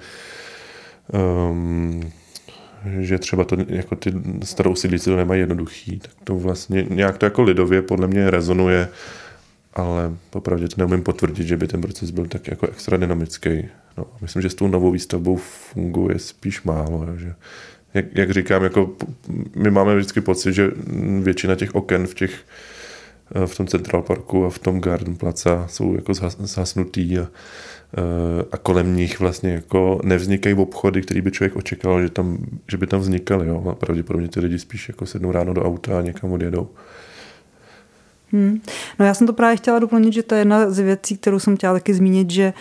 um, 1.51 2.11
že 2.99 3.19
třeba 3.19 3.43
to 3.43 3.55
jako 3.67 3.95
ty 3.95 4.13
starou 4.43 4.75
sídlici 4.75 5.09
to 5.09 5.15
nemají 5.15 5.39
jednoduchý, 5.39 5.99
tak 5.99 6.11
to 6.23 6.35
vlastně 6.35 6.85
nějak 6.89 7.17
to 7.17 7.25
jako 7.25 7.43
lidově 7.43 7.81
podle 7.81 8.07
mě 8.07 8.29
rezonuje, 8.31 8.89
ale 9.78 10.15
popravdě 10.30 10.67
to 10.67 10.75
neumím 10.78 11.03
potvrdit, 11.03 11.47
že 11.47 11.57
by 11.57 11.67
ten 11.67 11.82
proces 11.82 12.11
byl 12.11 12.28
tak 12.28 12.47
jako 12.47 12.67
extra 12.67 12.97
dynamický. 12.97 13.65
No, 13.97 14.05
myslím, 14.21 14.41
že 14.41 14.49
s 14.49 14.55
tou 14.55 14.67
novou 14.67 14.91
výstavbou 14.91 15.36
funguje 15.36 16.19
spíš 16.19 16.63
málo, 16.63 17.07
že 17.17 17.34
jak, 17.93 18.05
jak 18.15 18.32
říkám, 18.32 18.63
jako 18.63 18.89
my 19.55 19.71
máme 19.71 19.95
vždycky 19.95 20.21
pocit, 20.21 20.53
že 20.53 20.71
většina 21.21 21.55
těch 21.55 21.75
oken 21.75 22.07
v 22.07 22.13
těch 22.13 22.32
v 23.45 23.57
tom 23.57 23.67
Central 23.67 24.01
Parku 24.01 24.45
a 24.45 24.49
v 24.49 24.59
tom 24.59 24.82
Garden 24.82 25.15
Plaza 25.15 25.67
jsou 25.67 25.95
jako 25.95 26.13
zhasnutý 26.39 27.19
a 27.19 27.28
Eh, 27.93 28.45
a 28.51 28.57
kolem 28.57 28.95
nich 28.95 29.19
vlastně 29.19 29.53
jako 29.53 29.99
nevznikají 30.03 30.55
obchody, 30.55 31.01
který 31.01 31.21
by 31.21 31.32
člověk 31.32 31.55
očekával, 31.55 32.01
že, 32.01 32.09
tam, 32.09 32.38
že 32.67 32.78
by 32.78 32.88
tam 32.88 32.99
vznikaly. 32.99 33.47
Jo? 33.47 33.63
A 33.71 33.75
pravděpodobně 33.75 34.28
ty 34.28 34.39
lidi 34.39 34.59
spíš 34.59 34.88
jako 34.88 35.05
sednou 35.05 35.32
ráno 35.32 35.53
do 35.53 35.63
auta 35.63 35.99
a 35.99 36.01
někam 36.01 36.32
odjedou. 36.32 36.69
Hmm. 38.32 38.61
No 38.99 39.05
já 39.05 39.13
jsem 39.13 39.28
to 39.28 39.34
právě 39.34 39.57
chtěla 39.57 39.80
doplnit, 39.80 40.13
že 40.13 40.23
to 40.23 40.36
je 40.36 40.41
jedna 40.41 40.69
z 40.69 40.80
věcí, 40.80 41.17
kterou 41.17 41.39
jsem 41.39 41.57
chtěla 41.57 41.73
taky 41.73 41.93
zmínit, 41.93 42.32
že 42.32 42.53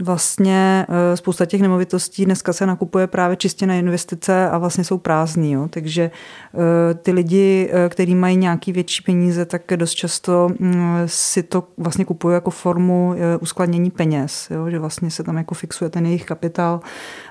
vlastně 0.00 0.86
eh, 0.88 1.16
spousta 1.16 1.46
těch 1.46 1.60
nemovitostí 1.60 2.24
dneska 2.24 2.52
se 2.52 2.66
nakupuje 2.66 3.06
právě 3.06 3.36
čistě 3.36 3.66
na 3.66 3.74
investice 3.74 4.50
a 4.50 4.58
vlastně 4.58 4.84
jsou 4.84 4.98
prázdný. 4.98 5.52
Jo? 5.52 5.68
Takže 5.70 6.10
eh, 6.10 6.94
ty 6.94 7.12
lidi, 7.12 7.70
eh, 7.72 7.88
kteří 7.88 8.14
mají 8.14 8.36
nějaký 8.36 8.72
větší 8.72 9.02
peníze, 9.02 9.44
tak 9.44 9.62
dost 9.76 9.92
často 9.92 10.48
mm, 10.58 11.02
si 11.06 11.42
to 11.42 11.68
vlastně 11.76 12.04
kupují 12.04 12.34
jako 12.34 12.50
formu 12.50 13.14
uskladnění 13.40 13.90
peněz, 13.90 14.48
jo? 14.50 14.70
že 14.70 14.78
vlastně 14.78 15.10
se 15.10 15.22
tam 15.22 15.36
jako 15.36 15.54
fixuje 15.54 15.90
ten 15.90 16.06
jejich 16.06 16.24
kapitál 16.24 16.80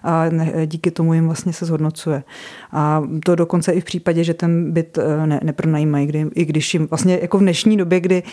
a 0.03 0.25
díky 0.65 0.91
tomu 0.91 1.13
jim 1.13 1.25
vlastně 1.25 1.53
se 1.53 1.65
zhodnocuje. 1.65 2.23
A 2.71 3.03
to 3.25 3.35
dokonce 3.35 3.71
i 3.71 3.81
v 3.81 3.85
případě, 3.85 4.23
že 4.23 4.33
ten 4.33 4.71
byt 4.71 4.97
ne, 5.25 5.39
nepronajímají, 5.43 6.07
kdy, 6.07 6.25
i 6.35 6.45
když 6.45 6.73
jim 6.73 6.87
vlastně 6.87 7.19
jako 7.21 7.37
v 7.37 7.41
dnešní 7.41 7.77
době, 7.77 7.99
kdy 7.99 8.23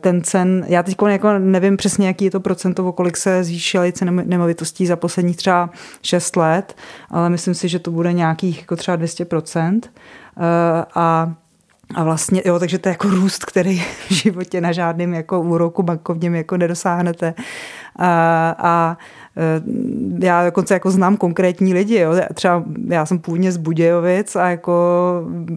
ten 0.00 0.22
cen, 0.22 0.64
já 0.68 0.82
teď 0.82 0.96
jako 1.06 1.38
nevím 1.38 1.76
přesně, 1.76 2.06
jaký 2.06 2.24
je 2.24 2.30
to 2.30 2.40
procento, 2.40 2.86
o 2.86 2.92
kolik 2.92 3.16
se 3.16 3.44
zvýší 3.44 3.75
ceny 3.92 4.10
nemovitostí 4.24 4.86
za 4.86 4.96
posledních 4.96 5.36
třeba 5.36 5.70
6 6.02 6.36
let, 6.36 6.76
ale 7.10 7.30
myslím 7.30 7.54
si, 7.54 7.68
že 7.68 7.78
to 7.78 7.90
bude 7.90 8.12
nějakých 8.12 8.60
jako 8.60 8.76
třeba 8.76 8.96
200%. 8.96 9.80
Eh, 9.84 10.84
a 10.94 11.34
a 11.94 12.04
vlastně, 12.04 12.42
jo, 12.44 12.58
takže 12.58 12.78
to 12.78 12.88
je 12.88 12.90
jako 12.90 13.08
růst, 13.08 13.44
který 13.44 13.82
v 14.08 14.12
životě 14.12 14.60
na 14.60 14.72
žádném 14.72 15.14
jako 15.14 15.40
úroku 15.40 15.82
bankovním 15.82 16.34
jako 16.34 16.56
nedosáhnete. 16.56 17.34
A, 17.96 18.54
a 18.58 18.96
Eh, 18.96 19.25
já 20.18 20.44
dokonce 20.44 20.74
jako 20.74 20.90
znám 20.90 21.16
konkrétní 21.16 21.74
lidi, 21.74 21.98
jo. 21.98 22.14
třeba 22.34 22.64
já 22.88 23.06
jsem 23.06 23.18
původně 23.18 23.52
z 23.52 23.56
Budějovic 23.56 24.36
a 24.36 24.48
jako 24.48 24.72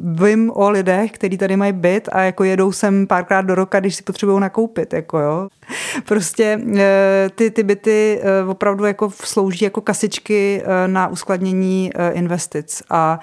vím 0.03 0.51
o 0.53 0.69
lidech, 0.69 1.11
kteří 1.11 1.37
tady 1.37 1.57
mají 1.57 1.73
byt 1.73 2.09
a 2.11 2.21
jako 2.21 2.43
jedou 2.43 2.71
sem 2.71 3.07
párkrát 3.07 3.41
do 3.41 3.55
roka, 3.55 3.79
když 3.79 3.95
si 3.95 4.03
potřebují 4.03 4.39
nakoupit, 4.39 4.93
jako 4.93 5.19
jo. 5.19 5.47
Prostě 6.07 6.61
eh, 6.77 7.29
ty, 7.35 7.51
ty 7.51 7.63
byty 7.63 8.19
eh, 8.21 8.43
opravdu 8.49 8.85
jako 8.85 9.09
slouží 9.09 9.65
jako 9.65 9.81
kasičky 9.81 10.63
na 10.87 11.07
uskladnění 11.07 11.91
investic 12.11 12.83
a 12.89 13.19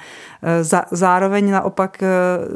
zároveň 0.91 1.51
naopak, 1.51 2.03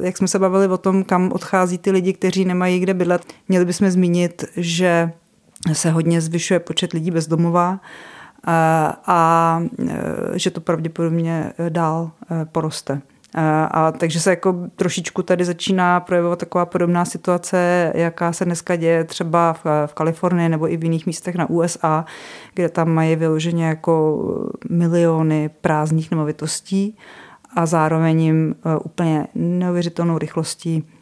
jak 0.03 0.16
jsme 0.16 0.28
se 0.28 0.38
bavili 0.38 0.68
o 0.68 0.78
tom, 0.78 1.05
kam 1.05 1.32
odchází 1.32 1.78
ty 1.78 1.90
lidi, 1.90 2.12
kteří 2.12 2.44
nemají 2.44 2.80
kde 2.80 2.94
bydlet, 2.94 3.22
měli 3.48 3.64
bychom 3.64 3.90
zmínit, 3.90 4.44
že 4.57 5.12
se 5.73 5.91
hodně 5.91 6.21
zvyšuje 6.21 6.61
počet 6.61 6.93
lidí 6.93 7.11
bezdomová 7.11 7.81
a, 8.47 8.97
a 9.07 9.63
že 10.35 10.51
to 10.51 10.61
pravděpodobně 10.61 11.53
dál 11.69 12.11
e, 12.31 12.45
poroste. 12.45 13.01
A, 13.35 13.65
a 13.65 13.93
takže 13.93 14.21
se 14.21 14.31
jako 14.31 14.57
trošičku 14.77 15.23
tady 15.23 15.45
začíná 15.45 16.01
projevovat 16.01 16.39
taková 16.39 16.67
podobná 16.67 17.05
situace, 17.05 17.93
jaká 17.95 18.33
se 18.33 18.45
dneska 18.45 18.77
děje 18.77 19.05
třeba 19.05 19.53
v, 19.53 19.65
v 19.87 19.95
Kalifornii 19.95 20.49
nebo 20.49 20.73
i 20.73 20.77
v 20.77 20.85
jiných 20.85 21.07
místech 21.07 21.35
na 21.35 21.51
USA, 21.51 22.05
kde 22.55 22.69
tam 22.69 22.89
mají 22.89 23.17
vyloženě 23.17 23.67
jako 23.67 24.25
miliony 24.71 25.51
prázdných 25.61 26.11
nemovitostí 26.11 26.97
a 27.57 27.67
zároveň 27.67 28.21
jim 28.21 28.55
úplně 28.85 29.27
neuvěřitelnou 29.35 30.19
rychlostí 30.19 30.85
Eh, 30.85 30.99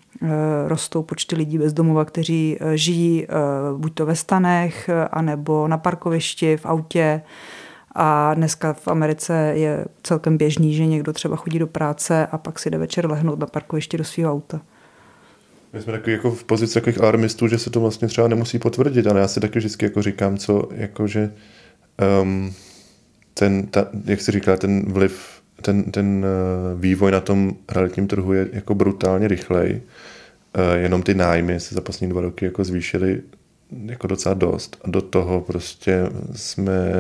rostou 0.66 1.03
počty 1.03 1.37
lidí 1.37 1.59
bez 1.59 1.73
domova, 1.73 2.05
kteří 2.05 2.57
eh, 2.61 2.77
žijí 2.77 3.25
eh, 3.25 3.29
buď 3.77 3.95
to 3.95 4.07
ve 4.07 4.16
stanech, 4.16 4.91
anebo 5.11 5.69
na 5.69 5.79
parkovišti, 5.79 6.57
v 6.57 6.66
autě. 6.66 7.23
A 7.95 8.35
dneska 8.35 8.73
v 8.73 8.89
Americe 8.89 9.53
je 9.55 9.85
celkem 10.03 10.39
běžný, 10.39 10.75
že 10.75 10.87
někdo 10.87 11.12
třeba 11.12 11.37
chodí 11.37 11.59
do 11.59 11.66
práce 11.66 12.27
a 12.27 12.39
pak 12.39 12.59
si 12.59 12.71
jde 12.71 12.79
večer 12.79 13.11
lehnout 13.11 13.39
na 13.39 13.47
parkovišti 13.47 13.99
do 13.99 14.05
svého 14.05 14.33
auta. 14.33 14.61
My 15.73 15.83
jsme 15.83 15.93
takový 15.93 16.12
jako 16.12 16.31
v 16.31 16.45
pozici 16.45 16.75
takových 16.75 17.01
alarmistů, 17.01 17.49
že 17.49 17.59
se 17.59 17.71
to 17.71 17.81
vlastně 17.81 18.09
třeba 18.09 18.29
nemusí 18.29 18.59
potvrdit, 18.59 19.07
ale 19.07 19.21
já 19.21 19.29
si 19.29 19.41
taky 19.41 19.59
vždycky 19.59 19.85
jako 19.85 20.03
říkám, 20.03 20.39
co 20.39 20.69
jakože 20.75 21.33
um, 22.23 22.55
ten, 23.35 23.66
ta, 23.66 23.87
jak 24.05 24.21
si 24.21 24.33
říká, 24.33 24.57
ten 24.57 24.93
vliv 24.93 25.39
ten, 25.62 25.91
ten 25.91 26.27
eh, 26.27 26.75
vývoj 26.81 27.12
na 27.12 27.21
tom 27.21 27.57
realitním 27.69 28.09
trhu 28.09 28.33
je 28.33 28.49
jako 28.53 28.75
brutálně 28.75 29.29
rychlej. 29.29 29.81
Eh, 30.55 30.78
jenom 30.78 31.03
ty 31.03 31.14
nájmy 31.14 31.61
se 31.61 31.74
za 31.74 31.80
poslední 31.80 32.12
dva 32.12 32.20
roky 32.20 32.44
jako 32.44 32.64
zvýšily 32.64 33.22
jako 33.86 34.07
docela 34.07 34.34
dost. 34.34 34.76
A 34.84 34.90
do 34.90 35.01
toho 35.01 35.40
prostě 35.40 36.03
jsme 36.34 36.92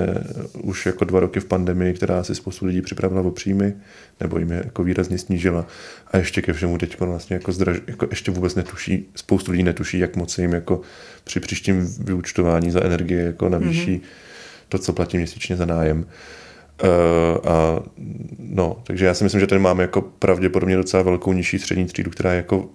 už 0.62 0.86
jako 0.86 1.04
dva 1.04 1.20
roky 1.20 1.40
v 1.40 1.44
pandemii, 1.44 1.94
která 1.94 2.24
si 2.24 2.34
spoustu 2.34 2.66
lidí 2.66 2.82
připravila 2.82 3.22
o 3.22 3.30
příjmy, 3.30 3.74
nebo 4.20 4.38
jim 4.38 4.52
je 4.52 4.62
jako 4.64 4.84
výrazně 4.84 5.18
snížila. 5.18 5.66
A 6.06 6.18
ještě 6.18 6.42
ke 6.42 6.52
všemu 6.52 6.78
teď 6.78 7.00
vlastně 7.00 7.34
jako, 7.34 7.52
zdraž, 7.52 7.76
jako 7.86 8.06
ještě 8.10 8.30
vůbec 8.30 8.54
netuší, 8.54 9.08
spoustu 9.14 9.52
lidí 9.52 9.62
netuší, 9.62 9.98
jak 9.98 10.16
moc 10.16 10.38
jim 10.38 10.52
jako 10.52 10.80
při 11.24 11.40
příštím 11.40 11.94
vyučtování 11.98 12.70
za 12.70 12.84
energie 12.84 13.22
jako 13.22 13.48
navýší 13.48 13.96
mm-hmm. 13.96 14.68
to, 14.68 14.78
co 14.78 14.92
platí 14.92 15.16
měsíčně 15.16 15.56
za 15.56 15.66
nájem. 15.66 15.98
Uh, 15.98 16.04
Uh, 16.82 17.50
a 17.50 17.82
no, 18.38 18.82
takže 18.84 19.06
já 19.06 19.14
si 19.14 19.24
myslím, 19.24 19.40
že 19.40 19.46
tady 19.46 19.60
máme 19.60 19.82
jako 19.82 20.00
pravděpodobně 20.00 20.76
docela 20.76 21.02
velkou 21.02 21.32
nižší 21.32 21.58
střední 21.58 21.86
třídu, 21.86 22.10
která 22.10 22.32
je 22.32 22.36
jako 22.36 22.68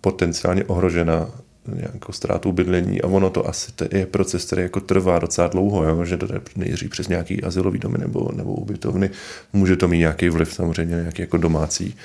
potenciálně 0.00 0.64
ohrožena 0.64 1.30
nějakou 1.74 2.12
ztrátou 2.12 2.52
bydlení 2.52 3.02
a 3.02 3.06
ono 3.06 3.30
to 3.30 3.48
asi 3.48 3.72
je 3.92 4.06
proces, 4.06 4.44
který 4.44 4.62
jako 4.62 4.80
trvá 4.80 5.18
docela 5.18 5.48
dlouho, 5.48 5.84
jo? 5.84 6.04
že 6.04 6.16
to 6.16 6.26
nejdřív 6.56 6.90
přes 6.90 7.08
nějaký 7.08 7.42
asilový 7.42 7.78
domy 7.78 7.98
nebo, 7.98 8.30
nebo 8.36 8.54
ubytovny, 8.54 9.10
může 9.52 9.76
to 9.76 9.88
mít 9.88 9.98
nějaký 9.98 10.28
vliv 10.28 10.54
samozřejmě, 10.54 10.96
nějaký 10.96 11.22
jako 11.22 11.36
domácí 11.36 11.96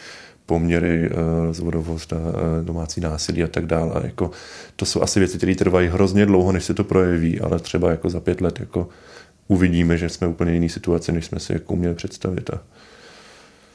poměry, 0.45 1.09
uh, 1.09 1.53
zvodovost 1.53 2.13
a 2.13 2.17
uh, 2.17 2.65
domácí 2.65 3.01
násilí 3.01 3.43
a 3.43 3.47
tak 3.47 3.65
dále. 3.65 4.01
Jako, 4.03 4.31
to 4.75 4.85
jsou 4.85 5.01
asi 5.01 5.19
věci, 5.19 5.37
které 5.37 5.55
trvají 5.55 5.87
hrozně 5.87 6.25
dlouho, 6.25 6.51
než 6.51 6.63
se 6.63 6.73
to 6.73 6.83
projeví, 6.83 7.39
ale 7.39 7.59
třeba 7.59 7.91
jako 7.91 8.09
za 8.09 8.19
pět 8.19 8.41
let 8.41 8.59
jako 8.59 8.89
uvidíme, 9.47 9.97
že 9.97 10.09
jsme 10.09 10.27
úplně 10.27 10.53
jiný 10.53 10.69
situaci, 10.69 11.11
než 11.11 11.25
jsme 11.25 11.39
si 11.39 11.53
jako 11.53 11.73
uměli 11.73 11.95
představit. 11.95 12.49
A... 12.49 12.61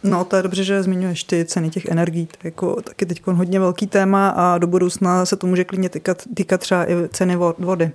No, 0.02 0.24
to 0.24 0.36
je 0.36 0.42
dobře, 0.42 0.64
že 0.64 0.82
zmiňuješ 0.82 1.24
ty 1.24 1.44
ceny 1.44 1.70
těch 1.70 1.86
energií. 1.86 2.26
To 2.26 2.36
je 2.44 2.48
jako 2.48 2.82
taky 2.82 3.06
teď 3.06 3.26
hodně 3.26 3.60
velký 3.60 3.86
téma 3.86 4.28
a 4.28 4.58
do 4.58 4.66
budoucna 4.66 5.26
se 5.26 5.36
to 5.36 5.46
může 5.46 5.64
klidně 5.64 5.88
týkat, 5.88 6.22
týkat 6.34 6.60
třeba 6.60 6.90
i 6.90 7.08
ceny 7.08 7.36
vody. 7.58 7.92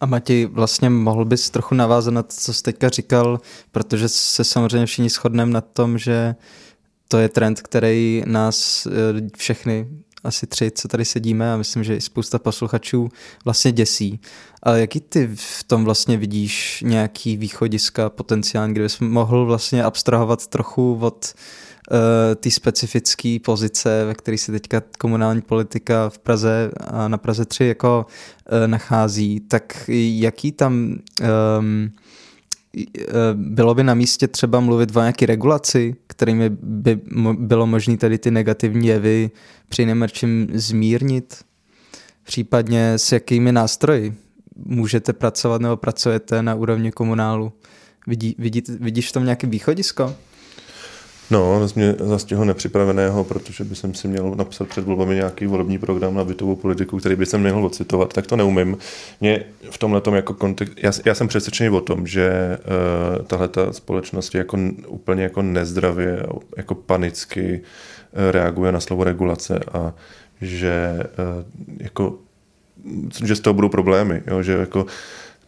A 0.00 0.06
Matěj, 0.06 0.46
vlastně 0.46 0.90
mohl 0.90 1.24
bys 1.24 1.50
trochu 1.50 1.74
navázat 1.74 2.14
na 2.14 2.22
to, 2.22 2.28
co 2.28 2.52
jsi 2.54 2.62
teďka 2.62 2.88
říkal, 2.88 3.40
protože 3.72 4.08
se 4.08 4.44
samozřejmě 4.44 4.86
všichni 4.86 5.10
shodneme 5.10 5.52
na 5.52 5.60
tom, 5.60 5.98
že 5.98 6.34
to 7.08 7.18
je 7.18 7.28
trend, 7.28 7.62
který 7.62 8.22
nás 8.26 8.86
eh, 8.86 8.90
všechny 9.36 9.88
asi 10.24 10.46
tři, 10.46 10.70
co 10.70 10.88
tady 10.88 11.04
sedíme 11.04 11.52
a 11.52 11.56
myslím, 11.56 11.84
že 11.84 11.96
i 11.96 12.00
spousta 12.00 12.38
posluchačů 12.38 13.08
vlastně 13.44 13.72
děsí. 13.72 14.20
Ale 14.62 14.80
jaký 14.80 15.00
ty 15.00 15.30
v 15.34 15.64
tom 15.64 15.84
vlastně 15.84 16.16
vidíš 16.16 16.84
nějaký 16.86 17.36
východiska 17.36 18.10
potenciální, 18.10 18.74
kde 18.74 18.82
bys 18.82 18.98
mohl 19.00 19.46
vlastně 19.46 19.84
abstrahovat 19.84 20.46
trochu 20.46 20.98
od 21.00 21.34
uh, 21.90 22.50
specifické 22.50 23.36
pozice, 23.44 24.04
ve 24.04 24.14
které 24.14 24.38
se 24.38 24.52
teďka 24.52 24.82
komunální 24.98 25.40
politika 25.40 26.08
v 26.08 26.18
Praze 26.18 26.70
a 26.86 27.08
na 27.08 27.18
Praze 27.18 27.44
3 27.44 27.64
jako 27.64 28.06
uh, 28.06 28.66
nachází, 28.66 29.40
tak 29.40 29.90
jaký 30.18 30.52
tam 30.52 30.98
um, 31.58 31.92
bylo 33.34 33.74
by 33.74 33.84
na 33.84 33.94
místě 33.94 34.28
třeba 34.28 34.60
mluvit 34.60 34.96
o 34.96 35.00
nějaké 35.00 35.26
regulaci, 35.26 35.96
kterými 36.06 36.50
by 36.62 37.00
bylo 37.38 37.66
možné 37.66 37.96
tady 37.96 38.18
ty 38.18 38.30
negativní 38.30 38.88
jevy 38.88 39.30
při 39.68 39.86
nejmenším 39.86 40.48
zmírnit 40.54 41.48
Případně 42.28 42.92
s 42.92 43.12
jakými 43.12 43.52
nástroji 43.52 44.14
můžete 44.56 45.12
pracovat 45.12 45.60
nebo 45.60 45.76
pracujete 45.76 46.42
na 46.42 46.54
úrovni 46.54 46.92
komunálu? 46.92 47.52
Vidí, 48.06 48.34
vidí, 48.38 48.62
vidíš 48.80 49.08
v 49.08 49.12
tom 49.12 49.24
nějaké 49.24 49.46
východisko? 49.46 50.14
No, 51.30 51.68
mě 51.74 51.94
za 51.98 52.18
těho 52.18 52.44
nepřipraveného, 52.44 53.24
protože 53.24 53.64
by 53.64 53.76
jsem 53.76 53.94
si 53.94 54.08
měl 54.08 54.34
napsat 54.34 54.68
před 54.68 54.84
volbami 54.84 55.14
nějaký 55.14 55.46
volební 55.46 55.78
program 55.78 56.14
na 56.14 56.24
bytovou 56.24 56.56
politiku, 56.56 56.98
který 56.98 57.16
by 57.16 57.26
jsem 57.26 57.40
měl 57.40 57.64
ocitovat, 57.64 58.12
tak 58.12 58.26
to 58.26 58.36
neumím. 58.36 58.76
Mě 59.20 59.44
v 59.70 59.78
tomhle 59.78 60.02
jako 60.12 60.34
kontext, 60.34 60.74
já, 60.82 60.92
já, 61.04 61.14
jsem 61.14 61.28
přesvědčený 61.28 61.70
o 61.70 61.80
tom, 61.80 62.06
že 62.06 62.58
uh, 63.18 63.24
tahle 63.26 63.48
ta 63.48 63.72
společnost 63.72 64.34
je 64.34 64.38
jako 64.38 64.58
úplně 64.86 65.22
jako 65.22 65.42
nezdravě, 65.42 66.22
jako 66.56 66.74
panicky 66.74 67.60
uh, 67.60 68.30
reaguje 68.30 68.72
na 68.72 68.80
slovo 68.80 69.04
regulace 69.04 69.60
a 69.72 69.94
že 70.40 70.98
uh, 71.00 71.78
jako 71.78 72.18
že 73.24 73.36
z 73.36 73.40
toho 73.40 73.54
budou 73.54 73.68
problémy, 73.68 74.22
jo, 74.26 74.42
že 74.42 74.52
jako 74.52 74.86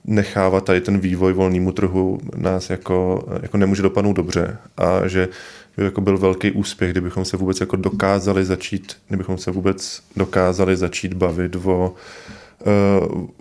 nechávat 0.05 0.64
tady 0.64 0.81
ten 0.81 0.99
vývoj 0.99 1.33
volnému 1.33 1.72
trhu 1.72 2.18
nás 2.37 2.70
jako, 2.70 3.24
jako 3.43 3.57
nemůže 3.57 3.83
dopadnout 3.83 4.12
dobře 4.12 4.57
a 4.76 5.09
že 5.09 5.28
by 5.76 5.84
jako 5.84 6.00
byl 6.00 6.18
velký 6.18 6.50
úspěch, 6.50 6.90
kdybychom 6.90 7.24
se 7.24 7.36
vůbec 7.36 7.60
jako 7.60 7.76
dokázali 7.76 8.44
začít, 8.44 8.96
kdybychom 9.08 9.38
se 9.38 9.50
vůbec 9.50 10.02
dokázali 10.16 10.76
začít 10.76 11.14
bavit 11.14 11.56
o, 11.56 11.94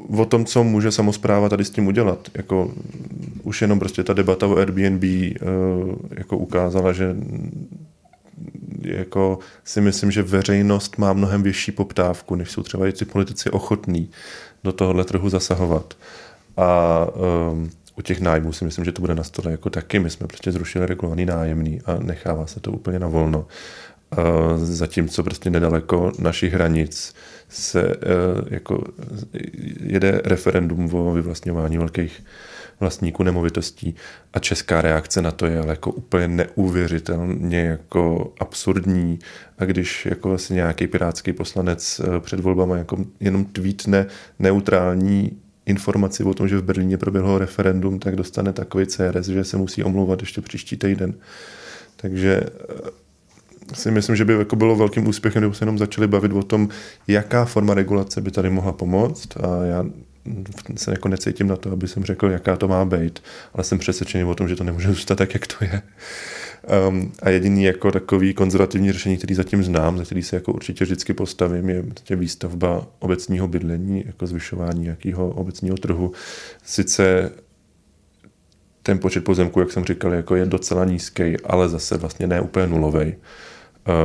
uh, 0.10 0.20
o 0.22 0.26
tom, 0.26 0.46
co 0.46 0.64
může 0.64 0.92
samozpráva 0.92 1.50
tady 1.50 1.66
s 1.66 1.70
tím 1.70 1.88
udělat. 1.88 2.30
Jako, 2.34 2.72
už 3.44 3.62
jenom 3.62 3.80
prostě 3.80 4.04
ta 4.04 4.14
debata 4.14 4.48
o 4.48 4.58
Airbnb 4.58 5.04
uh, 5.04 5.96
jako 6.18 6.38
ukázala, 6.38 6.94
že 6.94 7.16
jako 8.82 9.40
si 9.64 9.82
myslím, 9.82 10.12
že 10.12 10.24
veřejnost 10.24 10.98
má 10.98 11.14
mnohem 11.14 11.44
větší 11.44 11.72
poptávku, 11.72 12.36
než 12.36 12.52
jsou 12.52 12.64
třeba 12.64 12.88
i 12.88 12.92
ty 12.92 13.06
politici 13.06 13.50
ochotní 13.50 14.10
do 14.64 14.72
tohohle 14.72 15.06
trhu 15.06 15.30
zasahovat. 15.30 15.94
A 16.58 17.08
um, 17.52 17.70
u 18.00 18.02
těch 18.02 18.22
nájmů 18.22 18.54
si 18.54 18.66
myslím, 18.66 18.86
že 18.86 18.92
to 18.92 19.02
bude 19.02 19.16
na 19.16 19.24
stole 19.24 19.52
jako 19.52 19.70
taky. 19.70 20.00
My 20.00 20.10
jsme 20.10 20.28
prostě 20.28 20.52
zrušili 20.52 20.86
regulovaný 20.86 21.26
nájemný 21.26 21.82
a 21.86 21.96
nechává 21.96 22.46
se 22.48 22.60
to 22.60 22.72
úplně 22.72 23.00
na 23.00 23.08
volno. 23.08 23.48
Zatímco 24.56 25.24
prostě 25.24 25.50
nedaleko 25.50 26.12
našich 26.20 26.54
hranic 26.54 27.16
se 27.50 27.82
e, 27.82 27.96
jako 28.50 28.84
jede 29.80 30.22
referendum 30.26 30.96
o 30.96 31.14
vyvlastňování 31.14 31.78
velkých 31.78 32.24
vlastníků 32.80 33.24
nemovitostí 33.24 33.96
a 34.34 34.40
česká 34.40 34.82
reakce 34.82 35.22
na 35.22 35.32
to 35.32 35.46
je 35.46 35.60
ale 35.60 35.70
jako 35.70 35.92
úplně 35.92 36.28
neuvěřitelně 36.28 37.60
jako 37.60 38.34
absurdní 38.40 39.20
a 39.58 39.66
když 39.66 40.06
jako 40.06 40.38
si 40.38 40.54
nějaký 40.54 40.88
pirátský 40.88 41.34
poslanec 41.34 42.00
e, 42.00 42.20
před 42.20 42.40
volbama 42.40 42.78
jako 42.78 42.98
jenom 43.20 43.46
tweetne 43.46 44.06
neutrální 44.40 45.40
informaci 45.70 46.24
o 46.24 46.34
tom, 46.34 46.48
že 46.48 46.58
v 46.58 46.64
Berlíně 46.64 46.98
proběhlo 46.98 47.38
referendum, 47.38 48.00
tak 48.00 48.16
dostane 48.16 48.54
takový 48.54 48.86
CRS, 48.86 49.26
že 49.26 49.44
se 49.44 49.58
musí 49.58 49.84
omlouvat 49.84 50.22
ještě 50.22 50.42
příští 50.42 50.78
týden. 50.78 51.14
Takže 51.96 52.42
eh, 52.44 52.90
si 53.74 53.92
myslím, 53.92 54.16
že 54.16 54.26
by 54.26 54.34
jako 54.34 54.56
bylo 54.56 54.76
velkým 54.76 55.08
úspěchem, 55.08 55.42
kdyby 55.42 55.56
se 55.56 55.64
jenom 55.64 55.78
začali 55.78 56.08
bavit 56.08 56.32
o 56.32 56.44
tom, 56.44 56.70
jaká 57.08 57.46
forma 57.46 57.74
regulace 57.74 58.22
by 58.22 58.32
tady 58.32 58.50
mohla 58.50 58.72
pomoct 58.72 59.38
a 59.38 59.66
já 59.66 59.86
se 60.76 60.92
jako 60.92 61.10
necítím 61.10 61.48
na 61.48 61.56
to, 61.56 61.72
aby 61.72 61.88
jsem 61.88 62.04
řekl, 62.04 62.30
jaká 62.30 62.56
to 62.56 62.68
má 62.68 62.86
být, 62.86 63.24
ale 63.54 63.64
jsem 63.64 63.80
přesvědčený 63.80 64.24
o 64.24 64.36
tom, 64.36 64.48
že 64.48 64.56
to 64.56 64.64
nemůže 64.64 64.88
zůstat 64.88 65.16
tak, 65.16 65.34
jak 65.34 65.48
to 65.48 65.56
je. 65.66 65.82
Um, 66.90 67.12
a 67.22 67.30
jediný 67.30 67.64
jako 67.64 67.92
takový 67.92 68.34
konzervativní 68.34 68.92
řešení, 68.92 69.18
který 69.18 69.36
zatím 69.36 69.64
znám, 69.64 69.98
za 69.98 70.04
který 70.04 70.24
se 70.24 70.36
jako 70.36 70.54
určitě 70.54 70.84
vždycky 70.86 71.14
postavím, 71.14 71.70
je 71.70 71.84
tě 72.04 72.16
výstavba 72.16 72.88
obecního 73.00 73.48
bydlení, 73.48 74.04
jako 74.06 74.28
zvyšování 74.28 74.86
jakého 74.86 75.30
obecního 75.30 75.78
trhu. 75.78 76.12
Sice 76.64 77.32
ten 78.84 79.00
počet 79.00 79.24
pozemků, 79.24 79.60
jak 79.60 79.72
jsem 79.72 79.86
říkal, 79.86 80.14
jako 80.14 80.36
je 80.36 80.46
docela 80.46 80.86
nízký, 80.86 81.38
ale 81.44 81.70
zase 81.70 81.98
vlastně 81.98 82.28
ne 82.28 82.42
úplně 82.42 82.68
nulový. 82.68 83.14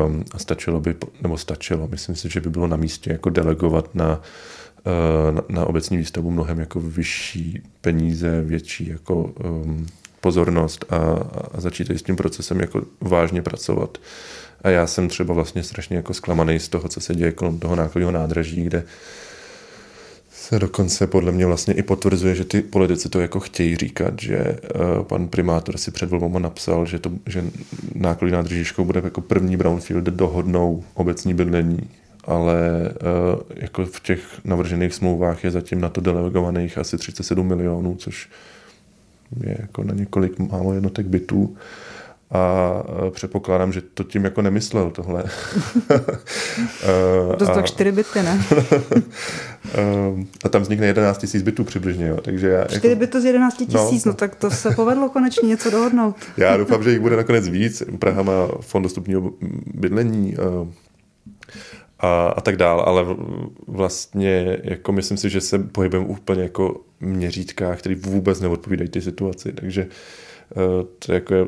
Um, 0.07 0.25
a 0.33 0.39
stačilo 0.39 0.81
by, 0.81 0.95
nebo 1.23 1.39
stačilo, 1.39 1.89
myslím 1.89 2.17
si, 2.17 2.29
že 2.31 2.41
by 2.41 2.51
bylo 2.51 2.67
na 2.67 2.77
místě 2.77 3.13
jako 3.13 3.31
delegovat 3.31 3.95
na, 3.95 4.21
uh, 4.87 5.35
na, 5.35 5.43
na 5.49 5.67
obecní 5.67 5.97
výstavbu 5.97 6.31
mnohem 6.31 6.61
jako 6.61 6.81
vyšší 6.81 7.63
peníze, 7.81 8.43
větší 8.43 8.89
jako 8.89 9.23
um, 9.23 9.87
pozornost 10.25 10.85
a, 10.91 10.97
a 11.55 11.61
začít 11.61 11.91
s 11.91 12.03
tím 12.03 12.17
procesem 12.17 12.61
jako 12.61 12.83
vážně 13.01 13.43
pracovat. 13.43 13.99
A 14.63 14.69
já 14.69 14.87
jsem 14.87 15.09
třeba 15.09 15.35
vlastně 15.35 15.63
strašně 15.63 15.97
jako 15.97 16.15
zklamaný 16.15 16.59
z 16.59 16.69
toho, 16.69 16.89
co 16.89 17.01
se 17.01 17.15
děje 17.15 17.33
kolem 17.33 17.59
toho 17.59 17.77
nákladního 17.77 18.11
nádraží, 18.11 18.65
kde 18.65 18.85
se 20.33 20.59
dokonce 20.59 21.07
podle 21.07 21.33
mě 21.33 21.47
vlastně 21.47 21.75
i 21.75 21.83
potvrzuje, 21.83 22.35
že 22.35 22.45
ty 22.45 22.63
politici 22.63 23.09
to 23.09 23.21
jako 23.21 23.41
chtějí 23.41 23.77
říkat, 23.77 24.15
že 24.21 24.39
uh, 24.39 25.05
pan 25.05 25.29
primátor 25.29 25.77
si 25.77 25.91
před 25.91 26.11
volbama 26.11 26.39
napsal, 26.39 26.87
že, 26.87 26.99
to, 26.99 27.11
že 27.27 27.45
nákladní 27.95 28.33
nádražíškou 28.33 28.85
bude 28.85 29.01
jako 29.05 29.21
první 29.21 29.57
brownfield 29.57 30.05
dohodnou 30.05 30.85
obecní 30.95 31.35
bydlení, 31.35 31.81
ale 32.25 32.57
uh, 32.57 33.41
jako 33.57 33.87
v 33.87 34.01
těch 34.01 34.21
navržených 34.45 34.95
smlouvách 34.95 35.45
je 35.45 35.51
zatím 35.51 35.81
na 35.81 35.89
to 35.89 36.01
delegovaných 36.01 36.79
asi 36.79 36.99
37 36.99 37.47
milionů, 37.47 37.97
což 37.97 38.29
je 39.41 39.57
jako 39.61 39.83
na 39.83 39.95
několik 39.95 40.39
málo 40.39 40.75
jednotek 40.75 41.07
bytů 41.07 41.57
a 42.35 42.83
předpokládám, 43.11 43.73
že 43.73 43.81
to 43.81 44.05
tím 44.05 44.25
jako 44.25 44.43
nemyslel 44.43 44.91
tohle. 44.91 45.25
to 47.39 47.47
jsou 47.47 47.63
čtyři 47.63 47.93
byty, 47.93 48.23
ne? 48.23 48.45
a 50.45 50.49
tam 50.49 50.63
vznikne 50.63 50.87
11 50.87 51.19
tisíc 51.19 51.43
bytů 51.43 51.65
přibližně, 51.65 52.07
jo. 52.07 52.21
Takže 52.21 52.49
já, 52.49 52.65
čtyři 52.65 52.89
jako... 52.89 52.99
byty 52.99 53.21
z 53.21 53.25
11 53.25 53.57
tisíc, 53.57 54.05
no, 54.05 54.13
no, 54.13 54.15
tak 54.15 54.35
to 54.35 54.51
se 54.51 54.71
povedlo 54.71 55.09
konečně 55.09 55.49
něco 55.49 55.71
dohodnout. 55.71 56.17
já 56.37 56.57
doufám, 56.57 56.83
že 56.83 56.91
jich 56.91 57.01
bude 57.01 57.17
nakonec 57.17 57.49
víc. 57.49 57.83
Praha 57.99 58.23
má 58.23 58.49
fond 58.61 58.83
dostupního 58.83 59.31
bydlení 59.75 60.37
a, 61.99 62.27
a 62.27 62.41
tak 62.41 62.57
dál, 62.57 62.81
ale 62.81 63.05
vlastně 63.67 64.59
jako 64.63 64.93
myslím 64.93 65.17
si, 65.17 65.31
že 65.31 65.41
se 65.41 65.59
pohybujeme 65.59 66.07
úplně 66.07 66.43
jako 66.43 66.81
měřítkách, 67.01 67.79
které 67.79 67.95
vůbec 67.95 68.41
neodpovídají 68.41 68.89
ty 68.89 69.01
situaci, 69.01 69.53
takže 69.53 69.87
eh, 69.87 70.85
to 70.99 71.13
jako 71.13 71.35
je, 71.35 71.47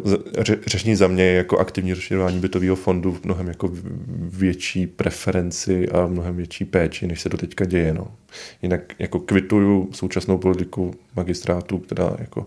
řešení 0.66 0.96
za 0.96 1.08
mě 1.08 1.24
je 1.24 1.36
jako 1.36 1.58
aktivní 1.58 1.92
rozšiřování 1.92 2.40
bytového 2.40 2.76
fondu 2.76 3.12
v 3.12 3.24
mnohem 3.24 3.48
jako 3.48 3.70
větší 4.18 4.86
preferenci 4.86 5.88
a 5.88 6.06
mnohem 6.06 6.36
větší 6.36 6.64
péči, 6.64 7.06
než 7.06 7.20
se 7.20 7.28
to 7.28 7.36
teďka 7.36 7.64
děje. 7.64 7.94
No. 7.94 8.08
Jinak 8.62 8.80
jako 8.98 9.18
kvituju 9.20 9.88
současnou 9.92 10.38
politiku 10.38 10.94
magistrátu, 11.16 11.78
která 11.78 12.16
jako 12.18 12.46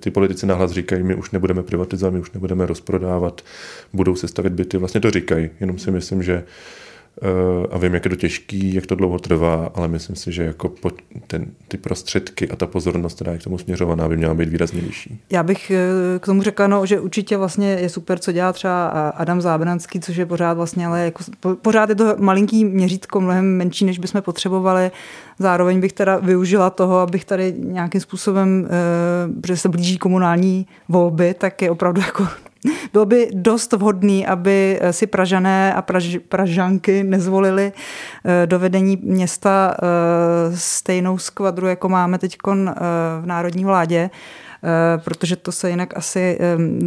ty 0.00 0.10
politici 0.10 0.46
nahlas 0.46 0.70
říkají, 0.70 1.02
my 1.02 1.14
už 1.14 1.30
nebudeme 1.30 1.62
privatizovat, 1.62 2.14
my 2.14 2.20
už 2.20 2.30
nebudeme 2.30 2.66
rozprodávat, 2.66 3.44
budou 3.92 4.16
se 4.16 4.28
stavit 4.28 4.52
byty. 4.52 4.76
Vlastně 4.76 5.00
to 5.00 5.10
říkají, 5.10 5.50
jenom 5.60 5.78
si 5.78 5.90
myslím, 5.90 6.22
že 6.22 6.34
uh, 6.34 6.44
a 7.70 7.78
vím, 7.78 7.94
jak 7.94 8.04
je 8.04 8.10
to 8.10 8.16
těžký, 8.16 8.74
jak 8.74 8.86
to 8.86 8.94
dlouho 8.94 9.18
trvá, 9.18 9.70
ale 9.74 9.88
myslím 9.88 10.16
si, 10.16 10.32
že 10.32 10.42
jako 10.42 10.72
ten, 11.26 11.46
ty 11.68 11.76
prostředky 11.76 12.48
a 12.48 12.56
ta 12.56 12.66
pozornost, 12.66 13.14
která 13.14 13.32
je 13.32 13.38
k 13.38 13.42
tomu 13.44 13.58
směřovaná, 13.58 14.08
by 14.08 14.16
měla 14.16 14.34
být 14.34 14.48
výrazně 14.48 14.80
vyšší. 14.80 15.20
Já 15.30 15.42
bych 15.42 15.70
eh, 15.70 16.18
k 16.18 16.26
tomu 16.26 16.42
řekla, 16.42 16.66
no, 16.66 16.86
že 16.86 17.00
určitě 17.00 17.36
vlastně 17.36 17.68
je 17.68 17.88
super, 17.88 18.18
co 18.18 18.32
dělá 18.32 18.52
třeba 18.52 18.88
Adam 19.08 19.40
Zábranský, 19.40 20.00
což 20.00 20.16
je 20.16 20.26
pořád 20.26 20.52
vlastně, 20.52 20.86
ale 20.86 21.04
jako, 21.04 21.24
pořád 21.62 21.88
je 21.88 21.94
to 21.94 22.14
malinký 22.18 22.64
měřítko, 22.64 23.20
mnohem 23.20 23.56
menší, 23.56 23.84
než 23.84 23.98
bychom 23.98 24.22
potřebovali. 24.22 24.90
Zároveň 25.38 25.80
bych 25.80 25.92
teda 25.92 26.16
využila 26.16 26.70
toho, 26.70 26.98
abych 26.98 27.24
tady 27.24 27.54
nějakým 27.58 28.00
způsobem, 28.00 28.68
eh, 28.70 29.40
protože 29.40 29.56
se 29.56 29.68
blíží 29.68 29.98
komunální 29.98 30.66
volby, 30.88 31.34
tak 31.38 31.62
je 31.62 31.70
opravdu 31.70 32.00
jako 32.00 32.26
bylo 32.92 33.06
by 33.06 33.28
dost 33.32 33.72
vhodný, 33.72 34.26
aby 34.26 34.78
eh, 34.80 34.92
si 34.92 35.06
Pražané 35.06 35.74
a 35.74 35.82
Praž, 35.82 36.18
Pražanky 36.28 37.04
nezvolili 37.04 37.72
eh, 38.24 38.46
do 38.46 38.58
vedení 38.58 38.98
města 39.02 39.74
eh, 39.74 40.56
stejnou 40.56 41.18
skvadru, 41.18 41.66
jako 41.66 41.88
máme 41.88 42.18
teď 42.18 42.36
v 43.20 43.26
národní 43.26 43.64
vládě 43.64 44.10
protože 45.04 45.36
to 45.36 45.52
se 45.52 45.70
jinak 45.70 45.96
asi 45.96 46.38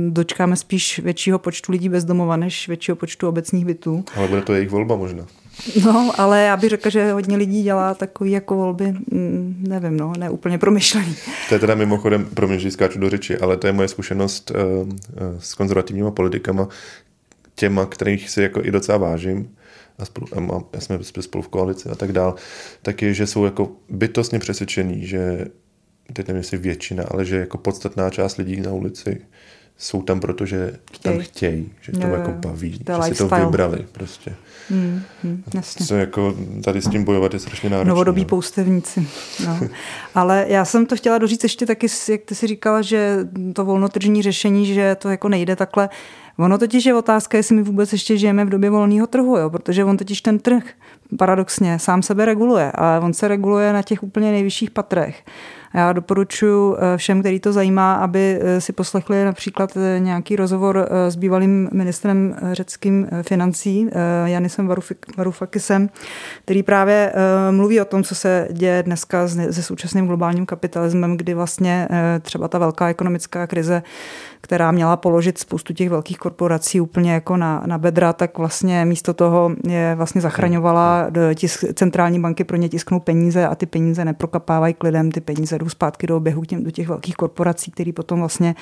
dočkáme 0.10 0.56
spíš 0.56 1.00
většího 1.00 1.40
počtu 1.40 1.72
lidí 1.72 1.90
bezdomova, 1.90 2.38
než 2.38 2.68
většího 2.68 2.96
počtu 2.96 3.28
obecních 3.28 3.66
bytů. 3.66 4.06
Ale 4.16 4.28
bude 4.28 4.42
to 4.42 4.54
jejich 4.54 4.70
volba 4.70 4.96
možná. 4.96 5.26
No, 5.86 6.12
ale 6.18 6.44
já 6.44 6.58
bych 6.58 6.70
řekla, 6.70 6.92
že 6.92 7.12
hodně 7.12 7.38
lidí 7.38 7.64
dělá 7.64 7.94
takový 7.94 8.32
jako 8.32 8.56
volby, 8.56 8.92
mm, 9.12 9.64
nevím, 9.68 9.98
no, 9.98 10.14
neúplně 10.18 10.58
promyšlený. 10.58 11.16
To 11.50 11.56
je 11.56 11.60
teda 11.60 11.76
mimochodem, 11.76 12.26
pro 12.26 12.48
mě, 12.48 12.72
skáču 12.72 13.00
do 13.00 13.10
řeči, 13.10 13.38
ale 13.38 13.58
to 13.58 13.68
je 13.68 13.74
moje 13.74 13.88
zkušenost 13.88 14.52
uh, 14.52 14.58
s 15.40 15.54
konzervativníma 15.54 16.12
politikama, 16.12 16.68
těma, 17.56 17.86
kterých 17.86 18.30
si 18.30 18.42
jako 18.42 18.62
i 18.64 18.72
docela 18.72 18.98
vážím, 18.98 19.56
a, 20.00 20.06
spolu, 20.06 20.28
a 20.74 20.80
jsme 20.80 21.00
spolu 21.04 21.42
v 21.42 21.48
koalici 21.48 21.90
a 21.90 21.96
tak 21.96 22.12
dál, 22.12 22.36
tak 22.82 23.02
je, 23.02 23.14
že 23.14 23.28
jsou 23.28 23.46
jako 23.46 23.72
bytostně 23.90 24.40
přesvědčení, 24.40 25.08
že 25.08 25.46
teď 26.14 26.28
nevím, 26.28 26.38
jestli 26.38 26.58
většina, 26.58 27.04
ale 27.12 27.26
že 27.26 27.38
jako 27.38 27.58
podstatná 27.58 28.10
část 28.10 28.38
lidí 28.38 28.62
na 28.62 28.72
ulici 28.72 29.22
jsou 29.84 30.02
tam, 30.02 30.20
protože 30.20 30.80
chtěj. 30.94 31.14
tam 31.14 31.24
chtějí, 31.24 31.72
že 31.82 31.92
to 31.92 32.08
jo, 32.08 32.14
jako 32.14 32.32
baví, 32.32 32.72
že 32.72 33.14
si 33.14 33.18
to 33.18 33.28
vybrali 33.28 33.86
prostě. 33.92 34.36
Hmm, 34.70 35.02
hmm, 35.24 35.44
jasně. 35.54 35.86
Co 35.86 35.96
jako 35.96 36.36
tady 36.64 36.82
s 36.82 36.90
tím 36.90 37.04
bojovat 37.04 37.34
je 37.34 37.40
strašně 37.40 37.70
náročné. 37.70 37.90
Novodobí 37.90 38.22
no. 38.22 38.28
poustevníci. 38.28 39.08
No. 39.46 39.60
Ale 40.16 40.46
já 40.48 40.66
jsem 40.66 40.86
to 40.86 40.96
chtěla 40.96 41.18
doříct 41.18 41.44
ještě 41.44 41.66
taky, 41.66 41.88
jak 42.10 42.22
ty 42.22 42.36
si 42.36 42.48
říkala, 42.48 42.82
že 42.82 43.18
to 43.54 43.66
volnotržní 43.66 44.22
řešení, 44.22 44.66
že 44.66 44.96
to 44.96 45.10
jako 45.10 45.30
nejde 45.30 45.56
takhle. 45.56 45.90
Ono 46.38 46.58
totiž 46.58 46.86
je 46.86 46.94
otázka, 46.94 47.38
jestli 47.38 47.56
my 47.56 47.64
vůbec 47.64 47.92
ještě 47.92 48.18
žijeme 48.18 48.46
v 48.46 48.50
době 48.50 48.70
volného 48.70 49.08
trhu, 49.08 49.38
jo? 49.38 49.50
protože 49.50 49.86
on 49.86 49.98
totiž 49.98 50.22
ten 50.22 50.40
trh 50.40 50.64
paradoxně 51.18 51.80
sám 51.80 52.02
sebe 52.02 52.26
reguluje 52.26 52.72
a 52.76 53.00
on 53.04 53.14
se 53.14 53.28
reguluje 53.28 53.74
na 53.74 53.82
těch 53.82 54.04
úplně 54.04 54.32
nejvyšších 54.32 54.72
patrech. 54.72 55.24
Já 55.74 55.94
doporučuji 55.94 56.76
eh, 56.76 56.98
všem, 56.98 57.20
který 57.20 57.40
to 57.40 57.54
zajímá, 57.54 57.94
aby 57.94 58.40
eh, 58.42 58.62
si 58.62 58.74
poslechli 58.74 59.26
například 59.26 59.78
eh, 59.78 60.00
nějaký 60.00 60.36
rozhovor 60.36 60.88
s 61.10 61.16
bývalým 61.16 61.70
ministrem 61.74 62.36
řeckým 62.52 63.08
financí 63.22 63.90
Janisem 64.26 64.76
Varoufakisem, 65.18 65.90
který 66.46 66.64
právě 66.64 67.14
mluví 67.52 67.82
o 67.82 67.86
tom, 67.86 68.04
co 68.04 68.16
se 68.16 68.48
děje 68.52 68.84
dneska 68.84 69.28
se 69.28 69.64
současným 69.64 70.08
globálním 70.08 70.46
kapitalismem, 70.46 71.18
kdy 71.18 71.34
vlastně 71.34 71.88
třeba 72.22 72.48
ta 72.48 72.58
velká 72.58 72.90
ekonomická 72.90 73.48
krize 73.48 73.84
která 74.44 74.72
měla 74.72 74.98
položit 74.98 75.38
spoustu 75.38 75.74
těch 75.74 75.90
velkých 75.90 76.18
korporací 76.18 76.82
úplně 76.82 77.14
jako 77.14 77.38
na, 77.38 77.64
na 77.66 77.78
bedra, 77.78 78.14
tak 78.14 78.38
vlastně 78.38 78.86
místo 78.86 79.14
toho 79.14 79.52
je 79.68 79.96
vlastně 79.96 80.22
zachraňovala, 80.22 81.08
tisk, 81.36 81.64
centrální 81.74 82.20
banky 82.20 82.44
pro 82.44 82.58
ně 82.58 82.70
tisknou 82.70 83.00
peníze 83.00 83.48
a 83.48 83.56
ty 83.56 83.66
peníze 83.66 84.06
neprokapávají 84.06 84.74
k 84.74 84.84
lidem, 84.84 85.12
ty 85.12 85.22
peníze 85.22 85.58
jdou 85.64 85.70
zpátky 85.70 86.08
do 86.08 86.18
oběhu 86.18 86.46
těm, 86.46 86.64
do 86.64 86.72
těch 86.72 86.88
velkých 86.88 87.16
korporací, 87.16 87.72
které 87.72 87.94
potom 87.94 88.20
vlastně 88.20 88.56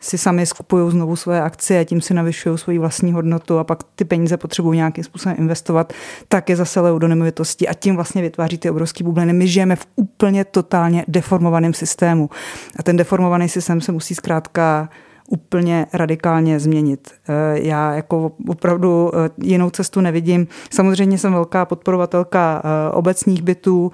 si 0.00 0.18
sami 0.18 0.46
skupují 0.46 0.90
znovu 0.90 1.16
svoje 1.16 1.42
akcie, 1.42 1.84
tím 1.84 2.00
si 2.00 2.14
navyšují 2.14 2.58
svoji 2.58 2.78
vlastní 2.78 3.12
hodnotu 3.12 3.58
a 3.58 3.64
pak 3.64 3.78
ty 3.94 4.04
peníze 4.04 4.36
potřebují 4.36 4.76
nějakým 4.76 5.04
způsobem 5.04 5.36
investovat, 5.38 5.92
tak 6.28 6.48
je 6.48 6.56
zase 6.56 6.80
lejou 6.80 6.98
do 6.98 7.08
nemovitosti 7.08 7.68
a 7.68 7.74
tím 7.74 7.94
vlastně 7.94 8.22
vytváří 8.22 8.58
ty 8.58 8.70
obrovské 8.70 9.04
bubliny. 9.04 9.32
My 9.32 9.48
žijeme 9.48 9.76
v 9.76 9.86
úplně 9.96 10.44
totálně 10.44 11.04
deformovaném 11.08 11.74
systému 11.74 12.30
a 12.76 12.82
ten 12.82 12.96
deformovaný 12.96 13.48
systém 13.48 13.80
se 13.80 13.92
musí 13.92 14.14
zkrátka 14.14 14.88
úplně 15.30 15.86
radikálně 15.92 16.60
změnit. 16.60 17.10
Eh, 17.28 17.60
já 17.62 17.94
jako 17.94 18.32
opravdu 18.48 19.10
eh, 19.14 19.30
jinou 19.42 19.70
cestu 19.70 20.00
nevidím. 20.00 20.46
Samozřejmě 20.70 21.18
jsem 21.18 21.32
velká 21.32 21.64
podporovatelka 21.64 22.62
eh, 22.64 22.90
obecních 22.90 23.42
bytů, 23.42 23.92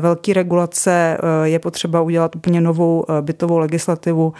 velký 0.00 0.32
regulace, 0.32 1.18
je 1.42 1.58
potřeba 1.58 2.00
udělat 2.00 2.36
úplně 2.36 2.60
novou 2.60 3.04
bytovou 3.20 3.58
legislativu. 3.58 4.32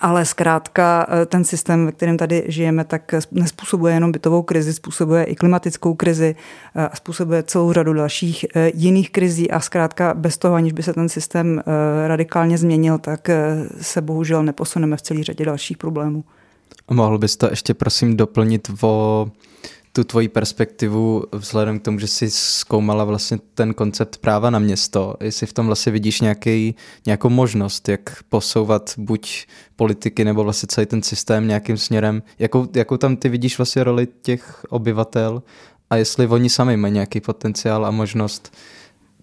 Ale 0.00 0.24
zkrátka 0.24 1.06
eh, 1.08 1.26
ten 1.26 1.44
systém, 1.44 1.86
ve 1.86 1.92
kterém 1.92 2.16
tady 2.16 2.44
žijeme, 2.46 2.84
tak 2.84 3.14
nespůsobuje 3.30 3.94
jenom 3.94 4.12
bytovou 4.12 4.42
krizi, 4.42 4.72
způsobuje 4.72 5.24
i 5.24 5.34
klimatickou 5.34 5.94
krizi 5.94 6.36
eh, 6.74 6.88
a 6.88 6.96
způsobuje 6.96 7.42
celou 7.42 7.72
řadu 7.72 7.92
dalších 7.92 8.46
eh, 8.54 8.70
jiných 8.74 9.10
krizí 9.10 9.50
a 9.50 9.60
zkrátka 9.60 10.14
bez 10.14 10.38
toho, 10.38 10.54
aniž 10.54 10.72
by 10.72 10.82
se 10.82 10.92
ten 10.92 11.08
systém 11.08 11.62
radikálně 12.06 12.58
změnil, 12.58 12.98
tak 12.98 13.30
se 13.80 14.00
bohužel 14.00 14.42
neposuneme 14.42 14.96
v 14.96 15.02
celé 15.02 15.24
řadě 15.24 15.44
dalších 15.44 15.76
problémů. 15.76 16.24
Mohl 16.90 17.18
bys 17.18 17.36
to 17.36 17.50
ještě 17.50 17.74
prosím 17.74 18.16
doplnit 18.16 18.70
o 18.80 19.26
tu 19.92 20.04
tvoji 20.04 20.28
perspektivu 20.28 21.24
vzhledem 21.32 21.78
k 21.78 21.82
tomu, 21.82 21.98
že 21.98 22.06
jsi 22.06 22.30
zkoumala 22.30 23.04
vlastně 23.04 23.38
ten 23.54 23.74
koncept 23.74 24.16
práva 24.16 24.50
na 24.50 24.58
město, 24.58 25.14
jestli 25.20 25.46
v 25.46 25.52
tom 25.52 25.66
vlastně 25.66 25.92
vidíš 25.92 26.20
nějaký, 26.20 26.74
nějakou 27.06 27.28
možnost, 27.28 27.88
jak 27.88 28.22
posouvat 28.28 28.94
buď 28.98 29.46
politiky 29.76 30.24
nebo 30.24 30.44
vlastně 30.44 30.66
celý 30.70 30.86
ten 30.86 31.02
systém 31.02 31.48
nějakým 31.48 31.76
směrem, 31.76 32.22
jakou, 32.38 32.68
jakou 32.74 32.96
tam 32.96 33.16
ty 33.16 33.28
vidíš 33.28 33.58
vlastně 33.58 33.84
roli 33.84 34.08
těch 34.22 34.64
obyvatel 34.68 35.42
a 35.90 35.96
jestli 35.96 36.26
oni 36.26 36.50
sami 36.50 36.76
mají 36.76 36.94
nějaký 36.94 37.20
potenciál 37.20 37.86
a 37.86 37.90
možnost 37.90 38.56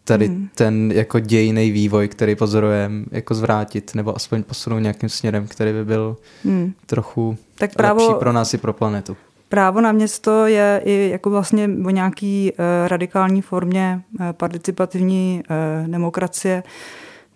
tady 0.04 0.28
hmm. 0.28 0.50
ten 0.56 0.92
jako 0.92 1.20
dějný 1.20 1.72
vývoj, 1.72 2.08
který 2.08 2.36
pozorujeme, 2.36 3.06
jako 3.12 3.36
zvrátit 3.36 3.96
nebo 3.96 4.16
aspoň 4.16 4.44
posunout 4.44 4.80
nějakým 4.80 5.10
směrem, 5.10 5.48
který 5.48 5.72
by 5.72 5.86
byl 5.86 6.18
hmm. 6.44 6.74
trochu 6.86 7.38
tak 7.58 7.74
právo, 7.74 8.08
lepší 8.08 8.20
pro 8.20 8.34
nás 8.34 8.54
i 8.54 8.58
pro 8.58 8.74
planetu. 8.74 9.18
Právo 9.50 9.82
na 9.82 9.92
město 9.92 10.46
je 10.46 10.82
i 10.86 11.10
jako 11.12 11.30
vlastně 11.30 11.70
o 11.86 11.90
nějaký 11.90 12.52
eh, 12.52 12.88
radikální 12.88 13.42
formě 13.42 14.02
eh, 14.20 14.34
participativní 14.34 15.44
eh, 15.50 15.88
demokracie, 15.88 16.64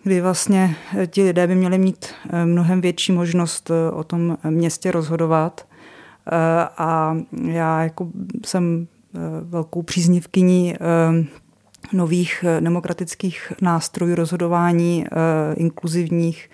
kdy 0.02 0.20
vlastně 0.20 0.76
ti 1.06 1.22
lidé 1.22 1.46
by 1.46 1.54
měli 1.54 1.78
mít 1.78 2.06
mnohem 2.44 2.80
větší 2.80 3.12
možnost 3.12 3.70
o 3.92 4.04
tom 4.04 4.38
městě 4.50 4.90
rozhodovat. 4.90 5.66
A 6.78 7.16
já 7.44 7.82
jako 7.82 8.08
jsem 8.46 8.86
velkou 9.42 9.82
příznivkyní 9.82 10.74
nových 11.92 12.44
demokratických 12.60 13.52
nástrojů 13.62 14.14
rozhodování, 14.14 15.06
inkluzivních, 15.56 16.50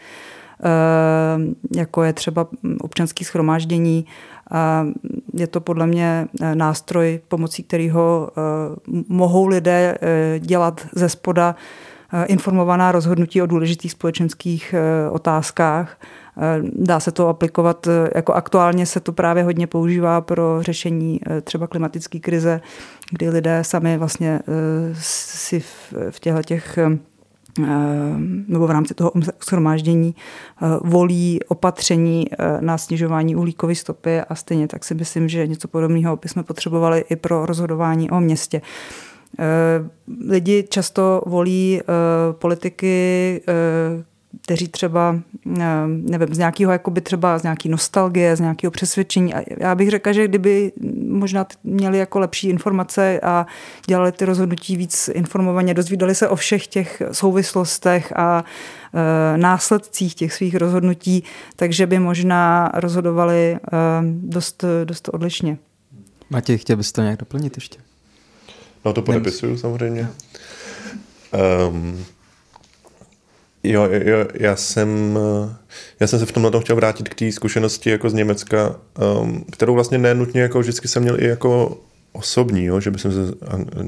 jako 1.76 2.02
je 2.02 2.12
třeba 2.12 2.46
občanský 2.80 3.24
schromáždění, 3.24 4.06
je 5.34 5.46
to 5.46 5.60
podle 5.60 5.86
mě 5.86 6.28
eh, 6.40 6.54
nástroj, 6.54 7.20
pomocí 7.28 7.62
kterého 7.62 8.30
eh, 8.30 8.40
mohou 9.08 9.46
lidé 9.46 9.98
eh, 10.00 10.38
dělat 10.38 10.86
ze 10.94 11.08
spoda 11.08 11.54
informovaná 12.26 12.92
rozhodnutí 12.92 13.42
o 13.42 13.46
důležitých 13.46 13.92
společenských 13.92 14.74
otázkách. 15.10 15.98
Dá 16.72 17.00
se 17.00 17.12
to 17.12 17.28
aplikovat, 17.28 17.88
jako 18.14 18.32
aktuálně 18.32 18.86
se 18.86 19.00
to 19.00 19.12
právě 19.12 19.42
hodně 19.42 19.66
používá 19.66 20.20
pro 20.20 20.62
řešení 20.62 21.20
třeba 21.44 21.66
klimatické 21.66 22.18
krize, 22.18 22.60
kdy 23.10 23.30
lidé 23.30 23.64
sami 23.64 23.98
vlastně 23.98 24.40
si 24.92 25.60
v 26.10 26.20
těchto 26.20 26.42
těch 26.42 26.78
nebo 28.48 28.66
v 28.66 28.70
rámci 28.70 28.94
toho 28.94 29.12
shromáždění 29.44 30.14
eh, 30.14 30.66
volí 30.84 31.40
opatření 31.48 32.26
eh, 32.32 32.36
na 32.60 32.78
snižování 32.78 33.36
uhlíkové 33.36 33.74
stopy 33.74 34.20
a 34.20 34.34
stejně 34.34 34.68
tak 34.68 34.84
si 34.84 34.94
myslím, 34.94 35.28
že 35.28 35.46
něco 35.46 35.68
podobného 35.68 36.16
bychom 36.16 36.44
potřebovali 36.44 37.04
i 37.10 37.16
pro 37.16 37.46
rozhodování 37.46 38.10
o 38.10 38.20
městě. 38.20 38.62
Lidi 40.28 40.64
často 40.70 41.22
volí 41.26 41.80
politiky, 42.32 43.42
kteří 44.42 44.68
třeba, 44.68 45.20
eh, 45.60 45.62
nevím, 45.86 46.34
z 46.34 46.38
nějakého, 46.38 46.72
jakoby 46.72 47.00
třeba 47.00 47.38
z 47.38 47.42
nějaký 47.42 47.68
nostalgie, 47.68 48.36
z 48.36 48.40
nějakého 48.40 48.70
přesvědčení. 48.70 49.34
A 49.34 49.42
já 49.58 49.74
bych 49.74 49.90
řekla, 49.90 50.12
že 50.12 50.28
kdyby 50.28 50.72
možná 51.08 51.46
měli 51.64 51.98
jako 51.98 52.18
lepší 52.18 52.48
informace 52.48 53.20
a 53.20 53.46
dělali 53.86 54.12
ty 54.12 54.24
rozhodnutí 54.24 54.76
víc 54.76 55.10
informovaně, 55.14 55.74
dozvídali 55.74 56.14
se 56.14 56.28
o 56.28 56.36
všech 56.36 56.66
těch 56.66 57.02
souvislostech 57.12 58.12
a 58.16 58.44
e, 59.34 59.38
následcích 59.38 60.14
těch 60.14 60.32
svých 60.32 60.54
rozhodnutí, 60.54 61.24
takže 61.56 61.86
by 61.86 61.98
možná 61.98 62.70
rozhodovali 62.74 63.52
e, 63.52 63.58
dost, 64.02 64.64
dost 64.84 65.08
odlišně. 65.12 65.58
Matěj, 66.30 66.58
chtěl 66.58 66.76
bys 66.76 66.92
to 66.92 67.02
nějak 67.02 67.18
doplnit 67.18 67.56
ještě? 67.56 67.78
No 68.84 68.92
to 68.92 69.02
podepisuju 69.02 69.58
samozřejmě. 69.58 70.08
Um, 71.68 72.04
Jo, 73.62 73.88
jo, 73.92 74.26
já 74.34 74.56
jsem, 74.56 75.18
já 76.00 76.06
jsem 76.06 76.18
se 76.18 76.26
v 76.26 76.32
tomhle 76.32 76.60
chtěl 76.60 76.76
vrátit 76.76 77.08
k 77.08 77.14
té 77.14 77.32
zkušenosti 77.32 77.90
jako 77.90 78.10
z 78.10 78.14
Německa, 78.14 78.76
um, 79.20 79.44
kterou 79.52 79.74
vlastně 79.74 79.98
nenutně 79.98 80.40
jako 80.40 80.60
vždycky 80.60 80.88
jsem 80.88 81.02
měl 81.02 81.20
i 81.20 81.26
jako 81.26 81.78
osobní, 82.12 82.64
jo, 82.64 82.80
že 82.80 82.90
bych 82.90 83.00
se 83.00 83.08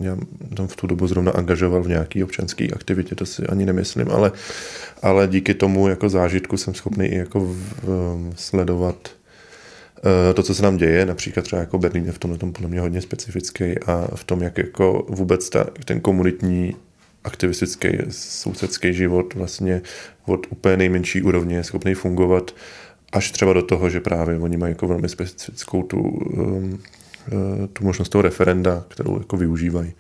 já 0.01 0.17
tam 0.57 0.67
v 0.67 0.77
tu 0.77 0.87
dobu 0.87 1.07
zrovna 1.07 1.33
angažoval 1.33 1.83
v 1.83 1.89
nějaký 1.89 2.25
občanské 2.25 2.69
aktivitě, 2.69 3.15
to 3.15 3.27
si 3.27 3.47
ani 3.47 3.67
nemyslím, 3.67 4.11
ale, 4.11 4.33
ale 5.03 5.29
díky 5.29 5.55
tomu 5.55 5.89
jako 5.89 6.09
zážitku 6.09 6.57
jsem 6.57 6.75
schopný 6.75 7.07
i 7.07 7.17
jako 7.17 7.41
v, 7.41 7.57
v, 7.83 8.33
sledovat 8.37 9.09
uh, 10.05 10.35
to, 10.35 10.43
co 10.43 10.55
se 10.55 10.63
nám 10.63 10.77
děje, 10.77 11.07
například 11.07 11.43
třeba 11.43 11.61
jako 11.61 11.79
Berlín 11.79 12.05
je 12.05 12.13
v 12.13 12.19
tomhle 12.19 12.39
tom 12.39 12.53
podle 12.53 12.69
mě 12.69 12.81
hodně 12.81 13.01
specifický 13.01 13.79
a 13.87 14.09
v 14.15 14.25
tom, 14.25 14.43
jak 14.43 14.59
jako 14.59 15.07
vůbec 15.09 15.51
ta, 15.51 15.67
ten 15.85 16.01
komunitní 16.01 16.77
aktivistický 17.25 17.89
sousedský 18.11 18.95
život 18.95 19.35
vlastně 19.35 19.83
od 20.27 20.47
úplně 20.51 20.77
nejmenší 20.77 21.23
úrovně 21.23 21.57
je 21.57 21.65
schopný 21.65 21.95
fungovat 21.95 22.55
až 23.13 23.31
třeba 23.31 23.53
do 23.53 23.63
toho, 23.63 23.91
že 23.91 24.01
právě 24.01 24.39
oni 24.39 24.57
mají 24.57 24.71
jako 24.71 24.87
velmi 24.89 25.09
specifickou 25.09 25.83
tu, 25.83 26.01
um, 26.01 26.73
uh, 26.73 27.67
tu 27.73 27.85
možnost 27.85 28.09
toho 28.09 28.23
referenda, 28.23 28.85
kterou 28.89 29.19
jako 29.19 29.37
využívají. 29.37 29.93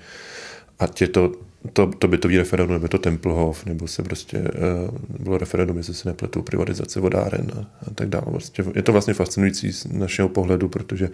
A 0.78 0.86
tě 0.86 1.08
to, 1.08 1.32
to, 1.72 1.86
to 1.86 2.08
bytový 2.08 2.38
referendum, 2.38 2.72
nebo 2.74 2.88
to 2.88 2.98
Tempelhof, 2.98 3.66
nebo 3.66 3.88
se 3.88 4.02
prostě 4.02 4.38
uh, 4.38 5.18
bylo 5.18 5.38
referendum, 5.38 5.76
jestli 5.76 5.94
se 5.94 6.08
nepletou 6.08 6.42
privatizace 6.42 7.00
vodáren 7.00 7.50
a, 7.56 7.60
a 7.60 7.94
tak 7.94 8.08
dále. 8.08 8.24
Vlastně 8.26 8.64
je 8.74 8.82
to 8.82 8.92
vlastně 8.92 9.14
fascinující 9.14 9.72
z 9.72 9.84
našeho 9.84 10.28
pohledu, 10.28 10.68
protože 10.68 11.10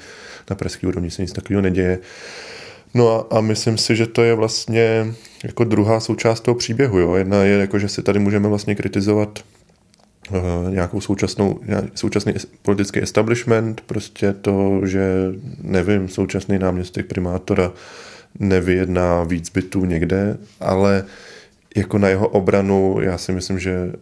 na 0.51 0.57
pražské 0.57 0.87
úrovni 0.87 1.11
se 1.11 1.23
nic 1.23 1.33
takového 1.33 1.63
neděje. 1.63 1.99
No 2.95 3.11
a, 3.11 3.37
a 3.39 3.41
myslím 3.41 3.79
si, 3.79 3.97
že 3.97 4.07
to 4.07 4.23
je 4.23 4.35
vlastně 4.35 5.15
jako 5.45 5.65
druhá 5.65 6.01
součást 6.01 6.41
toho 6.41 6.55
příběhu. 6.55 6.99
Jo. 6.99 7.15
Jedna 7.15 7.45
je, 7.45 7.59
jako, 7.59 7.79
že 7.79 7.89
si 7.89 8.03
tady 8.03 8.19
můžeme 8.19 8.49
vlastně 8.49 8.75
kritizovat 8.75 9.39
uh, 10.31 10.73
nějakou 10.73 11.01
současnou, 11.01 11.61
současný 11.95 12.35
politický 12.63 13.03
establishment, 13.03 13.81
prostě 13.81 14.33
to, 14.33 14.81
že 14.85 15.33
nevím, 15.63 16.09
současný 16.09 16.59
náměstek 16.59 17.07
primátora 17.07 17.73
nevyjedná 18.41 19.25
víc 19.25 19.51
bytů 19.51 19.85
někde, 19.85 20.37
ale 20.61 21.05
jako 21.77 21.99
na 21.99 22.09
jeho 22.09 22.29
obranu 22.29 22.97
já 23.01 23.19
si 23.19 23.33
myslím, 23.33 23.59
že 23.59 23.93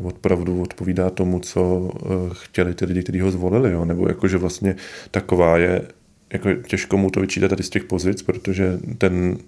uh, 0.00 0.06
opravdu 0.06 0.62
odpovídá 0.62 1.10
tomu, 1.10 1.40
co 1.40 1.78
uh, 1.78 1.90
chtěli 2.32 2.74
ty 2.74 2.84
lidi, 2.84 3.02
kteří 3.02 3.20
ho 3.20 3.30
zvolili, 3.30 3.72
jo? 3.72 3.84
nebo 3.84 4.08
jako, 4.08 4.28
že 4.28 4.38
vlastně 4.38 4.76
taková 5.10 5.58
je, 5.58 5.82
jako 6.32 6.54
těžko 6.54 6.96
mu 6.96 7.10
to 7.10 7.20
vyčítat 7.20 7.48
tady 7.48 7.62
z 7.62 7.70
těch 7.70 7.84
pozic, 7.84 8.22
protože 8.22 8.78
ten 8.98 9.38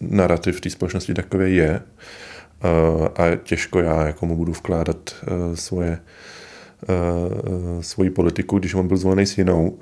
narrativ 0.00 0.60
té 0.60 0.70
společnosti 0.70 1.14
takové 1.14 1.50
je 1.50 1.80
uh, 1.80 3.06
a 3.16 3.36
těžko 3.42 3.80
já 3.80 4.06
jako 4.06 4.26
mu 4.26 4.36
budu 4.36 4.52
vkládat 4.52 4.96
uh, 5.22 5.54
svoje 5.54 5.98
uh, 6.88 7.82
svoji 7.82 8.10
politiku, 8.10 8.58
když 8.58 8.74
on 8.74 8.88
byl 8.88 8.96
zvolený 8.96 9.26
s 9.26 9.38
jinou. 9.38 9.78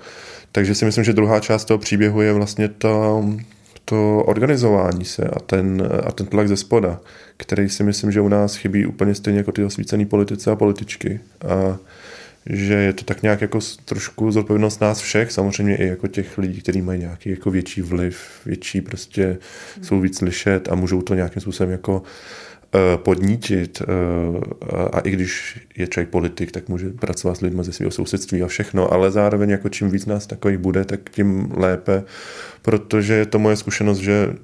Takže 0.52 0.74
si 0.74 0.84
myslím, 0.84 1.04
že 1.04 1.12
druhá 1.12 1.40
část 1.40 1.64
toho 1.64 1.78
příběhu 1.78 2.20
je 2.20 2.32
vlastně 2.32 2.68
ta, 2.68 3.24
to 3.84 4.24
organizování 4.26 5.04
se 5.04 5.22
a 5.24 5.40
ten, 5.40 5.88
a 6.04 6.12
ten 6.12 6.26
tlak 6.26 6.48
ze 6.48 6.56
spoda, 6.56 7.00
který 7.36 7.68
si 7.68 7.82
myslím, 7.82 8.12
že 8.12 8.20
u 8.20 8.28
nás 8.28 8.56
chybí 8.56 8.86
úplně 8.86 9.14
stejně 9.14 9.38
jako 9.38 9.52
ty 9.52 9.64
osvícené 9.64 10.06
politice 10.06 10.50
a 10.50 10.56
političky. 10.56 11.20
A 11.48 11.78
že 12.48 12.74
je 12.74 12.92
to 12.92 13.04
tak 13.04 13.22
nějak 13.22 13.40
jako 13.40 13.58
trošku 13.84 14.30
zodpovědnost 14.30 14.80
nás 14.80 15.00
všech, 15.00 15.32
samozřejmě 15.32 15.76
i 15.76 15.86
jako 15.86 16.06
těch 16.06 16.38
lidí, 16.38 16.60
kteří 16.60 16.82
mají 16.82 17.00
nějaký 17.00 17.30
jako 17.30 17.50
větší 17.50 17.82
vliv, 17.82 18.40
větší 18.46 18.80
prostě 18.80 19.38
jsou 19.82 20.00
víc 20.00 20.18
slyšet 20.18 20.72
a 20.72 20.74
můžou 20.74 21.02
to 21.02 21.14
nějakým 21.14 21.42
způsobem 21.42 21.70
jako 21.70 22.02
Eh, 22.74 22.96
podnítit 22.96 23.82
eh, 23.82 24.88
a 24.92 25.00
i 25.00 25.10
když 25.10 25.60
je 25.76 25.86
člověk 25.86 26.08
politik, 26.08 26.52
tak 26.52 26.68
může 26.68 26.90
pracovat 26.90 27.36
s 27.36 27.40
lidmi 27.40 27.64
ze 27.64 27.72
svého 27.72 27.90
sousedství 27.90 28.42
a 28.42 28.46
všechno, 28.46 28.92
ale 28.92 29.10
zároveň 29.10 29.50
jako 29.50 29.68
čím 29.68 29.90
víc 29.90 30.06
nás 30.06 30.26
takových 30.26 30.58
bude, 30.58 30.84
tak 30.84 31.10
tím 31.10 31.52
lépe, 31.56 32.02
protože 32.62 33.14
je 33.14 33.26
to 33.26 33.38
moje 33.38 33.56
zkušenost, 33.56 33.98
že 33.98 34.34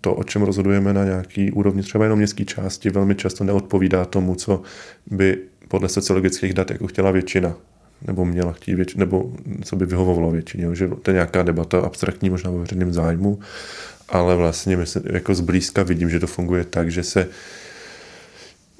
to, 0.00 0.14
o 0.14 0.24
čem 0.24 0.42
rozhodujeme 0.42 0.92
na 0.92 1.04
nějaký 1.04 1.52
úrovni, 1.52 1.82
třeba 1.82 2.04
jenom 2.04 2.18
městské 2.18 2.44
části, 2.44 2.90
velmi 2.90 3.14
často 3.14 3.44
neodpovídá 3.44 4.04
tomu, 4.04 4.34
co 4.34 4.62
by 5.10 5.38
podle 5.70 5.88
sociologických 5.88 6.54
dat 6.54 6.70
jako 6.70 6.86
chtěla 6.86 7.10
většina 7.10 7.54
nebo 8.06 8.24
měla 8.24 8.52
chtít 8.52 8.74
většině, 8.74 9.00
nebo 9.00 9.32
co 9.64 9.76
by 9.76 9.86
vyhovovalo 9.86 10.30
většině, 10.30 10.74
že 10.74 10.88
to 10.88 11.10
je 11.10 11.12
nějaká 11.12 11.42
debata 11.42 11.80
abstraktní, 11.80 12.30
možná 12.30 12.50
o 12.50 12.58
veřejném 12.58 12.92
zájmu, 12.92 13.38
ale 14.08 14.36
vlastně 14.36 14.76
myslím, 14.76 15.02
jako 15.12 15.34
zblízka 15.34 15.82
vidím, 15.82 16.10
že 16.10 16.20
to 16.20 16.26
funguje 16.26 16.64
tak, 16.64 16.90
že 16.90 17.02
se 17.02 17.28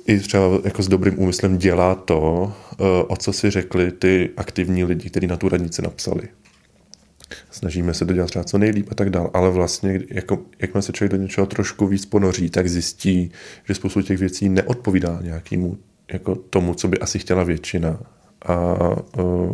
i 0.07 0.19
třeba 0.19 0.45
jako 0.65 0.83
s 0.83 0.89
dobrým 0.89 1.19
úmyslem 1.19 1.59
dělá 1.59 1.95
to, 1.95 2.53
eh, 2.73 2.77
o 3.09 3.17
co 3.17 3.33
si 3.33 3.51
řekli 3.51 3.93
ty 3.93 4.31
aktivní 4.37 4.85
lidi, 4.85 5.11
kteří 5.11 5.27
na 5.27 5.37
tu 5.37 5.49
radnici 5.49 5.83
napsali. 5.83 6.29
Snažíme 7.51 7.95
se 7.95 8.07
to 8.07 8.13
dělat 8.13 8.27
třeba 8.27 8.45
co 8.45 8.59
nejlíp 8.59 8.89
a 8.91 8.95
tak 8.95 9.11
dál, 9.11 9.31
ale 9.35 9.51
vlastně, 9.51 10.01
jako, 10.11 10.39
jakmile 10.59 10.83
se 10.83 10.93
člověk 10.93 11.13
do 11.13 11.17
něčeho 11.17 11.47
trošku 11.47 11.87
víc 11.87 12.07
ponoří, 12.07 12.51
tak 12.51 12.69
zjistí, 12.69 13.31
že 13.65 13.75
spoustu 13.75 14.03
těch 14.03 14.19
věcí 14.19 14.49
neodpovídá 14.49 15.19
nějakému 15.23 15.79
jako 16.13 16.35
tomu, 16.35 16.75
co 16.75 16.89
by 16.89 16.99
asi 16.99 17.19
chtěla 17.19 17.43
většina 17.43 18.01
a, 18.47 18.77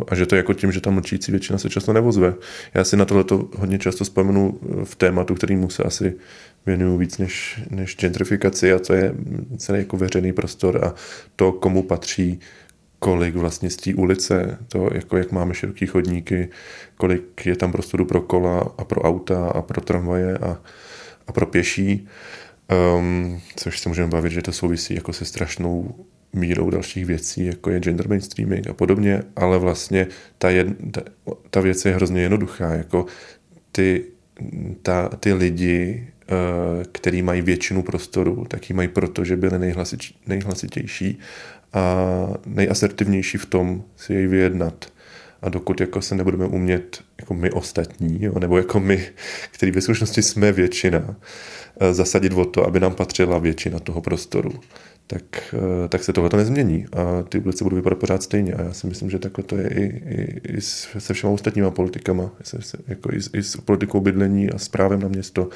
a 0.07 0.15
že 0.15 0.25
to 0.25 0.35
je 0.35 0.37
jako 0.37 0.53
tím, 0.53 0.71
že 0.71 0.81
ta 0.81 0.91
mlčící 0.91 1.31
většina 1.31 1.59
se 1.59 1.69
často 1.69 1.93
nevozve. 1.93 2.33
Já 2.73 2.83
si 2.83 2.97
na 2.97 3.05
tohleto 3.05 3.49
hodně 3.57 3.79
často 3.79 4.03
vzpomenu 4.03 4.59
v 4.83 4.95
tématu, 4.95 5.35
kterýmu 5.35 5.69
se 5.69 5.83
asi 5.83 6.13
věnuju 6.65 6.97
víc 6.97 7.17
než, 7.17 7.61
než 7.69 7.97
gentrifikaci 7.97 8.73
a 8.73 8.79
to 8.79 8.93
je 8.93 9.13
celý 9.57 9.79
jako 9.79 9.97
veřejný 9.97 10.33
prostor 10.33 10.85
a 10.85 10.93
to, 11.35 11.51
komu 11.51 11.83
patří 11.83 12.39
kolik 12.99 13.35
vlastně 13.35 13.69
z 13.69 13.75
té 13.75 13.93
ulice, 13.93 14.57
to 14.67 14.89
jako 14.93 15.17
jak 15.17 15.31
máme 15.31 15.53
široký 15.53 15.85
chodníky, 15.85 16.49
kolik 16.97 17.45
je 17.45 17.55
tam 17.55 17.71
prostoru 17.71 18.05
pro 18.05 18.21
kola 18.21 18.73
a 18.77 18.83
pro 18.83 19.01
auta 19.01 19.47
a 19.47 19.61
pro 19.61 19.81
tramvaje 19.81 20.37
a, 20.37 20.61
a 21.27 21.31
pro 21.31 21.45
pěší, 21.45 22.07
um, 22.97 23.41
což 23.55 23.79
se 23.79 23.89
můžeme 23.89 24.07
bavit, 24.07 24.31
že 24.31 24.41
to 24.41 24.51
souvisí 24.51 24.95
jako 24.95 25.13
se 25.13 25.25
strašnou 25.25 25.95
mírou 26.37 26.69
dalších 26.69 27.05
věcí, 27.05 27.45
jako 27.45 27.69
je 27.69 27.79
gender 27.79 28.09
mainstreaming 28.09 28.67
a 28.67 28.73
podobně, 28.73 29.23
ale 29.35 29.57
vlastně 29.57 30.07
ta, 30.37 30.49
jed, 30.49 30.67
ta, 30.91 31.01
ta 31.49 31.61
věc 31.61 31.85
je 31.85 31.95
hrozně 31.95 32.21
jednoduchá, 32.21 32.73
jako 32.73 33.05
ty, 33.71 34.05
ta, 34.81 35.09
ty 35.19 35.33
lidi, 35.33 36.07
uh, 36.31 36.83
který 36.91 37.21
mají 37.21 37.41
většinu 37.41 37.83
prostoru, 37.83 38.45
tak 38.47 38.69
ji 38.69 38.75
mají 38.75 38.87
proto, 38.87 39.23
že 39.23 39.37
byli 39.37 39.59
nejhlasit, 39.59 39.99
nejhlasitější 40.27 41.19
a 41.73 42.07
nejasertivnější 42.45 43.37
v 43.37 43.45
tom 43.45 43.83
si 43.95 44.13
jej 44.13 44.27
vyjednat. 44.27 44.85
A 45.41 45.49
dokud 45.49 45.81
jako 45.81 46.01
se 46.01 46.15
nebudeme 46.15 46.45
umět 46.45 47.03
jako 47.19 47.33
my 47.33 47.51
ostatní, 47.51 48.23
jo, 48.23 48.39
nebo 48.39 48.57
jako 48.57 48.79
my, 48.79 49.07
který 49.51 49.71
ve 49.71 49.81
skutečnosti 49.81 50.21
jsme 50.21 50.51
většina, 50.51 51.15
eh, 51.79 51.93
zasadit 51.93 52.33
o 52.33 52.45
to, 52.45 52.65
aby 52.65 52.79
nám 52.79 52.95
patřila 52.95 53.37
většina 53.37 53.79
toho 53.79 54.01
prostoru, 54.01 54.51
tak, 55.07 55.23
eh, 55.53 55.87
tak 55.87 56.03
se 56.03 56.13
tohle 56.13 56.29
to 56.29 56.37
nezmění 56.37 56.85
a 56.93 57.23
ty 57.29 57.39
ulice 57.39 57.63
budou 57.63 57.75
vypadat 57.75 57.99
pořád 57.99 58.23
stejně. 58.23 58.53
A 58.53 58.61
já 58.61 58.73
si 58.73 58.87
myslím, 58.87 59.09
že 59.09 59.19
takhle 59.19 59.43
to 59.43 59.57
je 59.57 59.67
i, 59.67 59.83
i, 59.83 60.41
i 60.57 60.61
se 60.99 61.13
všema 61.13 61.33
ostatníma 61.33 61.71
politikama, 61.71 62.31
se, 62.43 62.61
se, 62.61 62.77
jako 62.87 63.09
i, 63.13 63.19
i 63.33 63.43
s 63.43 63.57
politikou 63.57 63.99
bydlení 63.99 64.49
a 64.49 64.57
s 64.57 64.69
právem 64.69 64.99
na 64.99 65.07
město, 65.07 65.49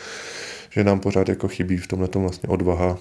že 0.70 0.84
nám 0.84 1.00
pořád 1.00 1.30
jako 1.30 1.48
chybí 1.48 1.78
v 1.78 1.88
tomhle 1.88 2.10
vlastně 2.16 2.50
odvaha 2.50 2.98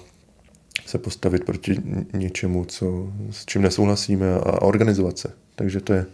se 0.85 0.97
postavit 0.97 1.43
proti 1.43 1.75
něčemu, 2.13 2.65
co, 2.65 3.13
s 3.31 3.45
čím 3.45 3.61
nesouhlasíme 3.61 4.33
a 4.33 4.61
organizovat 4.61 5.17
se. 5.17 5.31
Takže 5.55 5.81
to 5.81 5.93
je, 5.93 6.05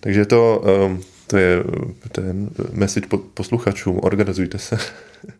takže 0.00 0.26
to, 0.26 0.64
um, 0.86 1.02
to 1.26 1.36
je 1.36 1.64
ten 2.12 2.50
message 2.72 3.06
posluchačům, 3.34 4.00
organizujte 4.02 4.58
se. 4.58 4.78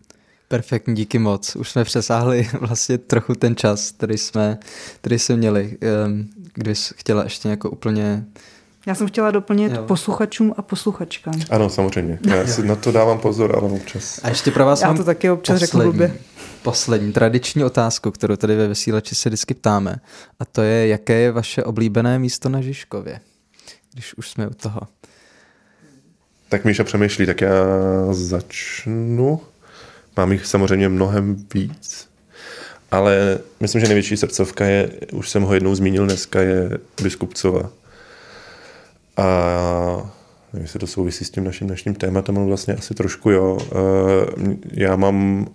Perfektní, 0.55 0.95
díky 0.95 1.19
moc. 1.19 1.57
Už 1.57 1.71
jsme 1.71 1.85
přesáhli 1.85 2.49
vlastně 2.61 2.99
trochu 2.99 3.35
ten 3.35 3.57
čas, 3.57 3.91
který 3.91 4.19
jsme, 4.19 4.59
který 5.01 5.19
jsme 5.19 5.37
měli. 5.37 5.79
Ehm, 5.81 6.29
Když 6.55 6.93
chtěla 6.97 7.25
ještě 7.25 7.49
jako 7.49 7.71
úplně 7.71 8.25
já 8.87 8.95
jsem 8.95 9.07
chtěla 9.07 9.31
doplnit 9.31 9.73
jo. 9.73 9.83
posluchačům 9.83 10.55
a 10.57 10.63
posluchačkám. 10.63 11.35
Ano, 11.51 11.71
samozřejmě. 11.71 12.19
Já 12.29 12.47
si 12.47 12.67
na 12.67 12.77
to 12.77 12.93
dávám 12.93 13.19
pozor, 13.19 13.57
ale 13.59 13.71
občas. 13.71 14.21
A 14.23 14.29
ještě 14.29 14.51
pro 14.51 14.65
vás 14.65 14.83
Já 14.83 14.95
to 14.95 15.05
taky 15.05 15.31
občas 15.31 15.61
poslední, 15.61 15.67
řeknu 15.67 15.93
blbě. 15.93 16.21
Poslední 16.63 17.13
tradiční 17.13 17.65
otázku, 17.65 18.11
kterou 18.11 18.37
tady 18.37 18.57
ve 18.57 18.69
vysílači 18.69 19.15
se 19.15 19.29
vždycky 19.29 19.55
ptáme. 19.55 19.97
A 20.41 20.45
to 20.45 20.63
je, 20.63 20.87
jaké 20.89 21.15
je 21.15 21.33
vaše 21.33 21.65
oblíbené 21.65 22.19
místo 22.19 22.49
na 22.49 22.61
Žižkově? 22.61 23.21
Když 23.93 24.15
už 24.15 24.31
jsme 24.31 24.49
u 24.49 24.55
toho. 24.55 24.81
Tak 26.49 26.65
Míša 26.65 26.85
přemýšlí, 26.85 27.27
tak 27.27 27.41
já 27.41 27.53
začnu. 28.11 29.41
Mám 30.17 30.33
jich 30.33 30.47
samozřejmě 30.47 30.89
mnohem 30.89 31.47
víc, 31.55 32.09
ale 32.91 33.39
myslím, 33.61 33.81
že 33.81 33.87
největší 33.87 34.17
srdcovka 34.17 34.65
je, 34.65 34.91
už 35.13 35.31
jsem 35.31 35.43
ho 35.43 35.55
jednou 35.55 35.75
zmínil 35.75 36.05
dneska, 36.05 36.41
je 36.41 36.79
Biskupcova. 37.03 37.71
A 39.17 40.13
nevím, 40.53 40.65
jestli 40.65 40.81
to 40.81 40.87
souvisí 40.87 41.25
s 41.25 41.31
tím 41.31 41.45
naším 41.45 41.67
dnešním 41.67 41.95
tématem, 41.95 42.37
ale 42.39 42.47
vlastně 42.47 42.75
asi 42.75 42.95
trošku 42.95 43.31
jo. 43.31 43.59
Eh, 43.63 44.57
já 44.73 44.97
mám, 44.97 45.47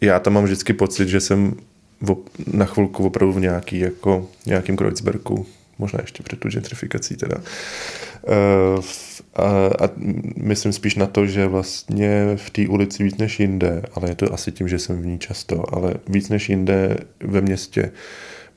já 0.00 0.18
tam 0.18 0.32
mám 0.32 0.44
vždycky 0.44 0.72
pocit, 0.72 1.08
že 1.08 1.20
jsem 1.20 1.54
na 2.52 2.64
chvilku 2.64 3.06
opravdu 3.06 3.32
v 3.32 3.40
nějaký, 3.40 3.78
jako, 3.78 4.28
nějakým 4.46 4.76
Kreuzbergu, 4.76 5.46
možná 5.78 5.98
ještě 6.02 6.22
před 6.22 6.38
tu 6.38 6.48
gentrifikací 6.48 7.16
teda. 7.16 7.36
Eh, 8.28 8.80
a, 9.36 9.46
a 9.84 9.90
myslím 10.36 10.72
spíš 10.72 10.94
na 10.94 11.06
to, 11.06 11.26
že 11.26 11.46
vlastně 11.46 12.36
v 12.36 12.50
té 12.50 12.68
ulici 12.68 13.04
víc 13.04 13.16
než 13.16 13.40
jinde, 13.40 13.82
ale 13.94 14.08
je 14.08 14.14
to 14.14 14.34
asi 14.34 14.52
tím, 14.52 14.68
že 14.68 14.78
jsem 14.78 15.02
v 15.02 15.06
ní 15.06 15.18
často, 15.18 15.74
ale 15.74 15.94
víc 16.08 16.28
než 16.28 16.48
jinde 16.48 16.96
ve 17.20 17.40
městě 17.40 17.92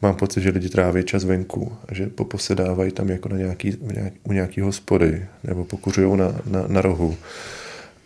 mám 0.01 0.15
pocit, 0.15 0.41
že 0.41 0.49
lidi 0.49 0.69
tráví 0.69 1.03
čas 1.03 1.23
venku, 1.23 1.77
že 1.91 2.07
poposedávají 2.07 2.91
tam 2.91 3.09
jako 3.09 3.29
na 3.29 3.37
nějaký, 3.37 3.77
u 4.23 4.33
nějaký 4.33 4.61
hospody 4.61 5.25
nebo 5.43 5.65
pokuřují 5.65 6.17
na, 6.17 6.35
na, 6.45 6.67
na 6.67 6.81
rohu. 6.81 7.17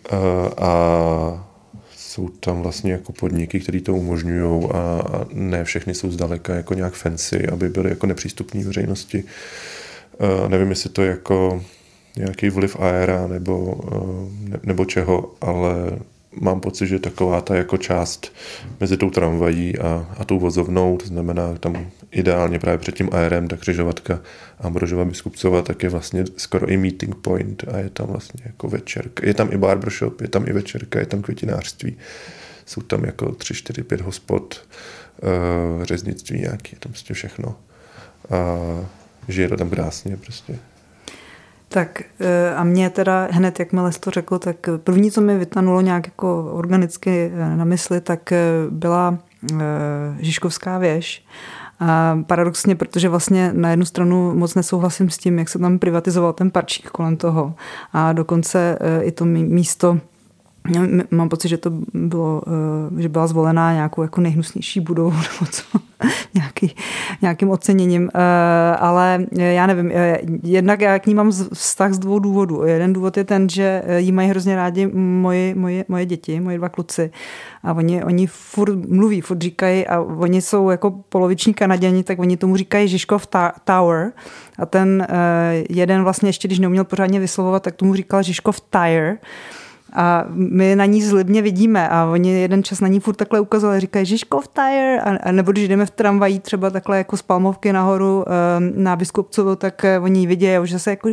A, 0.09 0.17
a 0.57 1.50
jsou 2.11 2.29
tam 2.29 2.61
vlastně 2.61 2.91
jako 2.91 3.13
podniky, 3.13 3.59
které 3.59 3.81
to 3.81 3.93
umožňují 3.95 4.69
a, 4.73 5.01
ne 5.33 5.63
všechny 5.63 5.93
jsou 5.93 6.11
zdaleka 6.11 6.55
jako 6.55 6.73
nějak 6.73 6.93
fancy, 6.93 7.47
aby 7.47 7.69
byly 7.69 7.89
jako 7.89 8.07
nepřístupné 8.07 8.63
veřejnosti. 8.63 9.23
A 10.45 10.47
nevím, 10.47 10.69
jestli 10.69 10.89
to 10.89 11.01
je 11.01 11.09
jako 11.09 11.63
nějaký 12.17 12.49
vliv 12.49 12.79
aera 12.79 13.27
nebo, 13.27 13.79
ne, 14.39 14.59
nebo 14.63 14.85
čeho, 14.85 15.33
ale 15.41 15.99
mám 16.39 16.59
pocit, 16.59 16.87
že 16.87 16.99
taková 16.99 17.41
ta 17.41 17.55
jako 17.55 17.77
část 17.77 18.33
mezi 18.79 18.97
tou 18.97 19.09
tramvají 19.09 19.79
a, 19.79 20.15
a 20.17 20.25
tou 20.25 20.39
vozovnou, 20.39 20.97
to 20.97 21.05
znamená 21.05 21.55
tam 21.57 21.87
ideálně 22.11 22.59
právě 22.59 22.77
před 22.77 22.95
tím 22.95 23.09
aerem, 23.11 23.47
ta 23.47 23.57
křižovatka 23.57 24.19
Ambrožova 24.59 25.05
Biskupcova, 25.05 25.61
tak 25.61 25.83
je 25.83 25.89
vlastně 25.89 26.23
skoro 26.37 26.67
i 26.67 26.77
meeting 26.77 27.15
point 27.15 27.63
a 27.73 27.77
je 27.77 27.89
tam 27.89 28.07
vlastně 28.07 28.41
jako 28.45 28.67
večerka. 28.67 29.27
Je 29.27 29.33
tam 29.33 29.49
i 29.51 29.57
barbershop, 29.57 30.21
je 30.21 30.27
tam 30.27 30.47
i 30.47 30.53
večerka, 30.53 30.99
je 30.99 31.05
tam 31.05 31.21
květinářství. 31.21 31.97
Jsou 32.65 32.81
tam 32.81 33.03
jako 33.03 33.31
tři, 33.31 33.53
čtyři, 33.53 33.83
pět 33.83 34.01
hospod, 34.01 34.65
uh, 35.23 35.83
řeznictví 35.83 36.39
nějaký, 36.39 36.69
je 36.75 36.79
tam 36.79 36.91
prostě 36.91 37.13
všechno. 37.13 37.55
a 38.29 38.57
žije 39.27 39.49
to 39.49 39.57
tam 39.57 39.69
krásně 39.69 40.17
prostě. 40.17 40.59
Tak 41.73 42.01
eh, 42.19 42.55
a 42.55 42.63
mě 42.63 42.89
teda 42.89 43.27
hned, 43.31 43.59
jakmile 43.59 43.91
jsi 43.91 43.99
to 43.99 44.11
řekl, 44.11 44.39
tak 44.39 44.55
první, 44.77 45.11
co 45.11 45.21
mi 45.21 45.37
vytanulo 45.37 45.81
nějak 45.81 46.07
jako 46.07 46.51
organicky 46.53 47.31
eh, 47.33 47.55
na 47.55 47.65
mysli, 47.65 48.01
tak 48.01 48.31
eh, 48.31 48.39
byla 48.69 49.17
Žižkovská 50.19 50.77
věž. 50.77 51.25
A 51.79 52.19
paradoxně, 52.27 52.75
protože 52.75 53.09
vlastně 53.09 53.51
na 53.53 53.69
jednu 53.69 53.85
stranu 53.85 54.35
moc 54.35 54.55
nesouhlasím 54.55 55.09
s 55.09 55.17
tím, 55.17 55.39
jak 55.39 55.49
se 55.49 55.59
tam 55.59 55.79
privatizoval 55.79 56.33
ten 56.33 56.51
parčík 56.51 56.89
kolem 56.89 57.17
toho. 57.17 57.53
A 57.93 58.13
dokonce 58.13 58.77
i 59.01 59.11
to 59.11 59.25
místo 59.25 59.99
Mám 61.11 61.29
pocit, 61.29 61.49
že 61.49 61.57
to 61.57 61.71
bylo, 61.93 62.41
že 62.97 63.09
byla 63.09 63.27
zvolená 63.27 63.73
nějakou 63.73 64.01
jako 64.01 64.21
nejhnusnější 64.21 64.79
budovou 64.79 65.11
nebo 65.15 65.51
co, 65.51 65.63
nějaký, 66.33 66.75
nějakým 67.21 67.49
oceněním, 67.49 68.09
ale 68.79 69.25
já 69.31 69.67
nevím, 69.67 69.91
jednak 70.43 70.81
já 70.81 70.99
k 70.99 71.07
ní 71.07 71.15
mám 71.15 71.31
vztah 71.53 71.93
z 71.93 71.99
dvou 71.99 72.19
důvodů. 72.19 72.63
Jeden 72.65 72.93
důvod 72.93 73.17
je 73.17 73.23
ten, 73.23 73.49
že 73.49 73.83
jí 73.97 74.11
mají 74.11 74.29
hrozně 74.29 74.55
rádi 74.55 74.87
moje, 74.93 75.55
moje, 75.55 75.85
moje 75.87 76.05
děti, 76.05 76.39
moje 76.39 76.57
dva 76.57 76.69
kluci. 76.69 77.11
A 77.63 77.73
oni, 77.73 78.03
oni 78.03 78.27
furt 78.27 78.75
mluví, 78.89 79.21
furt 79.21 79.41
říkají 79.41 79.87
a 79.87 79.99
oni 80.01 80.41
jsou 80.41 80.69
jako 80.69 80.91
poloviční 80.91 81.53
kanaděni, 81.53 82.03
tak 82.03 82.19
oni 82.19 82.37
tomu 82.37 82.57
říkají 82.57 82.87
Žižkov 82.87 83.27
Tower. 83.63 84.11
A 84.59 84.65
ten 84.65 85.07
jeden 85.69 86.03
vlastně 86.03 86.29
ještě, 86.29 86.47
když 86.47 86.59
neuměl 86.59 86.83
pořádně 86.83 87.19
vyslovovat, 87.19 87.63
tak 87.63 87.75
tomu 87.75 87.95
říkal 87.95 88.23
Žižkov 88.23 88.61
Tire, 88.61 89.17
a 89.93 90.25
my 90.29 90.75
na 90.75 90.85
ní 90.85 91.01
zlibně 91.01 91.41
vidíme 91.41 91.89
a 91.89 92.05
oni 92.05 92.31
jeden 92.41 92.63
čas 92.63 92.79
na 92.79 92.87
ní 92.87 92.99
furt 92.99 93.15
takhle 93.15 93.39
ukazovali, 93.39 93.79
říkají 93.79 94.05
Žižkov 94.05 94.47
tire, 94.47 95.01
a, 95.01 95.17
a 95.23 95.31
nebo 95.31 95.51
když 95.51 95.67
jdeme 95.67 95.85
v 95.85 95.91
tramvají 95.91 96.39
třeba 96.39 96.69
takhle 96.69 96.97
jako 96.97 97.17
z 97.17 97.21
Palmovky 97.21 97.73
nahoru 97.73 98.17
um, 98.17 98.83
na 98.83 98.95
Biskupcovu, 98.95 99.55
tak 99.55 99.85
uh, 99.97 100.03
oni 100.03 100.27
vidějí, 100.27 100.59
že 100.63 100.79
se 100.79 100.89
jako 100.89 101.09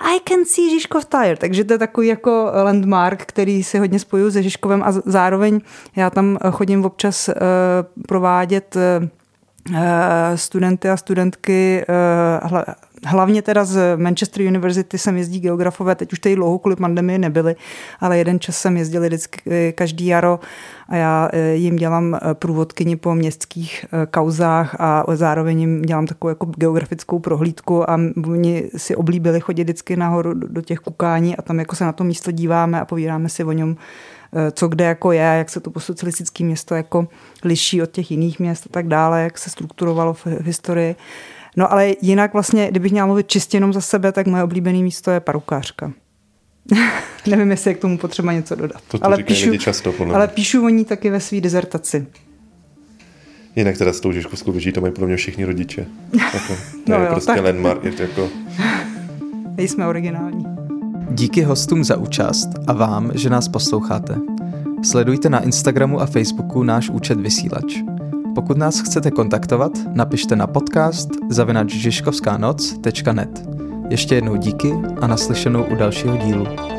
I 0.00 0.20
can 0.28 0.44
see 0.44 0.70
Žižkov 0.70 1.04
tire, 1.04 1.36
takže 1.36 1.64
to 1.64 1.72
je 1.72 1.78
takový 1.78 2.08
jako 2.08 2.50
landmark, 2.64 3.22
který 3.26 3.64
si 3.64 3.78
hodně 3.78 3.98
spojuju 3.98 4.30
se 4.30 4.42
Žižkovem 4.42 4.82
a 4.82 4.92
zároveň 4.92 5.60
já 5.96 6.10
tam 6.10 6.38
chodím 6.50 6.84
občas 6.84 7.28
uh, 7.28 7.34
provádět 8.06 8.76
uh, 8.76 9.08
studenty 10.36 10.90
a 10.90 10.96
studentky 10.96 11.84
hlavně 13.06 13.42
teda 13.42 13.64
z 13.64 13.96
Manchester 13.96 14.46
University 14.46 14.98
jsem 14.98 15.16
jezdí 15.16 15.40
geografové, 15.40 15.94
teď 15.94 16.12
už 16.12 16.18
tady 16.18 16.34
dlouho 16.34 16.58
kvůli 16.58 16.76
pandemii 16.76 17.18
nebyli, 17.18 17.56
ale 18.00 18.18
jeden 18.18 18.40
čas 18.40 18.56
jsem 18.56 18.76
jezdili 18.76 19.08
vždycky 19.08 19.40
eh, 19.50 19.72
každý 19.72 20.06
jaro 20.06 20.40
a 20.88 20.96
já 20.96 21.28
eh, 21.32 21.54
jim 21.54 21.76
dělám 21.76 22.14
eh, 22.14 22.34
průvodkyni 22.34 22.96
po 22.96 23.14
městských 23.14 23.86
kauzách 24.10 24.76
a 24.78 25.04
zároveň 25.14 25.60
jim 25.60 25.82
dělám 25.82 26.06
takovou 26.06 26.28
jako 26.28 26.46
geografickou 26.46 27.18
prohlídku 27.18 27.90
a 27.90 28.00
oni 28.26 28.70
si 28.76 28.96
oblíbili 28.96 29.40
chodit 29.40 29.64
vždycky 29.64 29.96
nahoru 29.96 30.34
do 30.34 30.62
těch 30.62 30.78
kukání 30.78 31.36
a 31.36 31.42
tam 31.42 31.58
jako 31.58 31.76
se 31.76 31.84
na 31.84 31.92
to 31.92 32.04
místo 32.04 32.30
díváme 32.30 32.80
a 32.80 32.84
povídáme 32.84 33.28
si 33.28 33.44
o 33.44 33.52
něm 33.52 33.76
co 34.52 34.68
kde 34.68 34.84
jako 34.84 35.12
je, 35.12 35.20
jak 35.20 35.50
se 35.50 35.60
to 35.60 35.70
posocialistické 35.70 36.44
město 36.44 36.74
jako 36.74 37.08
liší 37.44 37.82
od 37.82 37.90
těch 37.90 38.10
jiných 38.10 38.38
měst 38.40 38.66
a 38.66 38.68
tak 38.70 38.88
dále, 38.88 39.22
jak 39.22 39.38
se 39.38 39.50
strukturovalo 39.50 40.14
v 40.14 40.26
historii. 40.26 40.96
No 41.56 41.72
ale 41.72 41.94
jinak 42.02 42.32
vlastně, 42.32 42.68
kdybych 42.70 42.92
měla 42.92 43.06
mluvit 43.06 43.28
čistě 43.28 43.56
jenom 43.56 43.72
za 43.72 43.80
sebe, 43.80 44.12
tak 44.12 44.26
moje 44.26 44.42
oblíbené 44.42 44.78
místo 44.78 45.10
je 45.10 45.20
parukářka. 45.20 45.92
Nevím, 47.26 47.50
jestli 47.50 47.70
je 47.70 47.74
k 47.74 47.78
tomu 47.78 47.98
potřeba 47.98 48.32
něco 48.32 48.54
dodat. 48.54 48.80
To, 48.88 48.98
to 48.98 49.06
ale, 49.06 49.22
píšu, 49.22 49.56
často, 49.56 49.94
ale 50.14 50.28
píšu 50.28 50.64
o 50.64 50.68
ní 50.68 50.84
taky 50.84 51.10
ve 51.10 51.20
své 51.20 51.40
dezertaci. 51.40 52.06
Jinak 53.56 53.78
teda 53.78 53.92
s 53.92 54.00
tou 54.00 54.12
Žižkovskou 54.12 54.52
věží 54.52 54.72
to 54.72 54.80
mají 54.80 54.92
pro 54.92 55.06
mě 55.06 55.16
všichni 55.16 55.44
rodiče. 55.44 55.86
Jako, 56.34 56.54
to 56.86 56.92
no 56.92 56.96
je 56.96 57.02
jo, 57.02 57.06
prostě 57.10 57.32
tak. 57.32 57.42
landmark, 57.42 57.84
je 57.84 57.92
to 57.92 58.02
jako... 58.02 58.28
Nejsme 59.56 59.86
originální. 59.86 60.44
Díky 61.10 61.42
hostům 61.42 61.84
za 61.84 61.96
účast 61.96 62.48
a 62.66 62.72
vám, 62.72 63.10
že 63.14 63.30
nás 63.30 63.48
posloucháte. 63.48 64.16
Sledujte 64.82 65.28
na 65.28 65.40
Instagramu 65.40 66.00
a 66.00 66.06
Facebooku 66.06 66.62
náš 66.62 66.90
účet 66.90 67.20
Vysílač. 67.20 67.76
Pokud 68.34 68.56
nás 68.56 68.80
chcete 68.80 69.10
kontaktovat, 69.10 69.72
napište 69.94 70.36
na 70.36 70.46
podcast 70.46 71.08
zavinač 71.28 71.74
Ještě 73.90 74.14
jednou 74.14 74.36
díky 74.36 74.72
a 75.00 75.06
naslyšenou 75.06 75.64
u 75.64 75.74
dalšího 75.74 76.16
dílu. 76.16 76.77